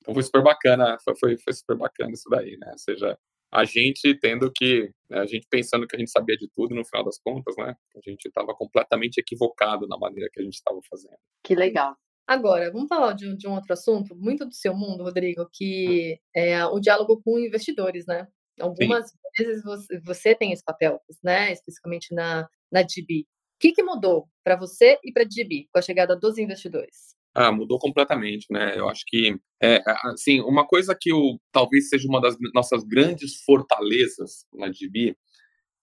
Então 0.00 0.12
foi 0.12 0.22
super 0.24 0.42
bacana, 0.42 0.98
foi, 1.04 1.14
foi, 1.16 1.38
foi 1.38 1.52
super 1.52 1.76
bacana 1.76 2.12
isso 2.12 2.28
daí, 2.28 2.56
né? 2.58 2.70
Ou 2.72 2.78
seja, 2.78 3.16
a 3.52 3.64
gente 3.64 4.18
tendo 4.18 4.50
que, 4.50 4.90
né, 5.10 5.18
a 5.18 5.26
gente 5.26 5.46
pensando 5.50 5.86
que 5.86 5.94
a 5.94 5.98
gente 5.98 6.10
sabia 6.10 6.36
de 6.36 6.48
tudo 6.54 6.74
no 6.74 6.84
final 6.86 7.04
das 7.04 7.18
contas, 7.18 7.54
né? 7.58 7.76
A 7.94 8.10
gente 8.10 8.26
estava 8.26 8.54
completamente 8.54 9.18
equivocado 9.18 9.86
na 9.86 9.98
maneira 9.98 10.30
que 10.32 10.40
a 10.40 10.42
gente 10.42 10.54
estava 10.54 10.80
fazendo. 10.88 11.18
Que 11.44 11.54
legal. 11.54 11.94
Agora, 12.26 12.72
vamos 12.72 12.88
falar 12.88 13.12
de, 13.12 13.36
de, 13.36 13.46
um 13.46 13.54
outro 13.54 13.74
assunto, 13.74 14.16
muito 14.16 14.46
do 14.46 14.54
seu 14.54 14.74
mundo, 14.74 15.02
Rodrigo, 15.02 15.46
que 15.52 16.18
é 16.34 16.64
o 16.64 16.80
diálogo 16.80 17.20
com 17.22 17.38
investidores, 17.38 18.06
né? 18.06 18.26
Algumas 18.58 19.10
Sim. 19.10 19.16
vezes 19.38 19.62
você, 19.62 20.00
você, 20.00 20.34
tem 20.34 20.52
esse 20.52 20.64
papel, 20.64 20.98
né? 21.22 21.52
Especificamente 21.52 22.14
na, 22.14 22.48
na 22.70 22.82
DB. 22.82 23.22
O 23.22 23.26
que, 23.60 23.72
que 23.72 23.82
mudou 23.82 24.28
para 24.42 24.56
você 24.56 24.98
e 25.04 25.12
para 25.12 25.24
a 25.24 25.26
DB 25.26 25.68
com 25.70 25.78
a 25.78 25.82
chegada 25.82 26.16
dos 26.16 26.38
investidores? 26.38 27.14
Ah, 27.34 27.50
mudou 27.50 27.78
completamente, 27.78 28.46
né? 28.50 28.78
Eu 28.78 28.88
acho 28.88 29.02
que, 29.06 29.34
é, 29.62 29.82
assim, 30.04 30.40
uma 30.40 30.66
coisa 30.66 30.96
que 30.98 31.10
eu, 31.10 31.38
talvez 31.50 31.88
seja 31.88 32.06
uma 32.06 32.20
das 32.20 32.36
nossas 32.54 32.84
grandes 32.84 33.42
fortalezas 33.44 34.44
na 34.52 34.68
DB 34.68 35.16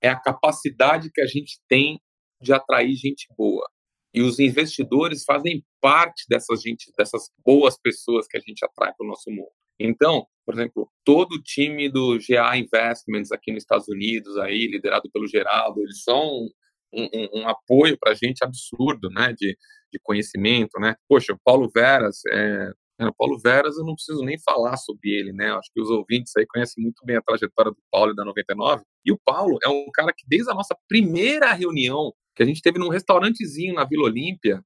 é 0.01 0.09
a 0.09 0.19
capacidade 0.19 1.11
que 1.11 1.21
a 1.21 1.25
gente 1.25 1.59
tem 1.67 1.99
de 2.41 2.53
atrair 2.53 2.95
gente 2.95 3.27
boa. 3.37 3.67
E 4.13 4.21
os 4.21 4.39
investidores 4.39 5.23
fazem 5.23 5.63
parte 5.81 6.25
dessas 6.29 6.61
gente, 6.61 6.91
dessas 6.97 7.29
boas 7.45 7.77
pessoas 7.79 8.27
que 8.27 8.37
a 8.37 8.41
gente 8.41 8.63
atrai 8.65 8.93
para 8.95 9.05
o 9.05 9.07
nosso 9.07 9.29
mundo. 9.29 9.51
Então, 9.79 10.25
por 10.45 10.55
exemplo, 10.55 10.91
todo 11.05 11.33
o 11.33 11.41
time 11.41 11.89
do 11.89 12.17
GA 12.17 12.57
Investments 12.57 13.31
aqui 13.31 13.51
nos 13.51 13.63
Estados 13.63 13.87
Unidos, 13.87 14.37
aí 14.37 14.67
liderado 14.67 15.09
pelo 15.11 15.27
Geraldo, 15.27 15.81
eles 15.81 16.03
são 16.03 16.49
um, 16.93 17.03
um, 17.13 17.41
um 17.41 17.47
apoio 17.47 17.97
para 17.99 18.11
a 18.13 18.15
gente 18.15 18.43
absurdo, 18.43 19.09
né, 19.09 19.33
de, 19.37 19.57
de 19.91 19.99
conhecimento, 20.03 20.79
né. 20.79 20.95
Poxa, 21.07 21.33
o 21.33 21.39
Paulo 21.43 21.69
Veras 21.73 22.21
é 22.31 22.71
O 23.07 23.13
Paulo 23.15 23.39
Veras, 23.39 23.77
eu 23.77 23.85
não 23.85 23.95
preciso 23.95 24.23
nem 24.23 24.37
falar 24.39 24.75
sobre 24.75 25.09
ele, 25.09 25.31
né? 25.31 25.51
Acho 25.51 25.71
que 25.73 25.81
os 25.81 25.89
ouvintes 25.89 26.33
aí 26.35 26.45
conhecem 26.45 26.83
muito 26.83 27.05
bem 27.05 27.15
a 27.15 27.21
trajetória 27.21 27.71
do 27.71 27.77
Paulo 27.89 28.11
e 28.11 28.15
da 28.15 28.25
99. 28.25 28.83
E 29.05 29.11
o 29.11 29.17
Paulo 29.23 29.57
é 29.63 29.69
um 29.69 29.85
cara 29.93 30.11
que, 30.15 30.25
desde 30.27 30.51
a 30.51 30.53
nossa 30.53 30.75
primeira 30.87 31.53
reunião, 31.53 32.11
que 32.35 32.43
a 32.43 32.45
gente 32.45 32.61
teve 32.61 32.77
num 32.77 32.89
restaurantezinho 32.89 33.73
na 33.73 33.85
Vila 33.85 34.03
Olímpia, 34.03 34.61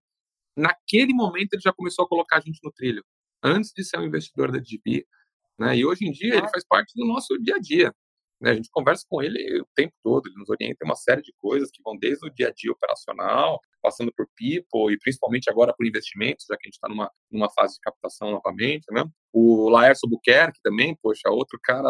naquele 0.57 1.13
momento 1.13 1.53
ele 1.53 1.61
já 1.61 1.71
começou 1.73 2.05
a 2.05 2.07
colocar 2.07 2.37
a 2.37 2.39
gente 2.39 2.59
no 2.63 2.71
trilho, 2.71 3.03
antes 3.43 3.71
de 3.75 3.83
ser 3.83 3.99
um 3.99 4.05
investidor 4.05 4.51
da 4.51 4.57
DB. 4.57 5.05
Né? 5.59 5.77
E 5.77 5.85
hoje 5.85 6.05
em 6.05 6.11
dia 6.11 6.35
ele 6.35 6.49
faz 6.49 6.65
parte 6.67 6.93
do 6.95 7.05
nosso 7.05 7.37
dia 7.39 7.55
a 7.57 7.59
dia. 7.59 7.93
Né? 8.43 8.51
A 8.51 8.55
gente 8.55 8.69
conversa 8.69 9.05
com 9.09 9.23
ele 9.23 9.61
o 9.61 9.67
tempo 9.73 9.93
todo, 10.03 10.27
ele 10.27 10.35
nos 10.35 10.49
orienta 10.49 10.77
em 10.83 10.85
uma 10.85 10.97
série 10.97 11.21
de 11.21 11.33
coisas 11.39 11.69
que 11.71 11.81
vão 11.81 11.97
desde 11.97 12.27
o 12.27 12.29
dia 12.29 12.49
a 12.49 12.51
dia 12.51 12.73
operacional, 12.73 13.57
passando 13.81 14.11
por 14.13 14.27
people 14.35 14.93
e 14.93 14.99
principalmente 14.99 15.49
agora 15.49 15.73
por 15.73 15.87
investimentos, 15.87 16.45
já 16.49 16.57
que 16.57 16.65
a 16.65 16.67
gente 16.67 16.73
está 16.73 16.89
numa, 16.89 17.09
numa 17.31 17.49
fase 17.51 17.75
de 17.75 17.79
captação 17.79 18.31
novamente. 18.31 18.83
Né? 18.91 19.05
O 19.31 19.69
Laércio 19.69 20.09
Buquerque 20.09 20.59
também, 20.61 20.93
poxa, 21.01 21.29
outro 21.29 21.57
cara 21.63 21.89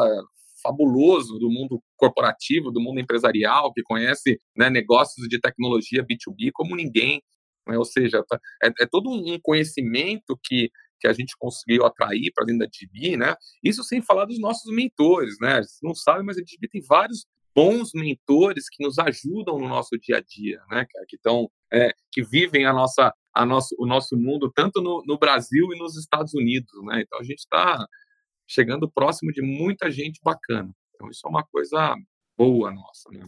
fabuloso 0.62 1.40
do 1.40 1.50
mundo 1.50 1.82
corporativo, 1.98 2.72
do 2.72 2.80
mundo 2.80 3.00
empresarial, 3.00 3.74
que 3.74 3.82
conhece 3.82 4.40
né, 4.56 4.70
negócios 4.70 5.28
de 5.28 5.40
tecnologia 5.40 6.06
B2B 6.06 6.52
como 6.54 6.76
ninguém. 6.76 7.20
Né? 7.68 7.78
Ou 7.80 7.84
seja, 7.84 8.24
tá, 8.28 8.40
é, 8.64 8.68
é 8.84 8.86
todo 8.86 9.10
um 9.10 9.40
conhecimento 9.42 10.40
que 10.44 10.70
que 11.04 11.08
a 11.08 11.14
gente 11.14 11.36
conseguiu 11.38 11.86
atrair 11.86 12.32
para 12.34 12.46
dentro 12.46 12.60
da 12.60 12.66
DB, 12.66 13.18
né? 13.18 13.36
Isso 13.62 13.84
sem 13.84 14.02
falar 14.02 14.24
dos 14.24 14.40
nossos 14.40 14.74
mentores, 14.74 15.36
né? 15.42 15.58
Vocês 15.58 15.80
não 15.84 15.94
sabem, 15.94 16.24
mas 16.24 16.38
a 16.38 16.42
DB 16.42 16.70
tem 16.70 16.82
vários 16.82 17.26
bons 17.54 17.92
mentores 17.94 18.70
que 18.70 18.82
nos 18.82 18.98
ajudam 18.98 19.60
no 19.60 19.68
nosso 19.68 20.00
dia 20.00 20.18
a 20.18 20.22
dia, 20.22 20.62
né? 20.72 20.86
Que 21.10 21.18
estão, 21.18 21.52
é, 21.74 21.92
que 22.10 22.24
vivem 22.24 22.66
a 22.66 22.72
nossa, 22.72 23.14
a 23.34 23.46
nosso, 23.46 23.76
o 23.78 23.86
nosso 23.86 24.16
mundo 24.16 24.50
tanto 24.50 24.82
no, 24.82 25.04
no 25.06 25.18
Brasil 25.18 25.74
e 25.74 25.78
nos 25.78 25.98
Estados 25.98 26.34
Unidos, 26.34 26.72
né? 26.86 27.02
Então 27.02 27.20
a 27.20 27.24
gente 27.24 27.40
está 27.40 27.86
chegando 28.48 28.90
próximo 28.90 29.34
de 29.34 29.42
muita 29.42 29.92
gente 29.92 30.22
bacana. 30.24 30.74
Então 30.96 31.10
isso 31.10 31.28
é 31.28 31.30
uma 31.30 31.44
coisa 31.44 31.98
boa 32.38 32.72
nossa, 32.72 33.10
né? 33.12 33.28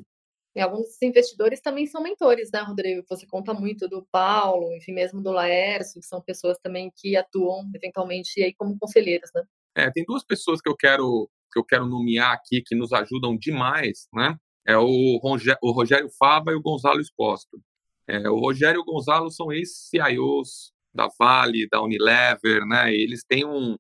E 0.55 0.61
alguns 0.61 1.01
investidores 1.01 1.59
também 1.59 1.85
são 1.85 2.01
mentores, 2.01 2.49
né, 2.51 2.61
Rodrigo? 2.61 3.03
Você 3.09 3.27
conta 3.27 3.53
muito 3.53 3.89
do 3.89 4.07
Paulo, 4.09 4.71
enfim, 4.73 4.93
mesmo 4.93 5.21
do 5.21 5.31
Laércio, 5.31 5.99
que 5.99 6.07
são 6.07 6.21
pessoas 6.21 6.57
também 6.59 6.91
que 6.95 7.17
atuam 7.17 7.69
eventualmente 7.75 8.41
aí 8.41 8.53
como 8.53 8.77
conselheiros, 8.79 9.29
né? 9.35 9.43
É, 9.75 9.91
tem 9.91 10.05
duas 10.05 10.23
pessoas 10.23 10.61
que 10.61 10.69
eu 10.69 10.75
quero 10.75 11.29
que 11.51 11.59
eu 11.59 11.63
quero 11.63 11.85
nomear 11.85 12.33
aqui 12.33 12.61
que 12.61 12.75
nos 12.75 12.91
ajudam 12.91 13.37
demais, 13.37 14.07
né? 14.13 14.35
É 14.65 14.77
o, 14.77 15.19
Rogério, 15.21 15.59
o 15.61 15.71
Rogério 15.71 16.09
Fava 16.17 16.51
e 16.51 16.55
o 16.55 16.61
Gonzalo 16.61 16.99
Exposto. 16.99 17.61
É, 18.07 18.29
o 18.29 18.39
Rogério 18.39 18.79
e 18.79 18.81
o 18.81 18.85
Gonzalo 18.85 19.29
são 19.31 19.51
ex-CIOs 19.51 20.73
da 20.93 21.07
Vale, 21.19 21.67
da 21.69 21.81
Unilever, 21.81 22.65
né? 22.65 22.93
Eles 22.93 23.23
têm 23.23 23.45
um, 23.45 23.77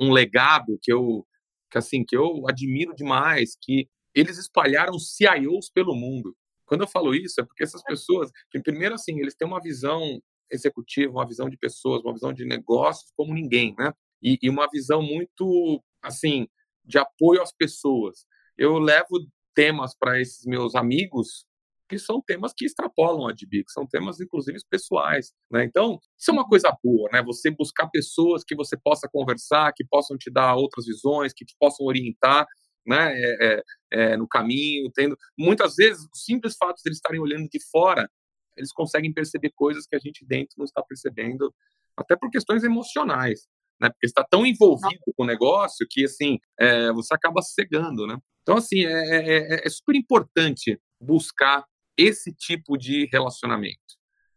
um 0.00 0.12
legado 0.12 0.78
que 0.82 0.92
eu 0.92 1.24
que 1.70 1.76
assim 1.76 2.04
que 2.04 2.16
eu 2.16 2.48
admiro 2.48 2.94
demais, 2.94 3.56
que 3.60 3.88
eles 4.20 4.38
espalharam 4.38 4.98
CIOs 4.98 5.70
pelo 5.72 5.94
mundo. 5.94 6.36
Quando 6.66 6.82
eu 6.82 6.88
falo 6.88 7.14
isso, 7.14 7.40
é 7.40 7.44
porque 7.44 7.62
essas 7.62 7.82
pessoas, 7.82 8.30
primeiro 8.62 8.94
assim, 8.94 9.18
eles 9.20 9.34
têm 9.34 9.48
uma 9.48 9.60
visão 9.60 10.20
executiva, 10.50 11.12
uma 11.12 11.26
visão 11.26 11.48
de 11.48 11.56
pessoas, 11.56 12.02
uma 12.02 12.12
visão 12.12 12.32
de 12.32 12.44
negócios 12.44 13.10
como 13.16 13.34
ninguém, 13.34 13.74
né? 13.78 13.92
E, 14.22 14.38
e 14.42 14.50
uma 14.50 14.68
visão 14.70 15.02
muito, 15.02 15.82
assim, 16.02 16.46
de 16.84 16.98
apoio 16.98 17.42
às 17.42 17.52
pessoas. 17.52 18.26
Eu 18.56 18.78
levo 18.78 19.26
temas 19.54 19.94
para 19.98 20.20
esses 20.20 20.44
meus 20.44 20.74
amigos 20.74 21.46
que 21.88 21.98
são 21.98 22.20
temas 22.20 22.52
que 22.54 22.66
extrapolam 22.66 23.28
a 23.28 23.32
DB, 23.32 23.64
que 23.64 23.72
são 23.72 23.86
temas, 23.86 24.20
inclusive, 24.20 24.58
pessoais. 24.68 25.32
Né? 25.50 25.64
Então, 25.64 25.98
isso 26.18 26.30
é 26.30 26.34
uma 26.34 26.46
coisa 26.46 26.76
boa, 26.84 27.08
né? 27.10 27.22
Você 27.22 27.50
buscar 27.50 27.88
pessoas 27.88 28.44
que 28.44 28.54
você 28.54 28.76
possa 28.76 29.08
conversar, 29.10 29.72
que 29.74 29.84
possam 29.86 30.18
te 30.18 30.30
dar 30.30 30.54
outras 30.54 30.84
visões, 30.86 31.32
que 31.32 31.46
te 31.46 31.54
possam 31.58 31.86
orientar 31.86 32.46
né, 32.88 33.12
é, 33.14 33.46
é, 33.46 33.62
é, 33.92 34.16
no 34.16 34.28
caminho, 34.28 34.90
tendo 34.94 35.16
muitas 35.36 35.74
vezes 35.76 36.04
o 36.04 36.16
simples 36.16 36.56
fato 36.56 36.76
de 36.76 36.88
eles 36.88 36.98
estarem 36.98 37.20
olhando 37.20 37.48
de 37.48 37.58
fora, 37.70 38.08
eles 38.56 38.72
conseguem 38.72 39.12
perceber 39.12 39.50
coisas 39.54 39.86
que 39.86 39.96
a 39.96 39.98
gente 39.98 40.24
dentro 40.26 40.54
não 40.58 40.64
está 40.64 40.82
percebendo, 40.82 41.54
até 41.96 42.16
por 42.16 42.30
questões 42.30 42.64
emocionais, 42.64 43.46
né, 43.80 43.88
porque 43.88 44.06
está 44.06 44.24
tão 44.24 44.44
envolvido 44.44 45.00
com 45.16 45.22
o 45.22 45.26
negócio 45.26 45.86
que 45.88 46.04
assim 46.04 46.38
é, 46.58 46.92
você 46.92 47.14
acaba 47.14 47.40
cegando, 47.42 48.06
né? 48.06 48.18
Então 48.42 48.56
assim 48.56 48.84
é, 48.84 48.90
é, 48.90 49.38
é, 49.54 49.66
é 49.66 49.68
super 49.68 49.94
importante 49.94 50.80
buscar 51.00 51.64
esse 51.96 52.32
tipo 52.32 52.76
de 52.76 53.08
relacionamento. 53.12 53.78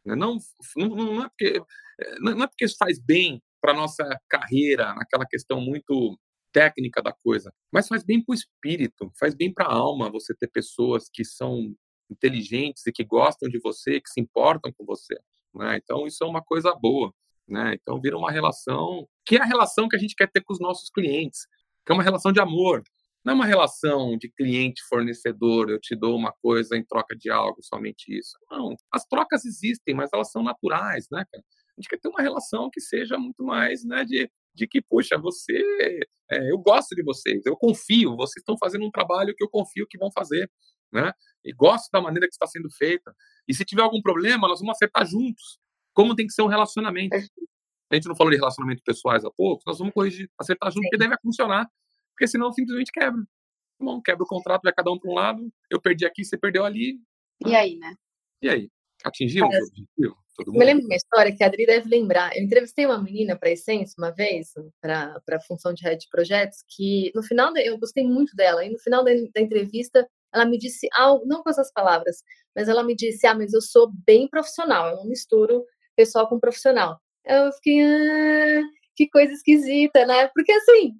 Né? 0.06 0.16
Não, 0.16 0.38
não, 0.76 0.88
não, 0.90 1.24
é 1.24 1.30
porque 1.30 1.62
não 2.20 2.44
é 2.44 2.48
porque 2.48 2.66
isso 2.66 2.76
faz 2.78 3.00
bem 3.00 3.42
para 3.62 3.74
nossa 3.74 4.04
carreira, 4.28 4.94
naquela 4.96 5.26
questão 5.26 5.62
muito 5.62 6.18
técnica 6.52 7.02
da 7.02 7.12
coisa, 7.12 7.54
mas 7.72 7.88
faz 7.88 8.04
bem 8.04 8.24
para 8.24 8.34
o 8.34 8.36
espírito, 8.36 9.12
faz 9.20 9.34
bem 9.34 9.54
para 9.54 9.66
a 9.66 9.74
alma 9.74 10.10
você 10.10 10.34
ter 10.36 10.48
pessoas 10.48 11.10
que 11.12 11.24
são 11.24 11.74
inteligentes 12.10 12.86
e 12.86 12.92
que 12.92 13.04
gostam 13.04 13.50
de 13.50 13.60
você, 13.60 14.02
que 14.02 14.10
se 14.10 14.20
importam 14.20 14.72
com 14.72 14.86
você. 14.86 15.16
Né? 15.54 15.78
Então, 15.78 16.06
isso 16.06 16.24
é 16.24 16.28
uma 16.28 16.42
coisa 16.42 16.74
boa. 16.76 17.14
Né? 17.48 17.76
Então, 17.82 18.00
vira 18.00 18.18
uma 18.18 18.32
relação 18.32 19.08
que 19.26 19.38
é 19.38 19.42
a 19.42 19.46
relação 19.46 19.88
que 19.88 19.96
a 19.96 20.00
gente 20.00 20.16
quer 20.16 20.30
ter 20.30 20.42
com 20.42 20.54
os 20.54 20.60
nossos 20.60 20.90
clientes, 20.90 21.48
que 21.86 21.92
é 21.92 21.94
uma 21.94 22.04
relação 22.04 22.32
de 22.32 22.40
amor. 22.40 22.84
Não 23.24 23.34
é 23.34 23.36
uma 23.36 23.46
relação 23.46 24.18
de 24.18 24.30
cliente-fornecedor, 24.30 25.70
eu 25.70 25.80
te 25.80 25.96
dou 25.96 26.16
uma 26.16 26.34
coisa 26.42 26.76
em 26.76 26.84
troca 26.84 27.16
de 27.16 27.30
algo, 27.30 27.62
somente 27.62 28.18
isso. 28.18 28.36
Não, 28.50 28.76
as 28.92 29.06
trocas 29.06 29.46
existem, 29.46 29.94
mas 29.94 30.10
elas 30.12 30.32
são 30.32 30.42
naturais, 30.42 31.08
né, 31.12 31.24
cara? 31.32 31.44
A 31.78 31.82
gente 31.82 31.90
quer 31.90 32.00
ter 32.00 32.10
uma 32.10 32.22
relação 32.22 32.70
que 32.72 32.82
seja 32.82 33.18
muito 33.18 33.44
mais 33.44 33.86
né, 33.86 34.04
de 34.04 34.30
de 34.54 34.68
que, 34.68 34.82
puxa, 34.82 35.18
você, 35.18 36.00
é, 36.30 36.52
eu 36.52 36.58
gosto 36.58 36.96
de 36.96 37.04
vocês, 37.04 37.46
eu 37.46 37.56
confio, 37.56 38.16
vocês 38.16 38.42
estão 38.42 38.58
fazendo 38.58 38.86
um 38.86 38.92
trabalho 38.92 39.34
que 39.36 39.44
eu 39.44 39.50
confio 39.50 39.88
que 39.88 39.98
vão 39.98 40.10
fazer, 40.12 40.50
né? 40.92 41.12
E 41.44 41.54
gosto 41.54 41.90
da 41.92 42.02
maneira 42.02 42.28
que 42.28 42.34
está 42.34 42.46
sendo 42.46 42.70
feita. 42.70 43.16
E 43.48 43.54
se 43.54 43.64
tiver 43.66 43.82
algum 43.82 44.02
problema, 44.02 44.48
nós 44.48 44.60
vamos 44.60 44.76
acertar 44.76 45.06
juntos. 45.06 45.60
Como 45.94 46.16
tem 46.16 46.28
que 46.28 46.34
ser 46.34 46.42
um 46.42 46.48
relacionamento. 46.48 47.16
A 47.16 47.96
gente 47.96 48.08
não 48.08 48.16
falou 48.16 48.32
de 48.32 48.38
relacionamento 48.38 48.82
pessoais 48.86 49.26
há 49.26 49.32
pouco, 49.32 49.64
nós 49.68 49.78
vamos 49.78 49.94
corrigir, 49.94 50.30
acertar 50.40 50.72
junto, 50.72 50.84
porque 50.84 50.98
deve 50.98 51.16
funcionar. 51.22 51.68
Porque 52.14 52.28
senão 52.28 52.52
simplesmente 52.52 52.92
quebra. 52.92 53.22
Tá 53.22 53.86
bom, 53.86 54.02
quebra 54.02 54.24
o 54.24 54.28
contrato, 54.28 54.62
vai 54.64 54.74
cada 54.74 54.92
um 54.92 55.00
para 55.00 55.12
um 55.12 55.14
lado, 55.14 55.52
eu 55.70 55.82
perdi 55.82 56.06
aqui, 56.06 56.24
você 56.24 56.38
perdeu 56.38 56.64
ali. 56.64 57.00
E 57.46 57.56
aí, 57.56 57.78
né? 57.78 57.94
E 58.42 58.50
aí? 58.50 58.70
Atingimos 59.04 59.54
o 59.54 59.68
objetivo? 59.68 60.18
Todo 60.36 60.54
mundo. 60.54 60.62
Eu 60.62 60.66
lembro 60.66 60.86
uma 60.86 60.96
história 60.96 61.36
que 61.36 61.44
a 61.44 61.48
Adri 61.48 61.66
deve 61.66 61.90
lembrar. 61.90 62.36
Eu 62.36 62.44
entrevistei 62.44 62.86
uma 62.86 63.02
menina 63.02 63.36
para 63.36 63.50
a 63.50 63.52
Essência 63.52 63.96
uma 63.98 64.12
vez, 64.12 64.54
para 64.82 65.22
a 65.30 65.42
função 65.42 65.74
de 65.74 65.84
head 65.84 66.00
de 66.00 66.10
projetos, 66.10 66.64
que 66.68 67.12
no 67.14 67.22
final, 67.22 67.52
de, 67.54 67.62
eu 67.68 67.78
gostei 67.78 68.04
muito 68.04 68.36
dela, 68.36 68.66
e 68.66 68.70
no 68.70 68.80
final 68.80 69.04
da, 69.04 69.12
da 69.34 69.42
entrevista, 69.42 70.08
ela 70.34 70.46
me 70.46 70.58
disse 70.58 70.88
algo, 70.96 71.26
não 71.26 71.44
com 71.44 71.50
essas 71.50 71.72
palavras, 71.72 72.24
mas 72.56 72.70
ela 72.70 72.84
me 72.84 72.96
disse: 72.96 73.28
Ah, 73.28 73.36
mas 73.36 73.54
eu 73.54 73.62
sou 73.62 73.92
bem 74.06 74.28
profissional, 74.28 74.90
eu 74.90 74.98
não 74.98 75.06
misturo 75.06 75.66
pessoal 75.96 76.28
com 76.28 76.40
profissional. 76.40 77.00
Eu 77.26 77.52
fiquei, 77.54 77.82
ah, 77.84 78.62
que 78.96 79.10
coisa 79.10 79.34
esquisita, 79.34 80.06
né? 80.06 80.30
Porque 80.34 80.52
assim, 80.52 80.94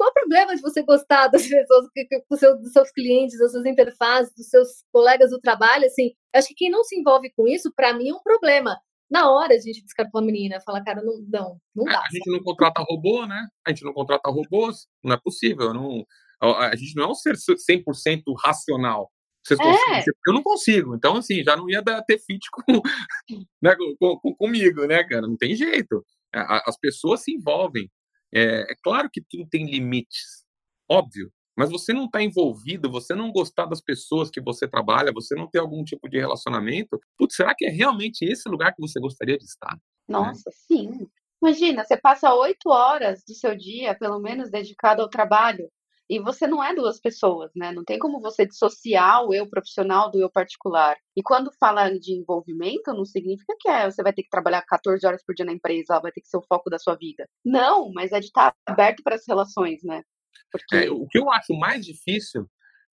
qual 0.00 0.08
o 0.08 0.14
problema 0.14 0.56
de 0.56 0.62
você 0.62 0.82
gostar 0.82 1.28
das 1.28 1.42
pessoas, 1.46 1.86
do 2.30 2.36
seu, 2.38 2.58
dos 2.58 2.72
seus 2.72 2.90
clientes, 2.90 3.38
das 3.38 3.52
suas 3.52 3.66
interfaces, 3.66 4.34
dos 4.34 4.48
seus 4.48 4.82
colegas 4.90 5.30
do 5.30 5.38
trabalho? 5.38 5.84
Assim, 5.84 6.12
acho 6.34 6.48
que 6.48 6.54
quem 6.54 6.70
não 6.70 6.82
se 6.82 6.98
envolve 6.98 7.30
com 7.36 7.46
isso, 7.46 7.70
para 7.76 7.92
mim, 7.92 8.08
é 8.08 8.14
um 8.14 8.22
problema. 8.22 8.78
Na 9.10 9.30
hora 9.30 9.52
a 9.52 9.58
gente 9.58 9.82
descartou 9.82 10.22
a 10.22 10.24
menina, 10.24 10.58
fala, 10.64 10.82
cara, 10.82 11.02
não, 11.02 11.20
não, 11.28 11.58
não 11.74 11.86
é, 11.86 11.92
dá. 11.92 11.98
A 11.98 12.10
gente 12.10 12.30
não 12.30 12.42
contrata 12.42 12.82
robô, 12.88 13.26
né? 13.26 13.46
A 13.66 13.70
gente 13.70 13.84
não 13.84 13.92
contrata 13.92 14.30
robôs, 14.30 14.86
não 15.04 15.12
é 15.12 15.20
possível. 15.22 15.74
Não, 15.74 16.06
a 16.40 16.74
gente 16.74 16.96
não 16.96 17.04
é 17.04 17.08
um 17.08 17.14
ser 17.14 17.34
100% 17.34 18.22
racional. 18.42 19.10
Vocês 19.44 19.60
é. 19.60 20.04
Eu 20.26 20.32
não 20.32 20.42
consigo. 20.42 20.94
Então, 20.94 21.16
assim, 21.16 21.42
já 21.42 21.56
não 21.56 21.68
ia 21.68 21.82
dar, 21.82 22.02
ter 22.02 22.18
fit 22.18 22.46
com, 22.50 22.62
né, 23.60 23.76
com, 23.98 24.16
com, 24.16 24.34
comigo, 24.34 24.86
né, 24.86 25.04
cara? 25.04 25.22
Não 25.22 25.36
tem 25.36 25.54
jeito. 25.54 26.02
As 26.32 26.78
pessoas 26.78 27.22
se 27.22 27.32
envolvem. 27.32 27.90
É, 28.32 28.72
é 28.72 28.74
claro 28.82 29.08
que 29.12 29.20
tudo 29.20 29.48
tem 29.48 29.66
limites, 29.66 30.44
óbvio, 30.88 31.32
mas 31.56 31.70
você 31.70 31.92
não 31.92 32.06
está 32.06 32.22
envolvido, 32.22 32.90
você 32.90 33.14
não 33.14 33.30
gostar 33.30 33.66
das 33.66 33.82
pessoas 33.82 34.30
que 34.30 34.40
você 34.40 34.66
trabalha, 34.66 35.12
você 35.12 35.34
não 35.34 35.46
ter 35.46 35.58
algum 35.58 35.84
tipo 35.84 36.08
de 36.08 36.18
relacionamento, 36.18 36.98
putz, 37.18 37.36
será 37.36 37.54
que 37.54 37.66
é 37.66 37.70
realmente 37.70 38.24
esse 38.24 38.48
lugar 38.48 38.74
que 38.74 38.80
você 38.80 38.98
gostaria 38.98 39.36
de 39.36 39.44
estar? 39.44 39.74
Né? 39.74 39.78
Nossa, 40.08 40.48
né? 40.48 40.56
sim. 40.66 41.08
Imagina, 41.42 41.84
você 41.84 41.96
passa 41.96 42.34
oito 42.34 42.68
horas 42.68 43.22
do 43.26 43.34
seu 43.34 43.56
dia, 43.56 43.94
pelo 43.94 44.18
menos, 44.20 44.50
dedicado 44.50 45.02
ao 45.02 45.08
trabalho. 45.08 45.70
E 46.10 46.18
você 46.18 46.44
não 46.44 46.62
é 46.62 46.74
duas 46.74 47.00
pessoas, 47.00 47.52
né? 47.54 47.70
Não 47.70 47.84
tem 47.84 47.96
como 47.96 48.20
você 48.20 48.44
dissociar 48.44 49.24
o 49.24 49.32
eu 49.32 49.48
profissional 49.48 50.10
do 50.10 50.18
eu 50.18 50.28
particular. 50.28 50.96
E 51.16 51.22
quando 51.22 51.52
fala 51.52 51.88
de 51.88 52.14
envolvimento, 52.14 52.92
não 52.92 53.04
significa 53.04 53.54
que 53.60 53.68
é, 53.68 53.88
você 53.88 54.02
vai 54.02 54.12
ter 54.12 54.24
que 54.24 54.28
trabalhar 54.28 54.60
14 54.62 55.06
horas 55.06 55.22
por 55.24 55.36
dia 55.36 55.46
na 55.46 55.52
empresa, 55.52 56.00
vai 56.00 56.10
ter 56.10 56.20
que 56.20 56.26
ser 56.26 56.38
o 56.38 56.42
foco 56.42 56.68
da 56.68 56.80
sua 56.80 56.96
vida. 56.96 57.28
Não, 57.44 57.92
mas 57.92 58.10
é 58.10 58.18
de 58.18 58.26
estar 58.26 58.52
aberto 58.66 59.04
para 59.04 59.14
as 59.14 59.22
relações, 59.24 59.84
né? 59.84 60.02
Porque... 60.50 60.76
É, 60.86 60.90
o 60.90 61.06
que 61.06 61.16
eu 61.16 61.30
acho 61.30 61.54
mais 61.54 61.86
difícil 61.86 62.44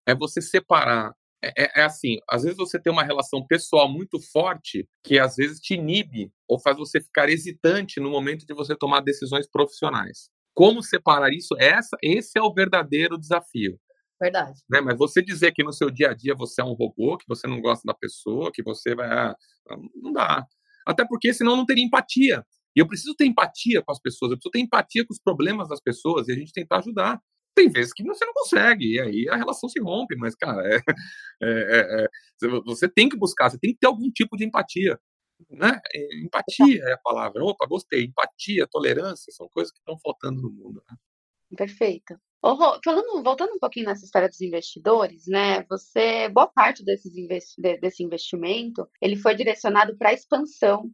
é 0.09 0.13
você 0.13 0.43
separar 0.43 1.13
é, 1.57 1.81
é, 1.81 1.85
assim, 1.85 2.17
às 2.29 2.43
vezes 2.43 2.57
você 2.57 2.81
tem 2.81 2.91
uma 2.93 3.05
relação 3.05 3.47
pessoal 3.47 3.87
muito 3.87 4.19
forte 4.33 4.89
que 5.05 5.19
às 5.19 5.37
vezes 5.37 5.61
te 5.61 5.75
inibe 5.75 6.33
ou 6.49 6.59
faz 6.59 6.77
você 6.77 7.01
ficar 7.01 7.29
hesitante 7.29 8.01
no 8.01 8.11
momento 8.11 8.47
de 8.47 8.55
você 8.55 8.75
tomar 8.75 9.03
decisões 9.03 9.47
profissionais. 9.47 10.31
Como 10.55 10.83
separar 10.83 11.31
isso? 11.31 11.55
Essa, 11.59 11.97
esse 12.03 12.39
é 12.39 12.43
o 12.43 12.53
verdadeiro 12.53 13.19
desafio. 13.19 13.79
Verdade. 14.21 14.61
Né? 14.71 14.81
Mas 14.81 14.97
você 14.97 15.21
dizer 15.23 15.53
que 15.53 15.65
no 15.65 15.73
seu 15.73 15.91
dia 15.91 16.11
a 16.11 16.15
dia 16.15 16.35
você 16.35 16.61
é 16.63 16.65
um 16.65 16.73
robô, 16.73 17.19
que 17.19 17.27
você 17.29 17.47
não 17.47 17.61
gosta 17.61 17.83
da 17.85 17.95
pessoa, 17.95 18.51
que 18.53 18.63
você 18.63 18.95
vai. 18.95 19.09
Ah, 19.09 19.37
não 19.95 20.13
dá. 20.13 20.47
Até 20.87 21.05
porque 21.07 21.33
senão 21.33 21.57
não 21.57 21.67
teria 21.67 21.85
empatia. 21.85 22.45
E 22.77 22.81
eu 22.81 22.89
preciso 22.89 23.15
ter 23.15 23.27
empatia 23.27 23.83
com 23.83 23.93
as 23.93 24.01
pessoas, 24.01 24.33
eu 24.33 24.37
preciso 24.37 24.51
ter 24.51 24.61
empatia 24.61 25.05
com 25.07 25.13
os 25.13 25.21
problemas 25.21 25.69
das 25.69 25.81
pessoas 25.81 26.29
e 26.29 26.33
a 26.33 26.35
gente 26.35 26.53
tentar 26.53 26.79
ajudar. 26.79 27.21
Tem 27.55 27.69
vezes 27.69 27.93
que 27.93 28.03
você 28.03 28.25
não 28.25 28.33
consegue, 28.33 28.95
e 28.95 29.01
aí 29.01 29.29
a 29.29 29.37
relação 29.37 29.69
se 29.69 29.81
rompe, 29.81 30.17
mas, 30.17 30.35
cara, 30.35 30.61
é, 30.67 30.81
é, 31.43 32.05
é, 32.05 32.09
você 32.65 32.89
tem 32.89 33.09
que 33.09 33.17
buscar, 33.17 33.49
você 33.49 33.59
tem 33.59 33.73
que 33.73 33.79
ter 33.79 33.87
algum 33.87 34.11
tipo 34.11 34.37
de 34.37 34.45
empatia. 34.45 34.99
Né? 35.51 35.81
Empatia 36.23 36.85
é 36.85 36.93
a 36.93 36.99
palavra. 36.99 37.45
Opa, 37.45 37.67
gostei. 37.67 38.05
Empatia, 38.05 38.67
tolerância 38.67 39.33
são 39.33 39.49
coisas 39.49 39.73
que 39.73 39.79
estão 39.79 39.99
faltando 39.99 40.41
no 40.41 40.51
mundo. 40.51 40.83
Né? 40.89 40.97
Perfeito. 41.57 42.19
Falando, 42.85 43.23
voltando 43.23 43.55
um 43.55 43.59
pouquinho 43.59 43.87
nessa 43.87 44.05
história 44.05 44.29
dos 44.29 44.41
investidores, 44.43 45.27
né? 45.27 45.63
Você, 45.65 46.29
boa 46.29 46.47
parte 46.47 46.85
desses 46.85 47.17
investi 47.17 47.59
desse 47.81 48.03
investimento, 48.03 48.87
ele 49.01 49.17
foi 49.17 49.35
direcionado 49.35 49.97
para 49.97 50.11
a 50.11 50.13
expansão 50.13 50.91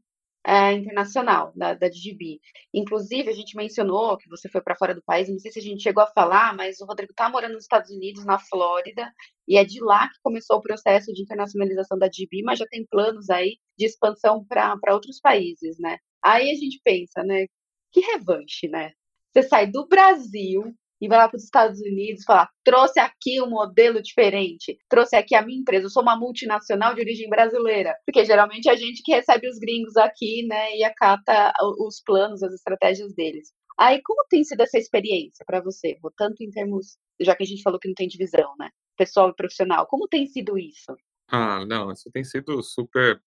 é, 0.47 0.73
internacional 0.73 1.53
da, 1.55 1.75
da 1.75 1.89
DGB. 1.89 2.41
Inclusive, 2.73 3.29
a 3.29 3.33
gente 3.33 3.57
mencionou 3.57 4.17
que 4.17 4.29
você 4.29 4.49
foi 4.49 4.61
para 4.61 4.77
fora 4.77 4.95
do 4.95 5.03
país, 5.03 5.29
não 5.29 5.39
sei 5.39 5.53
se 5.53 5.59
a 5.59 5.63
gente 5.63 5.83
chegou 5.83 6.03
a 6.03 6.07
falar, 6.07 6.55
mas 6.57 6.81
o 6.81 6.87
Rodrigo 6.87 7.13
está 7.13 7.29
morando 7.29 7.55
nos 7.55 7.65
Estados 7.65 7.91
Unidos, 7.91 8.25
na 8.25 8.39
Flórida, 8.39 9.13
e 9.47 9.57
é 9.57 9.65
de 9.65 9.83
lá 9.83 10.09
que 10.09 10.19
começou 10.23 10.57
o 10.59 10.63
processo 10.63 11.13
de 11.13 11.23
internacionalização 11.23 11.99
da 11.99 12.07
DGB, 12.07 12.43
mas 12.43 12.59
já 12.59 12.67
tem 12.67 12.87
planos 12.87 13.29
aí 13.31 13.59
de 13.79 13.87
expansão 13.87 14.45
para 14.45 14.95
outros 14.95 15.21
países, 15.21 15.79
né? 15.79 15.99
Aí 16.23 16.51
a 16.51 16.55
gente 16.55 16.81
pensa, 16.85 17.23
né? 17.23 17.47
Que 17.93 18.01
revanche, 18.01 18.69
né? 18.69 18.93
Você 19.33 19.43
sai 19.43 19.67
do 19.67 19.87
Brasil, 19.87 20.75
e 21.01 21.09
vai 21.09 21.19
lá 21.19 21.29
para 21.29 21.37
os 21.37 21.45
Estados 21.45 21.81
Unidos 21.81 22.25
falar: 22.25 22.49
trouxe 22.65 23.01
aqui 23.01 23.41
um 23.41 23.49
modelo 23.49 24.03
diferente, 24.03 24.79
trouxe 24.89 25.17
aqui 25.17 25.35
a 25.35 25.43
minha 25.43 25.59
empresa, 25.59 25.87
eu 25.87 25.91
sou 25.91 26.03
uma 26.03 26.17
multinacional 26.17 26.95
de 26.95 27.01
origem 27.01 27.29
brasileira. 27.29 27.95
Porque 28.05 28.25
geralmente 28.25 28.69
é 28.69 28.73
a 28.73 28.77
gente 28.77 29.03
que 29.03 29.13
recebe 29.13 29.49
os 29.49 29.59
gringos 29.59 29.97
aqui, 29.97 30.47
né, 30.47 30.77
e 30.77 30.85
acata 30.85 31.53
os 31.79 32.03
planos, 32.05 32.43
as 32.43 32.53
estratégias 32.53 33.15
deles. 33.15 33.49
Aí, 33.79 34.01
como 34.03 34.27
tem 34.29 34.45
sido 34.45 34.61
essa 34.61 34.77
experiência 34.77 35.45
para 35.47 35.63
você? 35.63 35.97
Tanto 36.17 36.43
em 36.43 36.51
termos, 36.51 36.99
já 37.19 37.35
que 37.35 37.43
a 37.43 37.47
gente 37.47 37.63
falou 37.63 37.81
que 37.81 37.89
não 37.89 37.95
tem 37.95 38.07
divisão, 38.07 38.55
né? 38.59 38.69
Pessoal 38.97 39.31
e 39.31 39.35
profissional, 39.35 39.87
como 39.87 40.07
tem 40.07 40.27
sido 40.27 40.59
isso? 40.59 40.95
Ah, 41.29 41.65
não, 41.65 41.91
isso 41.91 42.11
tem 42.13 42.23
sido 42.23 42.63
super 42.63 43.23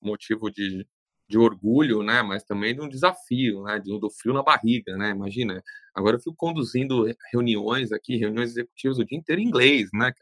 motivo 0.00 0.50
de, 0.50 0.86
de 1.28 1.38
orgulho, 1.38 2.02
né, 2.02 2.22
mas 2.22 2.42
também 2.44 2.74
de 2.74 2.80
um 2.80 2.88
desafio, 2.88 3.62
né, 3.64 3.78
de, 3.78 3.98
do 4.00 4.10
frio 4.10 4.32
na 4.34 4.42
barriga, 4.42 4.96
né, 4.96 5.10
imagina, 5.10 5.62
agora 5.94 6.16
eu 6.16 6.20
fico 6.20 6.34
conduzindo 6.36 7.06
reuniões 7.32 7.92
aqui, 7.92 8.16
reuniões 8.16 8.50
executivas 8.52 8.98
o 8.98 9.04
dia 9.04 9.18
inteiro 9.18 9.40
em 9.42 9.44
inglês, 9.46 9.88
né, 9.92 10.12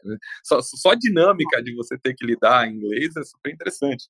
só, 0.43 0.59
só 0.61 0.91
a 0.91 0.95
dinâmica 0.95 1.61
de 1.63 1.73
você 1.75 1.97
ter 1.97 2.13
que 2.15 2.25
lidar 2.25 2.67
em 2.67 2.75
inglês 2.75 3.15
é 3.15 3.23
super 3.23 3.53
interessante 3.53 4.07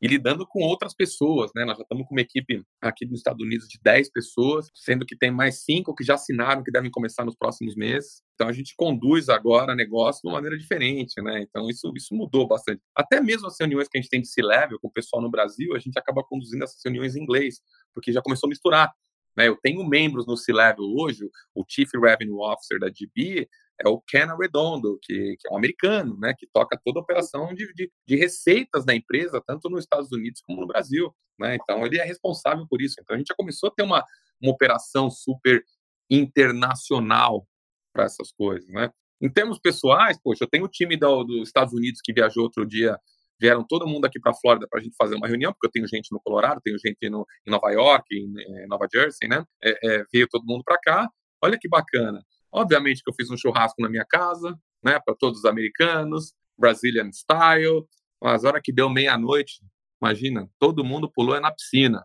e 0.00 0.08
lidando 0.08 0.46
com 0.46 0.60
outras 0.60 0.94
pessoas, 0.94 1.50
né? 1.54 1.64
Nós 1.64 1.76
já 1.76 1.82
estamos 1.82 2.06
com 2.06 2.14
uma 2.14 2.20
equipe 2.20 2.62
aqui 2.80 3.04
nos 3.04 3.20
Estados 3.20 3.44
Unidos 3.44 3.68
de 3.68 3.78
10 3.82 4.10
pessoas, 4.10 4.70
sendo 4.74 5.04
que 5.04 5.16
tem 5.16 5.30
mais 5.30 5.62
cinco 5.62 5.94
que 5.94 6.02
já 6.02 6.14
assinaram, 6.14 6.62
que 6.62 6.72
devem 6.72 6.90
começar 6.90 7.24
nos 7.24 7.36
próximos 7.36 7.74
meses. 7.74 8.22
Então 8.34 8.48
a 8.48 8.52
gente 8.52 8.74
conduz 8.76 9.28
agora 9.28 9.74
negócio 9.74 10.22
de 10.22 10.28
uma 10.28 10.34
maneira 10.36 10.56
diferente, 10.56 11.20
né? 11.22 11.42
Então 11.42 11.68
isso, 11.68 11.92
isso 11.94 12.14
mudou 12.14 12.48
bastante. 12.48 12.80
Até 12.96 13.20
mesmo 13.20 13.46
as 13.46 13.56
reuniões 13.60 13.88
que 13.88 13.98
a 13.98 14.00
gente 14.00 14.10
tem 14.10 14.22
de 14.22 14.28
C-Level 14.28 14.78
com 14.80 14.88
o 14.88 14.92
pessoal 14.92 15.22
no 15.22 15.30
Brasil, 15.30 15.74
a 15.74 15.78
gente 15.78 15.98
acaba 15.98 16.24
conduzindo 16.24 16.64
essas 16.64 16.80
reuniões 16.82 17.14
em 17.14 17.22
inglês, 17.22 17.60
porque 17.94 18.12
já 18.12 18.22
começou 18.22 18.46
a 18.46 18.50
misturar. 18.50 18.90
Né? 19.36 19.48
Eu 19.48 19.56
tenho 19.56 19.86
membros 19.86 20.26
no 20.26 20.36
C-Level 20.36 20.84
hoje, 20.98 21.28
o 21.54 21.64
Chief 21.68 21.90
Revenue 21.94 22.40
Officer 22.40 22.78
da 22.78 22.88
GB 22.88 23.48
é 23.82 23.88
o 23.88 24.00
Ken 24.00 24.24
Arredondo, 24.24 24.98
que, 25.02 25.36
que, 25.38 25.48
é 25.48 25.52
um 25.52 25.56
americano, 25.56 26.16
né, 26.18 26.34
que 26.38 26.46
toca 26.52 26.78
toda 26.84 27.00
a 27.00 27.02
operação 27.02 27.54
de, 27.54 27.72
de, 27.72 27.90
de, 28.06 28.16
receitas 28.16 28.84
da 28.84 28.94
empresa, 28.94 29.42
tanto 29.46 29.70
nos 29.70 29.84
Estados 29.84 30.12
Unidos 30.12 30.42
como 30.42 30.60
no 30.60 30.66
Brasil. 30.66 31.14
Né? 31.38 31.56
Então, 31.56 31.86
ele 31.86 31.98
é 31.98 32.04
responsável 32.04 32.66
por 32.68 32.82
isso. 32.82 32.96
Então, 33.00 33.14
a 33.14 33.18
gente 33.18 33.28
já 33.28 33.34
começou 33.34 33.70
a 33.70 33.72
ter 33.74 33.82
uma, 33.82 34.04
uma 34.40 34.52
operação 34.52 35.10
super 35.10 35.64
internacional 36.10 37.46
para 37.92 38.04
essas 38.04 38.30
coisas. 38.32 38.68
Né? 38.68 38.90
Em 39.20 39.30
termos 39.30 39.58
pessoais, 39.58 40.18
poxa, 40.22 40.44
eu 40.44 40.48
tenho 40.48 40.64
o 40.64 40.68
time 40.68 40.96
do, 40.96 41.24
dos 41.24 41.48
Estados 41.48 41.72
Unidos 41.72 42.00
que 42.04 42.12
viajou 42.12 42.44
outro 42.44 42.66
dia 42.66 42.98
vieram 43.40 43.64
todo 43.66 43.86
mundo 43.86 44.04
aqui 44.04 44.20
para 44.20 44.32
a 44.32 44.34
Flórida 44.34 44.66
para 44.68 44.80
a 44.80 44.82
gente 44.82 44.94
fazer 44.96 45.14
uma 45.14 45.26
reunião, 45.26 45.52
porque 45.52 45.66
eu 45.66 45.70
tenho 45.70 45.88
gente 45.88 46.12
no 46.12 46.20
Colorado, 46.20 46.60
tenho 46.62 46.76
gente 46.78 47.08
no, 47.08 47.26
em 47.46 47.50
Nova 47.50 47.70
York, 47.70 48.04
em, 48.14 48.64
em 48.64 48.66
Nova 48.68 48.86
Jersey, 48.92 49.28
né? 49.28 49.44
É, 49.64 49.70
é, 49.82 50.04
veio 50.12 50.28
todo 50.28 50.44
mundo 50.44 50.62
para 50.64 50.78
cá. 50.78 51.08
Olha 51.42 51.58
que 51.58 51.68
bacana. 51.68 52.22
Obviamente 52.52 53.02
que 53.02 53.10
eu 53.10 53.14
fiz 53.14 53.30
um 53.30 53.36
churrasco 53.36 53.80
na 53.80 53.88
minha 53.88 54.04
casa, 54.04 54.54
né, 54.82 54.98
para 55.04 55.14
todos 55.14 55.40
os 55.40 55.44
americanos, 55.44 56.32
Brazilian 56.58 57.10
style. 57.12 57.86
Mas 58.22 58.44
a 58.44 58.48
hora 58.48 58.60
que 58.62 58.72
deu 58.72 58.90
meia-noite, 58.90 59.60
imagina, 60.02 60.48
todo 60.58 60.84
mundo 60.84 61.10
pulou 61.10 61.40
na 61.40 61.52
piscina. 61.52 62.04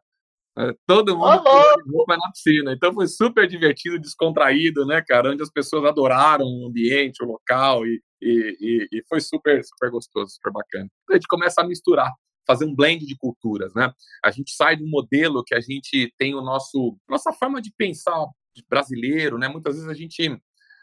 É, 0.58 0.72
todo 0.88 1.18
mundo 1.18 1.44
pulou 1.84 2.06
na 2.08 2.32
piscina. 2.32 2.72
Então 2.72 2.94
foi 2.94 3.08
super 3.08 3.46
divertido, 3.48 4.00
descontraído, 4.00 4.86
né, 4.86 5.04
cara? 5.06 5.32
Onde 5.32 5.44
as 5.44 5.52
pessoas 5.52 5.84
adoraram 5.84 6.46
o 6.46 6.68
ambiente, 6.68 7.24
o 7.24 7.28
local 7.28 7.86
e, 7.86 8.02
e, 8.26 8.58
e, 8.60 9.00
e 9.00 9.04
foi 9.08 9.22
super, 9.22 9.64
super 9.64 9.92
gostoso, 9.92 10.34
super 10.34 10.52
bacana. 10.52 10.90
A 11.10 11.14
gente 11.14 11.28
começa 11.28 11.62
a 11.62 11.68
misturar 11.68 12.12
fazer 12.46 12.66
um 12.66 12.76
blend 12.76 13.06
de 13.06 13.16
culturas, 13.18 13.74
né? 13.74 13.92
A 14.24 14.32
gente 14.32 14.52
sai 14.52 14.76
do 14.78 14.88
modelo 14.88 15.44
que 15.44 15.56
a 15.56 15.60
gente 15.60 16.14
tem 16.18 16.36
o 16.36 16.42
nosso 16.42 16.98
nossa 17.10 17.34
forma 17.34 17.62
de 17.62 17.72
pensar 17.76 18.26
brasileiro, 18.70 19.38
né? 19.38 19.48
Muitas 19.48 19.76
vezes 19.76 19.90
a 19.90 19.94
gente 19.94 20.30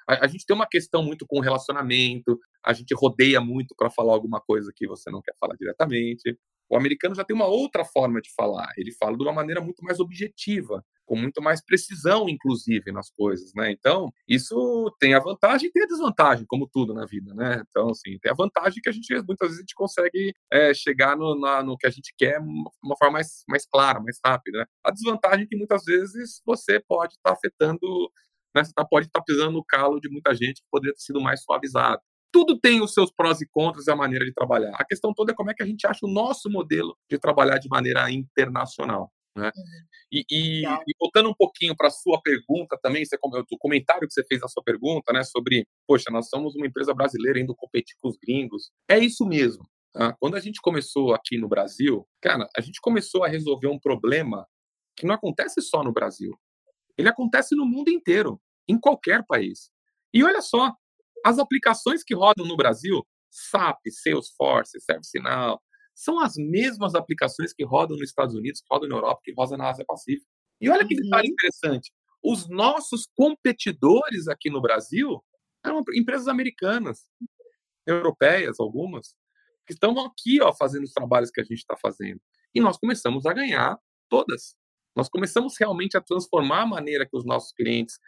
a, 0.08 0.24
a 0.24 0.26
gente 0.26 0.44
tem 0.44 0.54
uma 0.54 0.66
questão 0.66 1.02
muito 1.02 1.26
com 1.26 1.40
relacionamento, 1.40 2.38
a 2.64 2.72
gente 2.72 2.94
rodeia 2.94 3.40
muito 3.40 3.74
para 3.76 3.90
falar 3.90 4.12
alguma 4.12 4.40
coisa 4.40 4.72
que 4.74 4.86
você 4.86 5.10
não 5.10 5.22
quer 5.22 5.34
falar 5.40 5.54
diretamente. 5.56 6.36
O 6.72 6.76
americano 6.76 7.14
já 7.14 7.22
tem 7.22 7.36
uma 7.36 7.44
outra 7.46 7.84
forma 7.84 8.18
de 8.18 8.32
falar. 8.34 8.72
Ele 8.78 8.90
fala 8.92 9.14
de 9.14 9.22
uma 9.22 9.32
maneira 9.32 9.60
muito 9.60 9.84
mais 9.84 10.00
objetiva, 10.00 10.82
com 11.04 11.14
muito 11.14 11.42
mais 11.42 11.62
precisão, 11.62 12.30
inclusive, 12.30 12.90
nas 12.90 13.10
coisas, 13.10 13.52
né? 13.54 13.70
Então, 13.70 14.10
isso 14.26 14.90
tem 14.98 15.12
a 15.12 15.20
vantagem 15.20 15.68
e 15.68 15.70
tem 15.70 15.82
a 15.82 15.86
desvantagem, 15.86 16.46
como 16.46 16.66
tudo 16.66 16.94
na 16.94 17.04
vida, 17.04 17.34
né? 17.34 17.62
Então, 17.68 17.90
assim, 17.90 18.18
tem 18.18 18.32
a 18.32 18.34
vantagem 18.34 18.80
que 18.82 18.88
a 18.88 18.92
gente, 18.92 19.12
muitas 19.26 19.48
vezes, 19.48 19.58
a 19.58 19.60
gente 19.60 19.74
consegue 19.74 20.32
é, 20.50 20.72
chegar 20.72 21.14
no, 21.14 21.38
na, 21.38 21.62
no 21.62 21.76
que 21.76 21.86
a 21.86 21.90
gente 21.90 22.14
quer 22.16 22.40
de 22.40 22.48
uma 22.82 22.96
forma 22.96 23.12
mais, 23.18 23.44
mais 23.46 23.66
clara, 23.66 24.00
mais 24.00 24.18
rápida, 24.24 24.60
né? 24.60 24.64
A 24.82 24.90
desvantagem 24.90 25.44
é 25.44 25.46
que, 25.46 25.56
muitas 25.58 25.84
vezes, 25.84 26.40
você 26.42 26.80
pode 26.80 27.12
estar 27.16 27.32
tá 27.32 27.36
afetando, 27.36 27.86
né? 28.56 28.64
Você 28.64 28.72
tá, 28.74 28.82
pode 28.82 29.08
estar 29.08 29.20
tá 29.20 29.24
pisando 29.26 29.52
no 29.52 29.62
calo 29.62 30.00
de 30.00 30.08
muita 30.08 30.34
gente 30.34 30.62
que 30.62 30.68
poderia 30.70 30.94
ter 30.94 31.02
sido 31.02 31.20
mais 31.20 31.42
suavizado 31.42 32.00
tudo 32.32 32.58
tem 32.58 32.80
os 32.80 32.94
seus 32.94 33.12
prós 33.12 33.40
e 33.40 33.46
contras 33.46 33.86
e 33.86 33.90
a 33.90 33.96
maneira 33.96 34.24
de 34.24 34.32
trabalhar. 34.32 34.72
A 34.74 34.84
questão 34.84 35.12
toda 35.12 35.32
é 35.32 35.34
como 35.34 35.50
é 35.50 35.54
que 35.54 35.62
a 35.62 35.66
gente 35.66 35.86
acha 35.86 36.04
o 36.04 36.10
nosso 36.10 36.50
modelo 36.50 36.96
de 37.08 37.18
trabalhar 37.18 37.58
de 37.58 37.68
maneira 37.68 38.10
internacional. 38.10 39.12
Né? 39.36 39.50
Uhum. 39.54 39.62
E, 40.10 40.24
e, 40.30 40.62
e, 40.62 40.94
voltando 40.98 41.30
um 41.30 41.34
pouquinho 41.34 41.74
para 41.76 41.88
a 41.88 41.90
sua 41.90 42.20
pergunta 42.22 42.78
também, 42.82 43.04
você, 43.04 43.16
o 43.16 43.58
comentário 43.58 44.06
que 44.06 44.12
você 44.12 44.24
fez 44.24 44.40
na 44.40 44.48
sua 44.48 44.62
pergunta, 44.62 45.12
né, 45.12 45.22
sobre, 45.22 45.66
poxa, 45.86 46.10
nós 46.10 46.28
somos 46.28 46.54
uma 46.54 46.66
empresa 46.66 46.92
brasileira 46.92 47.40
indo 47.40 47.54
competir 47.54 47.96
com 48.00 48.08
os 48.08 48.16
gringos. 48.16 48.70
É 48.88 48.98
isso 48.98 49.24
mesmo. 49.24 49.64
Tá? 49.92 50.14
Quando 50.18 50.36
a 50.36 50.40
gente 50.40 50.60
começou 50.60 51.14
aqui 51.14 51.38
no 51.38 51.48
Brasil, 51.48 52.06
cara, 52.20 52.48
a 52.56 52.60
gente 52.60 52.80
começou 52.80 53.24
a 53.24 53.28
resolver 53.28 53.68
um 53.68 53.78
problema 53.78 54.46
que 54.96 55.06
não 55.06 55.14
acontece 55.14 55.60
só 55.62 55.82
no 55.82 55.92
Brasil. 55.92 56.32
Ele 56.96 57.08
acontece 57.08 57.54
no 57.54 57.64
mundo 57.64 57.90
inteiro, 57.90 58.40
em 58.68 58.78
qualquer 58.78 59.24
país. 59.26 59.70
E 60.12 60.22
olha 60.22 60.42
só, 60.42 60.74
as 61.24 61.38
aplicações 61.38 62.02
que 62.02 62.14
rodam 62.14 62.46
no 62.46 62.56
Brasil, 62.56 63.06
SAP, 63.30 63.80
Salesforce, 63.90 64.80
ServiceNow, 64.80 65.60
são 65.94 66.20
as 66.20 66.34
mesmas 66.36 66.94
aplicações 66.94 67.52
que 67.52 67.64
rodam 67.64 67.96
nos 67.96 68.08
Estados 68.08 68.34
Unidos, 68.34 68.60
que 68.60 68.66
rodam 68.70 68.88
na 68.88 68.96
Europa, 68.96 69.20
que 69.24 69.32
rodam 69.32 69.58
na 69.58 69.70
Ásia 69.70 69.84
Pacífica. 69.86 70.26
E 70.60 70.68
olha 70.68 70.86
que 70.86 70.94
detalhe 70.94 71.28
uhum. 71.28 71.32
interessante. 71.32 71.92
Os 72.22 72.48
nossos 72.48 73.08
competidores 73.16 74.28
aqui 74.28 74.48
no 74.48 74.60
Brasil 74.60 75.22
eram 75.64 75.82
empresas 75.94 76.28
americanas, 76.28 77.08
europeias, 77.86 78.58
algumas, 78.60 79.14
que 79.66 79.74
estão 79.74 79.98
aqui 80.04 80.40
ó, 80.40 80.52
fazendo 80.52 80.84
os 80.84 80.92
trabalhos 80.92 81.30
que 81.30 81.40
a 81.40 81.44
gente 81.44 81.58
está 81.58 81.76
fazendo. 81.76 82.20
E 82.54 82.60
nós 82.60 82.76
começamos 82.78 83.26
a 83.26 83.32
ganhar 83.32 83.78
todas. 84.08 84.56
Nós 84.94 85.08
começamos 85.08 85.54
realmente 85.58 85.96
a 85.96 86.00
transformar 86.00 86.62
a 86.62 86.66
maneira 86.66 87.06
que 87.06 87.16
os 87.16 87.24
nossos 87.24 87.52
clientes 87.52 87.98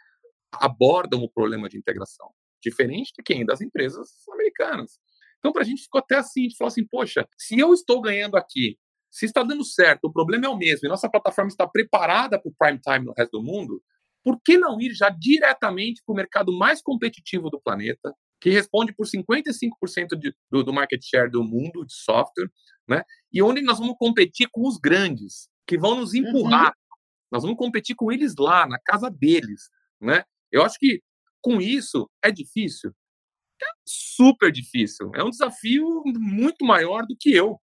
abordam 0.53 1.23
o 1.23 1.29
problema 1.29 1.67
de 1.67 1.77
integração. 1.77 2.31
Diferente 2.65 3.11
de 3.15 3.23
quem? 3.23 3.45
Das 3.45 3.61
empresas 3.61 4.09
americanas. 4.31 4.99
Então, 5.39 5.53
para 5.53 5.61
a 5.61 5.65
gente 5.65 5.83
ficou 5.83 5.99
até 5.99 6.15
assim, 6.15 6.41
a 6.41 6.43
gente 6.43 6.57
falou 6.57 6.69
assim, 6.69 6.87
poxa, 6.87 7.27
se 7.37 7.59
eu 7.59 7.71
estou 7.73 8.01
ganhando 8.01 8.35
aqui, 8.35 8.77
se 9.11 9.25
está 9.25 9.43
dando 9.43 9.63
certo, 9.63 10.05
o 10.05 10.11
problema 10.11 10.47
é 10.47 10.49
o 10.49 10.57
mesmo, 10.57 10.87
e 10.87 10.89
nossa 10.89 11.09
plataforma 11.09 11.49
está 11.49 11.67
preparada 11.67 12.41
para 12.41 12.49
o 12.49 12.55
prime 12.57 12.79
time 12.79 13.05
no 13.05 13.13
resto 13.15 13.37
do 13.37 13.43
mundo, 13.43 13.81
por 14.23 14.41
que 14.43 14.57
não 14.57 14.81
ir 14.81 14.91
já 14.93 15.09
diretamente 15.09 16.01
para 16.03 16.13
o 16.13 16.15
mercado 16.15 16.51
mais 16.51 16.81
competitivo 16.81 17.49
do 17.49 17.61
planeta, 17.61 18.11
que 18.41 18.49
responde 18.49 18.93
por 18.93 19.05
55% 19.05 20.17
de, 20.19 20.33
do, 20.49 20.63
do 20.63 20.73
market 20.73 21.01
share 21.03 21.29
do 21.29 21.43
mundo 21.43 21.85
de 21.85 21.93
software, 21.93 22.49
né? 22.87 23.03
E 23.31 23.41
onde 23.41 23.61
nós 23.61 23.77
vamos 23.77 23.95
competir 23.99 24.47
com 24.51 24.67
os 24.67 24.77
grandes, 24.77 25.47
que 25.67 25.77
vão 25.77 25.95
nos 25.95 26.13
empurrar. 26.13 26.67
Uhum. 26.67 26.97
Nós 27.31 27.43
vamos 27.43 27.57
competir 27.57 27.95
com 27.95 28.11
eles 28.11 28.33
lá, 28.37 28.67
na 28.67 28.79
casa 28.79 29.09
deles, 29.09 29.69
né? 30.01 30.23
Eu 30.51 30.63
acho 30.63 30.77
que 30.79 31.01
com 31.45 31.61
isso 31.61 32.09
é 32.23 32.31
difícil. 32.31 32.91
É 33.61 33.67
super 33.85 34.51
difícil. 34.51 35.11
É 35.13 35.23
um 35.23 35.29
desafio 35.29 36.01
muito 36.17 36.65
maior 36.65 37.05
do 37.05 37.15
que 37.15 37.31
eu, 37.31 37.61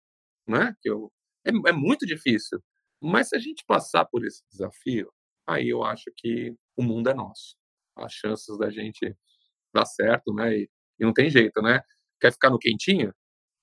né? 0.46 0.76
Que 0.80 0.88
eu, 0.88 1.10
é, 1.44 1.50
é 1.70 1.72
muito 1.72 2.06
difícil. 2.06 2.62
Mas 3.02 3.30
se 3.30 3.36
a 3.36 3.40
gente 3.40 3.64
passar 3.66 4.04
por 4.04 4.24
esse 4.24 4.44
desafio, 4.48 5.12
aí 5.44 5.68
eu 5.68 5.82
acho 5.82 6.04
que 6.16 6.54
o 6.76 6.84
mundo 6.84 7.10
é 7.10 7.14
nosso. 7.14 7.56
As 7.96 8.12
chances 8.12 8.56
da 8.58 8.70
gente 8.70 9.12
dar 9.74 9.86
certo, 9.86 10.32
né? 10.32 10.56
E, 10.56 10.70
e 11.00 11.04
não 11.04 11.12
tem 11.12 11.28
jeito, 11.28 11.60
né? 11.60 11.80
Quer 12.20 12.32
ficar 12.32 12.50
no 12.50 12.60
quentinho? 12.60 13.12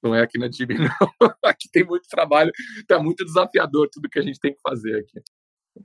Não 0.04 0.14
é 0.14 0.24
aqui 0.24 0.38
na 0.38 0.50
DB, 0.50 0.76
não. 0.78 1.36
aqui 1.46 1.70
tem 1.72 1.86
muito 1.86 2.08
trabalho, 2.10 2.52
tá 2.86 3.02
muito 3.02 3.24
desafiador 3.24 3.88
tudo 3.90 4.10
que 4.10 4.20
a 4.20 4.24
gente 4.24 4.40
tem 4.42 4.54
que 4.54 4.60
fazer 4.62 4.98
aqui. 5.00 5.22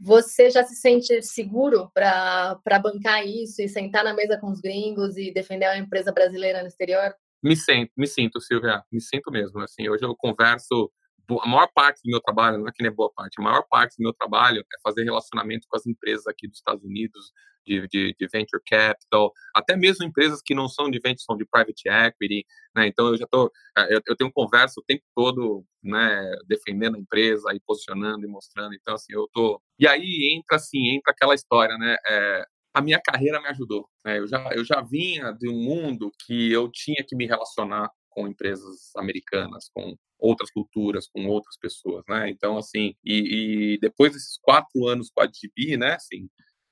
Você 0.00 0.50
já 0.50 0.64
se 0.64 0.74
sente 0.74 1.22
seguro 1.22 1.90
para 1.94 2.58
bancar 2.82 3.26
isso 3.26 3.62
e 3.62 3.68
sentar 3.68 4.02
na 4.04 4.14
mesa 4.14 4.38
com 4.38 4.50
os 4.50 4.60
gringos 4.60 5.16
e 5.16 5.32
defender 5.32 5.66
a 5.66 5.78
empresa 5.78 6.12
brasileira 6.12 6.60
no 6.60 6.68
exterior? 6.68 7.14
Me 7.42 7.54
sinto, 7.54 7.92
me 7.96 8.06
sinto, 8.06 8.40
Silvia, 8.40 8.82
me 8.90 9.00
sinto 9.00 9.30
mesmo. 9.30 9.60
Assim, 9.60 9.88
hoje 9.88 10.04
eu 10.04 10.14
converso 10.16 10.90
a 11.28 11.48
maior 11.48 11.68
parte 11.74 12.00
do 12.04 12.10
meu 12.10 12.20
trabalho, 12.20 12.58
não 12.58 12.68
é 12.68 12.72
que 12.72 12.82
nem 12.82 12.92
boa 12.92 13.10
parte, 13.12 13.34
a 13.38 13.42
maior 13.42 13.64
parte 13.68 13.96
do 13.98 14.02
meu 14.02 14.12
trabalho 14.12 14.60
é 14.60 14.80
fazer 14.82 15.04
relacionamento 15.04 15.66
com 15.68 15.76
as 15.76 15.86
empresas 15.86 16.26
aqui 16.26 16.46
dos 16.48 16.58
Estados 16.58 16.84
Unidos, 16.84 17.32
de, 17.66 17.86
de, 17.88 18.14
de, 18.18 18.28
venture 18.28 18.62
capital, 18.64 19.32
até 19.54 19.76
mesmo 19.76 20.06
empresas 20.06 20.40
que 20.40 20.54
não 20.54 20.68
são 20.68 20.88
de 20.90 21.00
venture, 21.00 21.22
são 21.22 21.36
de 21.36 21.44
private 21.44 21.88
equity, 21.88 22.46
né? 22.74 22.86
Então 22.86 23.08
eu 23.08 23.16
já 23.16 23.26
tô, 23.26 23.50
eh, 23.76 23.94
eu, 23.96 24.00
eu 24.06 24.16
tenho 24.16 24.30
conversa 24.32 24.80
o 24.80 24.84
tempo 24.84 25.02
todo, 25.14 25.64
né, 25.82 26.30
defendendo 26.46 26.96
a 26.96 26.98
empresa 27.00 27.52
e 27.52 27.60
posicionando 27.66 28.24
e 28.24 28.28
mostrando. 28.28 28.74
Então 28.74 28.94
assim, 28.94 29.12
eu 29.12 29.28
tô. 29.32 29.60
E 29.78 29.86
aí 29.88 30.32
entra 30.36 30.56
assim, 30.56 30.90
entra 30.94 31.12
aquela 31.12 31.34
história, 31.34 31.76
né? 31.76 31.96
É, 32.08 32.44
a 32.74 32.80
minha 32.80 33.00
carreira 33.00 33.40
me 33.40 33.48
ajudou. 33.48 33.88
Né? 34.04 34.18
Eu 34.18 34.28
já 34.28 34.50
eu 34.54 34.64
já 34.64 34.80
vinha 34.82 35.32
de 35.32 35.48
um 35.48 35.56
mundo 35.60 36.12
que 36.24 36.52
eu 36.52 36.70
tinha 36.70 37.04
que 37.06 37.16
me 37.16 37.26
relacionar 37.26 37.90
com 38.16 38.26
empresas 38.26 38.90
americanas, 38.96 39.68
com 39.74 39.94
outras 40.18 40.50
culturas, 40.50 41.06
com 41.06 41.26
outras 41.26 41.58
pessoas, 41.58 42.02
né? 42.08 42.30
Então, 42.30 42.56
assim, 42.56 42.94
e, 43.04 43.74
e 43.74 43.78
depois 43.78 44.14
desses 44.14 44.38
quatro 44.40 44.86
anos 44.86 45.10
com 45.14 45.20
a 45.20 45.26
DB, 45.26 45.76
né, 45.76 45.92
assim, 45.94 46.26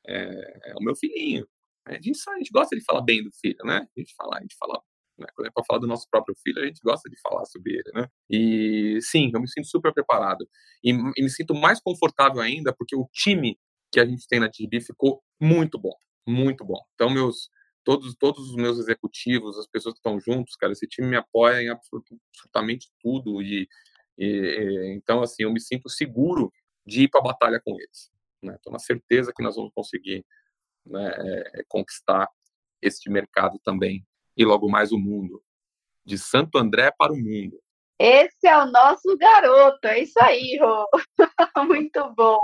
é, 0.07 0.71
é 0.71 0.75
o 0.81 0.83
meu 0.83 0.97
filhinho. 0.97 1.47
A 1.87 1.93
gente, 2.01 2.19
a 2.27 2.39
gente 2.39 2.51
gosta 2.51 2.75
de 2.75 2.83
falar 2.83 3.03
bem 3.03 3.23
do 3.23 3.31
filho, 3.43 3.59
né? 3.65 3.87
A 3.95 4.01
gente 4.01 4.15
fala, 4.17 4.39
a 4.39 4.41
gente 4.41 4.57
fala 4.59 4.83
né? 5.19 5.27
Quando 5.35 5.49
é 5.49 5.51
para 5.51 5.65
falar 5.65 5.79
do 5.79 5.87
nosso 5.87 6.09
próprio 6.11 6.35
filho, 6.43 6.63
a 6.63 6.67
gente 6.67 6.81
gosta 6.83 7.09
de 7.09 7.21
falar 7.21 7.45
sobre 7.45 7.75
ele, 7.75 7.93
né? 7.95 8.09
E 8.29 8.99
sim, 9.01 9.31
eu 9.33 9.41
me 9.41 9.49
sinto 9.49 9.69
super 9.69 9.93
preparado. 9.93 10.49
E, 10.83 10.91
e, 10.91 11.23
me 11.23 11.31
sinto 11.31 11.55
mais 11.55 11.81
confortável 11.81 12.41
ainda 12.41 12.75
porque 12.77 12.97
o 12.97 13.09
time 13.13 13.59
que 13.93 14.01
a 14.01 14.07
gente 14.07 14.27
tem 14.27 14.41
na 14.41 14.49
DB 14.49 14.81
ficou 14.81 15.23
muito 15.41 15.79
bom, 15.79 15.95
muito 16.27 16.65
bom. 16.65 16.81
Então, 16.95 17.11
meus, 17.11 17.49
todos, 17.85 18.15
todos 18.17 18.51
os 18.51 18.57
meus 18.57 18.79
executivos, 18.79 19.59
as 19.59 19.67
pessoas 19.67 19.95
que 19.95 19.99
estão 19.99 20.19
juntos, 20.19 20.57
cara, 20.57 20.73
esse 20.73 20.87
time 20.87 21.09
me 21.09 21.17
apoia 21.17 21.63
em 21.63 21.69
absolutamente 21.69 22.91
tudo 23.01 23.43
e, 23.43 23.69
e 24.19 24.95
então 24.97 25.23
assim 25.23 25.45
eu 25.45 25.53
me 25.53 25.61
sinto 25.61 25.89
seguro 25.89 26.53
de 26.87 27.03
ir 27.03 27.09
para 27.09 27.21
a 27.21 27.25
batalha 27.25 27.61
com 27.65 27.79
eles. 27.79 28.11
Né? 28.43 28.55
Estou 28.55 28.73
na 28.73 28.79
certeza 28.79 29.33
que 29.35 29.43
nós 29.43 29.57
vamos 29.57 29.73
conseguir 29.75 30.25
né, 30.85 31.15
é, 31.17 31.65
conquistar 31.69 32.29
este 32.83 33.09
mercado 33.11 33.59
também 33.65 34.05
e 34.37 34.45
logo 34.45 34.69
mais 34.69 34.93
o 34.93 34.99
mundo, 34.99 35.43
de 36.05 36.19
Santo 36.19 36.59
André 36.59 36.93
para 36.99 37.13
o 37.13 37.17
mundo. 37.17 37.61
Esse 37.99 38.47
é 38.47 38.59
o 38.59 38.67
nosso 38.67 39.17
garoto, 39.17 39.87
é 39.87 40.01
isso 40.01 40.21
aí, 40.21 40.59
Rô. 40.61 40.87
Muito 41.67 42.13
bom. 42.15 42.41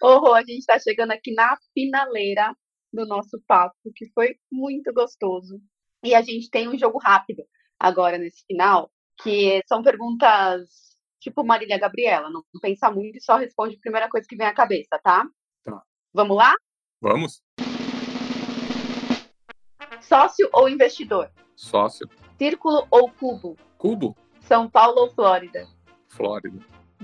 Ô, 0.00 0.18
Rô, 0.18 0.34
a 0.34 0.40
gente 0.40 0.60
está 0.60 0.78
chegando 0.78 1.10
aqui 1.10 1.34
na 1.34 1.58
finaleira 1.74 2.54
do 2.92 3.06
nosso 3.06 3.40
papo, 3.46 3.76
que 3.94 4.10
foi 4.12 4.36
muito 4.50 4.92
gostoso. 4.92 5.60
E 6.02 6.14
a 6.14 6.22
gente 6.22 6.50
tem 6.50 6.68
um 6.68 6.78
jogo 6.78 6.98
rápido 6.98 7.42
agora 7.78 8.18
nesse 8.18 8.44
final, 8.46 8.90
que 9.22 9.62
são 9.66 9.82
perguntas 9.82 10.88
tipo 11.20 11.44
Marília 11.44 11.78
Gabriela, 11.78 12.30
não 12.30 12.42
pensa 12.60 12.90
muito 12.90 13.18
e 13.18 13.20
só 13.20 13.36
responde 13.36 13.76
a 13.76 13.80
primeira 13.80 14.08
coisa 14.08 14.26
que 14.28 14.36
vem 14.36 14.46
à 14.46 14.54
cabeça, 14.54 14.98
tá? 15.02 15.26
Tá. 15.64 15.82
Vamos 16.12 16.36
lá? 16.36 16.54
Vamos. 17.00 17.42
Sócio 20.00 20.48
ou 20.52 20.68
investidor? 20.68 21.30
Sócio. 21.56 22.08
Círculo 22.38 22.86
ou 22.90 23.10
cubo? 23.10 23.56
Cubo. 23.76 24.16
São 24.40 24.70
Paulo 24.70 25.02
ou 25.02 25.10
Flórida? 25.10 25.66
Flórida. 26.08 26.58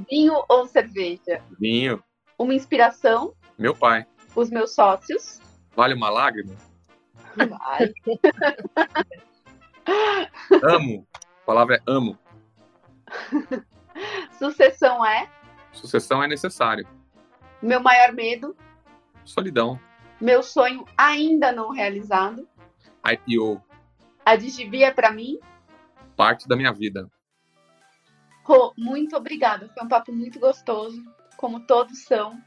Vinho 0.08 0.42
ou 0.48 0.66
cerveja? 0.66 1.42
Vinho. 1.58 2.02
Uma 2.38 2.54
inspiração? 2.54 3.34
Meu 3.58 3.76
pai. 3.76 4.06
Os 4.34 4.50
meus 4.50 4.74
sócios? 4.74 5.40
Vale 5.76 5.94
uma 5.94 6.08
lágrima? 6.08 6.54
Vale. 7.36 7.92
amo. 10.62 11.06
A 11.14 11.44
palavra 11.44 11.76
é 11.76 11.82
amo. 11.86 12.18
Sucessão 14.38 15.04
é? 15.04 15.28
Sucessão 15.72 16.22
é 16.22 16.28
necessário. 16.28 16.86
Meu 17.60 17.80
maior 17.80 18.12
medo? 18.12 18.56
Solidão. 19.24 19.80
Meu 20.20 20.42
sonho 20.42 20.84
ainda 20.96 21.50
não 21.50 21.70
realizado? 21.70 22.48
IPO. 23.04 23.60
A 24.24 24.36
Digivia 24.36 24.88
é 24.88 24.92
para 24.92 25.10
mim? 25.10 25.38
Parte 26.16 26.46
da 26.46 26.56
minha 26.56 26.72
vida. 26.72 27.10
Rô, 28.44 28.72
muito 28.76 29.16
obrigada. 29.16 29.68
Foi 29.74 29.82
um 29.82 29.88
papo 29.88 30.12
muito 30.12 30.38
gostoso, 30.38 31.02
como 31.36 31.66
todos 31.66 32.04
são. 32.04 32.40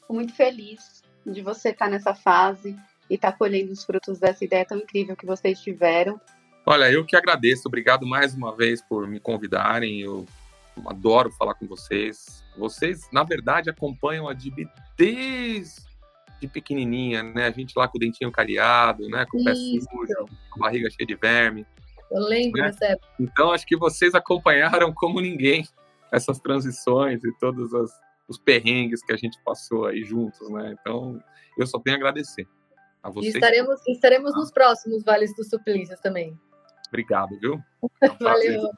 Fico 0.00 0.14
muito 0.14 0.34
feliz 0.34 0.99
de 1.26 1.42
você 1.42 1.70
estar 1.70 1.88
nessa 1.88 2.14
fase 2.14 2.76
e 3.08 3.14
estar 3.14 3.32
colhendo 3.32 3.72
os 3.72 3.84
frutos 3.84 4.18
dessa 4.18 4.44
ideia 4.44 4.64
tão 4.64 4.78
incrível 4.78 5.16
que 5.16 5.26
vocês 5.26 5.60
tiveram. 5.60 6.20
Olha, 6.64 6.90
eu 6.90 7.04
que 7.04 7.16
agradeço. 7.16 7.62
Obrigado 7.66 8.06
mais 8.06 8.34
uma 8.34 8.54
vez 8.54 8.82
por 8.82 9.06
me 9.08 9.18
convidarem. 9.18 10.00
Eu 10.00 10.26
adoro 10.86 11.30
falar 11.32 11.54
com 11.54 11.66
vocês. 11.66 12.44
Vocês, 12.56 13.08
na 13.12 13.24
verdade, 13.24 13.70
acompanham 13.70 14.28
a 14.28 14.34
DIB 14.34 14.68
desde 14.96 15.90
pequenininha, 16.52 17.22
né? 17.22 17.46
A 17.46 17.50
gente 17.50 17.72
lá 17.76 17.88
com 17.88 17.98
o 17.98 18.00
dentinho 18.00 18.30
cariado, 18.30 19.08
né? 19.08 19.26
Com 19.30 19.40
o 19.40 19.44
pé 19.44 19.54
sujo, 19.54 20.26
com 20.50 20.56
a 20.56 20.66
barriga 20.66 20.88
cheia 20.90 21.06
de 21.06 21.14
verme. 21.14 21.66
Eu 22.10 22.22
lembro 22.22 22.60
né? 22.60 22.72
Então, 23.18 23.52
acho 23.52 23.66
que 23.66 23.76
vocês 23.76 24.14
acompanharam 24.14 24.92
como 24.92 25.20
ninguém 25.20 25.66
essas 26.12 26.40
transições 26.40 27.22
e 27.24 27.32
todos 27.38 27.72
as, 27.72 27.90
os 28.30 28.38
perrengues 28.38 29.02
que 29.02 29.12
a 29.12 29.16
gente 29.16 29.36
passou 29.44 29.86
aí 29.86 30.04
juntos, 30.04 30.48
né? 30.50 30.76
Então, 30.80 31.20
eu 31.58 31.66
só 31.66 31.80
tenho 31.80 31.96
a 31.96 31.98
agradecer 31.98 32.46
a 33.02 33.10
vocês. 33.10 33.34
E 33.34 33.36
estaremos, 33.36 33.80
estaremos 33.88 34.34
nos 34.36 34.52
próximos 34.52 35.02
Vales 35.02 35.34
dos 35.34 35.48
Suplícios 35.48 35.98
também. 35.98 36.38
Obrigado, 36.88 37.36
viu? 37.40 37.60
É 38.00 38.10
um 38.10 38.16
Valeu. 38.20 38.70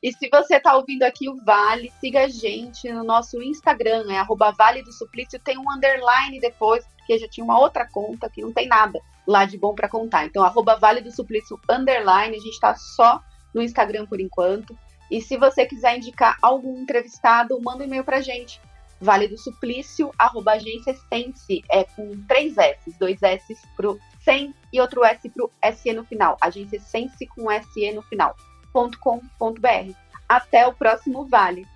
E 0.00 0.12
se 0.12 0.28
você 0.30 0.56
está 0.56 0.76
ouvindo 0.76 1.02
aqui 1.02 1.28
o 1.28 1.36
Vale, 1.44 1.90
siga 1.98 2.24
a 2.24 2.28
gente 2.28 2.90
no 2.92 3.02
nosso 3.02 3.42
Instagram, 3.42 4.04
é 4.12 4.18
arroba 4.18 4.52
Vale 4.52 4.82
do 4.82 4.92
Suplício, 4.92 5.40
tem 5.40 5.58
um 5.58 5.72
underline 5.72 6.38
depois, 6.38 6.86
porque 6.98 7.18
já 7.18 7.26
tinha 7.28 7.42
uma 7.42 7.58
outra 7.58 7.88
conta 7.90 8.30
que 8.30 8.42
não 8.42 8.52
tem 8.52 8.68
nada 8.68 9.00
lá 9.26 9.44
de 9.44 9.58
bom 9.58 9.74
para 9.74 9.88
contar. 9.88 10.24
Então, 10.24 10.44
arroba 10.44 10.76
Vale 10.76 11.00
do 11.00 11.10
Suplício, 11.10 11.58
underline, 11.68 12.36
a 12.36 12.38
gente 12.38 12.52
está 12.52 12.76
só 12.76 13.20
no 13.52 13.60
Instagram 13.60 14.06
por 14.06 14.20
enquanto. 14.20 14.78
E 15.10 15.20
se 15.20 15.36
você 15.36 15.66
quiser 15.66 15.96
indicar 15.96 16.36
algum 16.42 16.80
entrevistado, 16.80 17.60
manda 17.62 17.82
um 17.82 17.86
e-mail 17.86 18.04
pra 18.04 18.20
gente. 18.20 18.60
Vale 19.00 19.28
do 19.28 19.36
Suplício, 19.36 20.10
arroba 20.18 20.52
agência 20.52 20.96
Sense, 21.08 21.62
é 21.70 21.84
com 21.84 22.12
três 22.26 22.56
S, 22.56 22.98
dois 22.98 23.22
S 23.22 23.54
pro 23.76 23.98
SEM 24.24 24.54
e 24.72 24.80
outro 24.80 25.04
S 25.04 25.28
pro 25.28 25.50
SE 25.74 25.92
no 25.92 26.04
final. 26.04 26.36
Agência 26.40 26.80
Sense 26.80 27.26
com 27.26 27.46
SE 27.50 27.92
no 27.92 28.02
final 28.02 28.34
www.vale.com.br. 28.76 29.94
Até 30.28 30.66
o 30.66 30.74
próximo 30.74 31.26
Vale. 31.26 31.66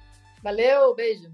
Valeu, 0.42 0.94
beijo. 0.94 1.30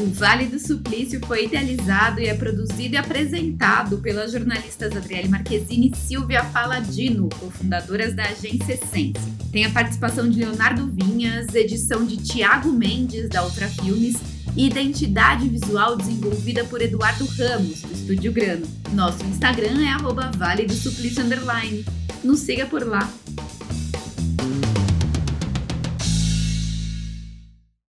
O 0.00 0.06
Vale 0.06 0.46
do 0.46 0.58
Suplício 0.58 1.20
foi 1.26 1.44
idealizado 1.44 2.20
e 2.20 2.26
é 2.26 2.32
produzido 2.32 2.94
e 2.94 2.96
apresentado 2.96 3.98
pelas 3.98 4.32
jornalistas 4.32 4.96
Adriele 4.96 5.28
Marquezine 5.28 5.92
e 5.92 5.96
Silvia 5.96 6.42
Paladino, 6.42 7.28
cofundadoras 7.28 8.14
da 8.14 8.24
agência 8.24 8.78
Sense. 8.78 9.12
Tem 9.52 9.66
a 9.66 9.70
participação 9.70 10.26
de 10.26 10.38
Leonardo 10.38 10.90
Vinhas, 10.90 11.54
edição 11.54 12.06
de 12.06 12.16
Tiago 12.16 12.72
Mendes, 12.72 13.28
da 13.28 13.44
Ultra 13.44 13.68
Filmes, 13.68 14.16
e 14.56 14.66
identidade 14.68 15.46
visual 15.46 15.98
desenvolvida 15.98 16.64
por 16.64 16.80
Eduardo 16.80 17.26
Ramos, 17.26 17.82
do 17.82 17.92
Estúdio 17.92 18.32
Grano. 18.32 18.66
Nosso 18.94 19.22
Instagram 19.26 19.82
é 19.82 19.90
arroba 19.90 20.30
Vale 20.34 20.64
do 20.64 20.72
Suplício 20.72 21.22
Underline. 21.22 21.84
Nos 22.24 22.40
siga 22.40 22.64
por 22.64 22.86
lá. 22.86 23.06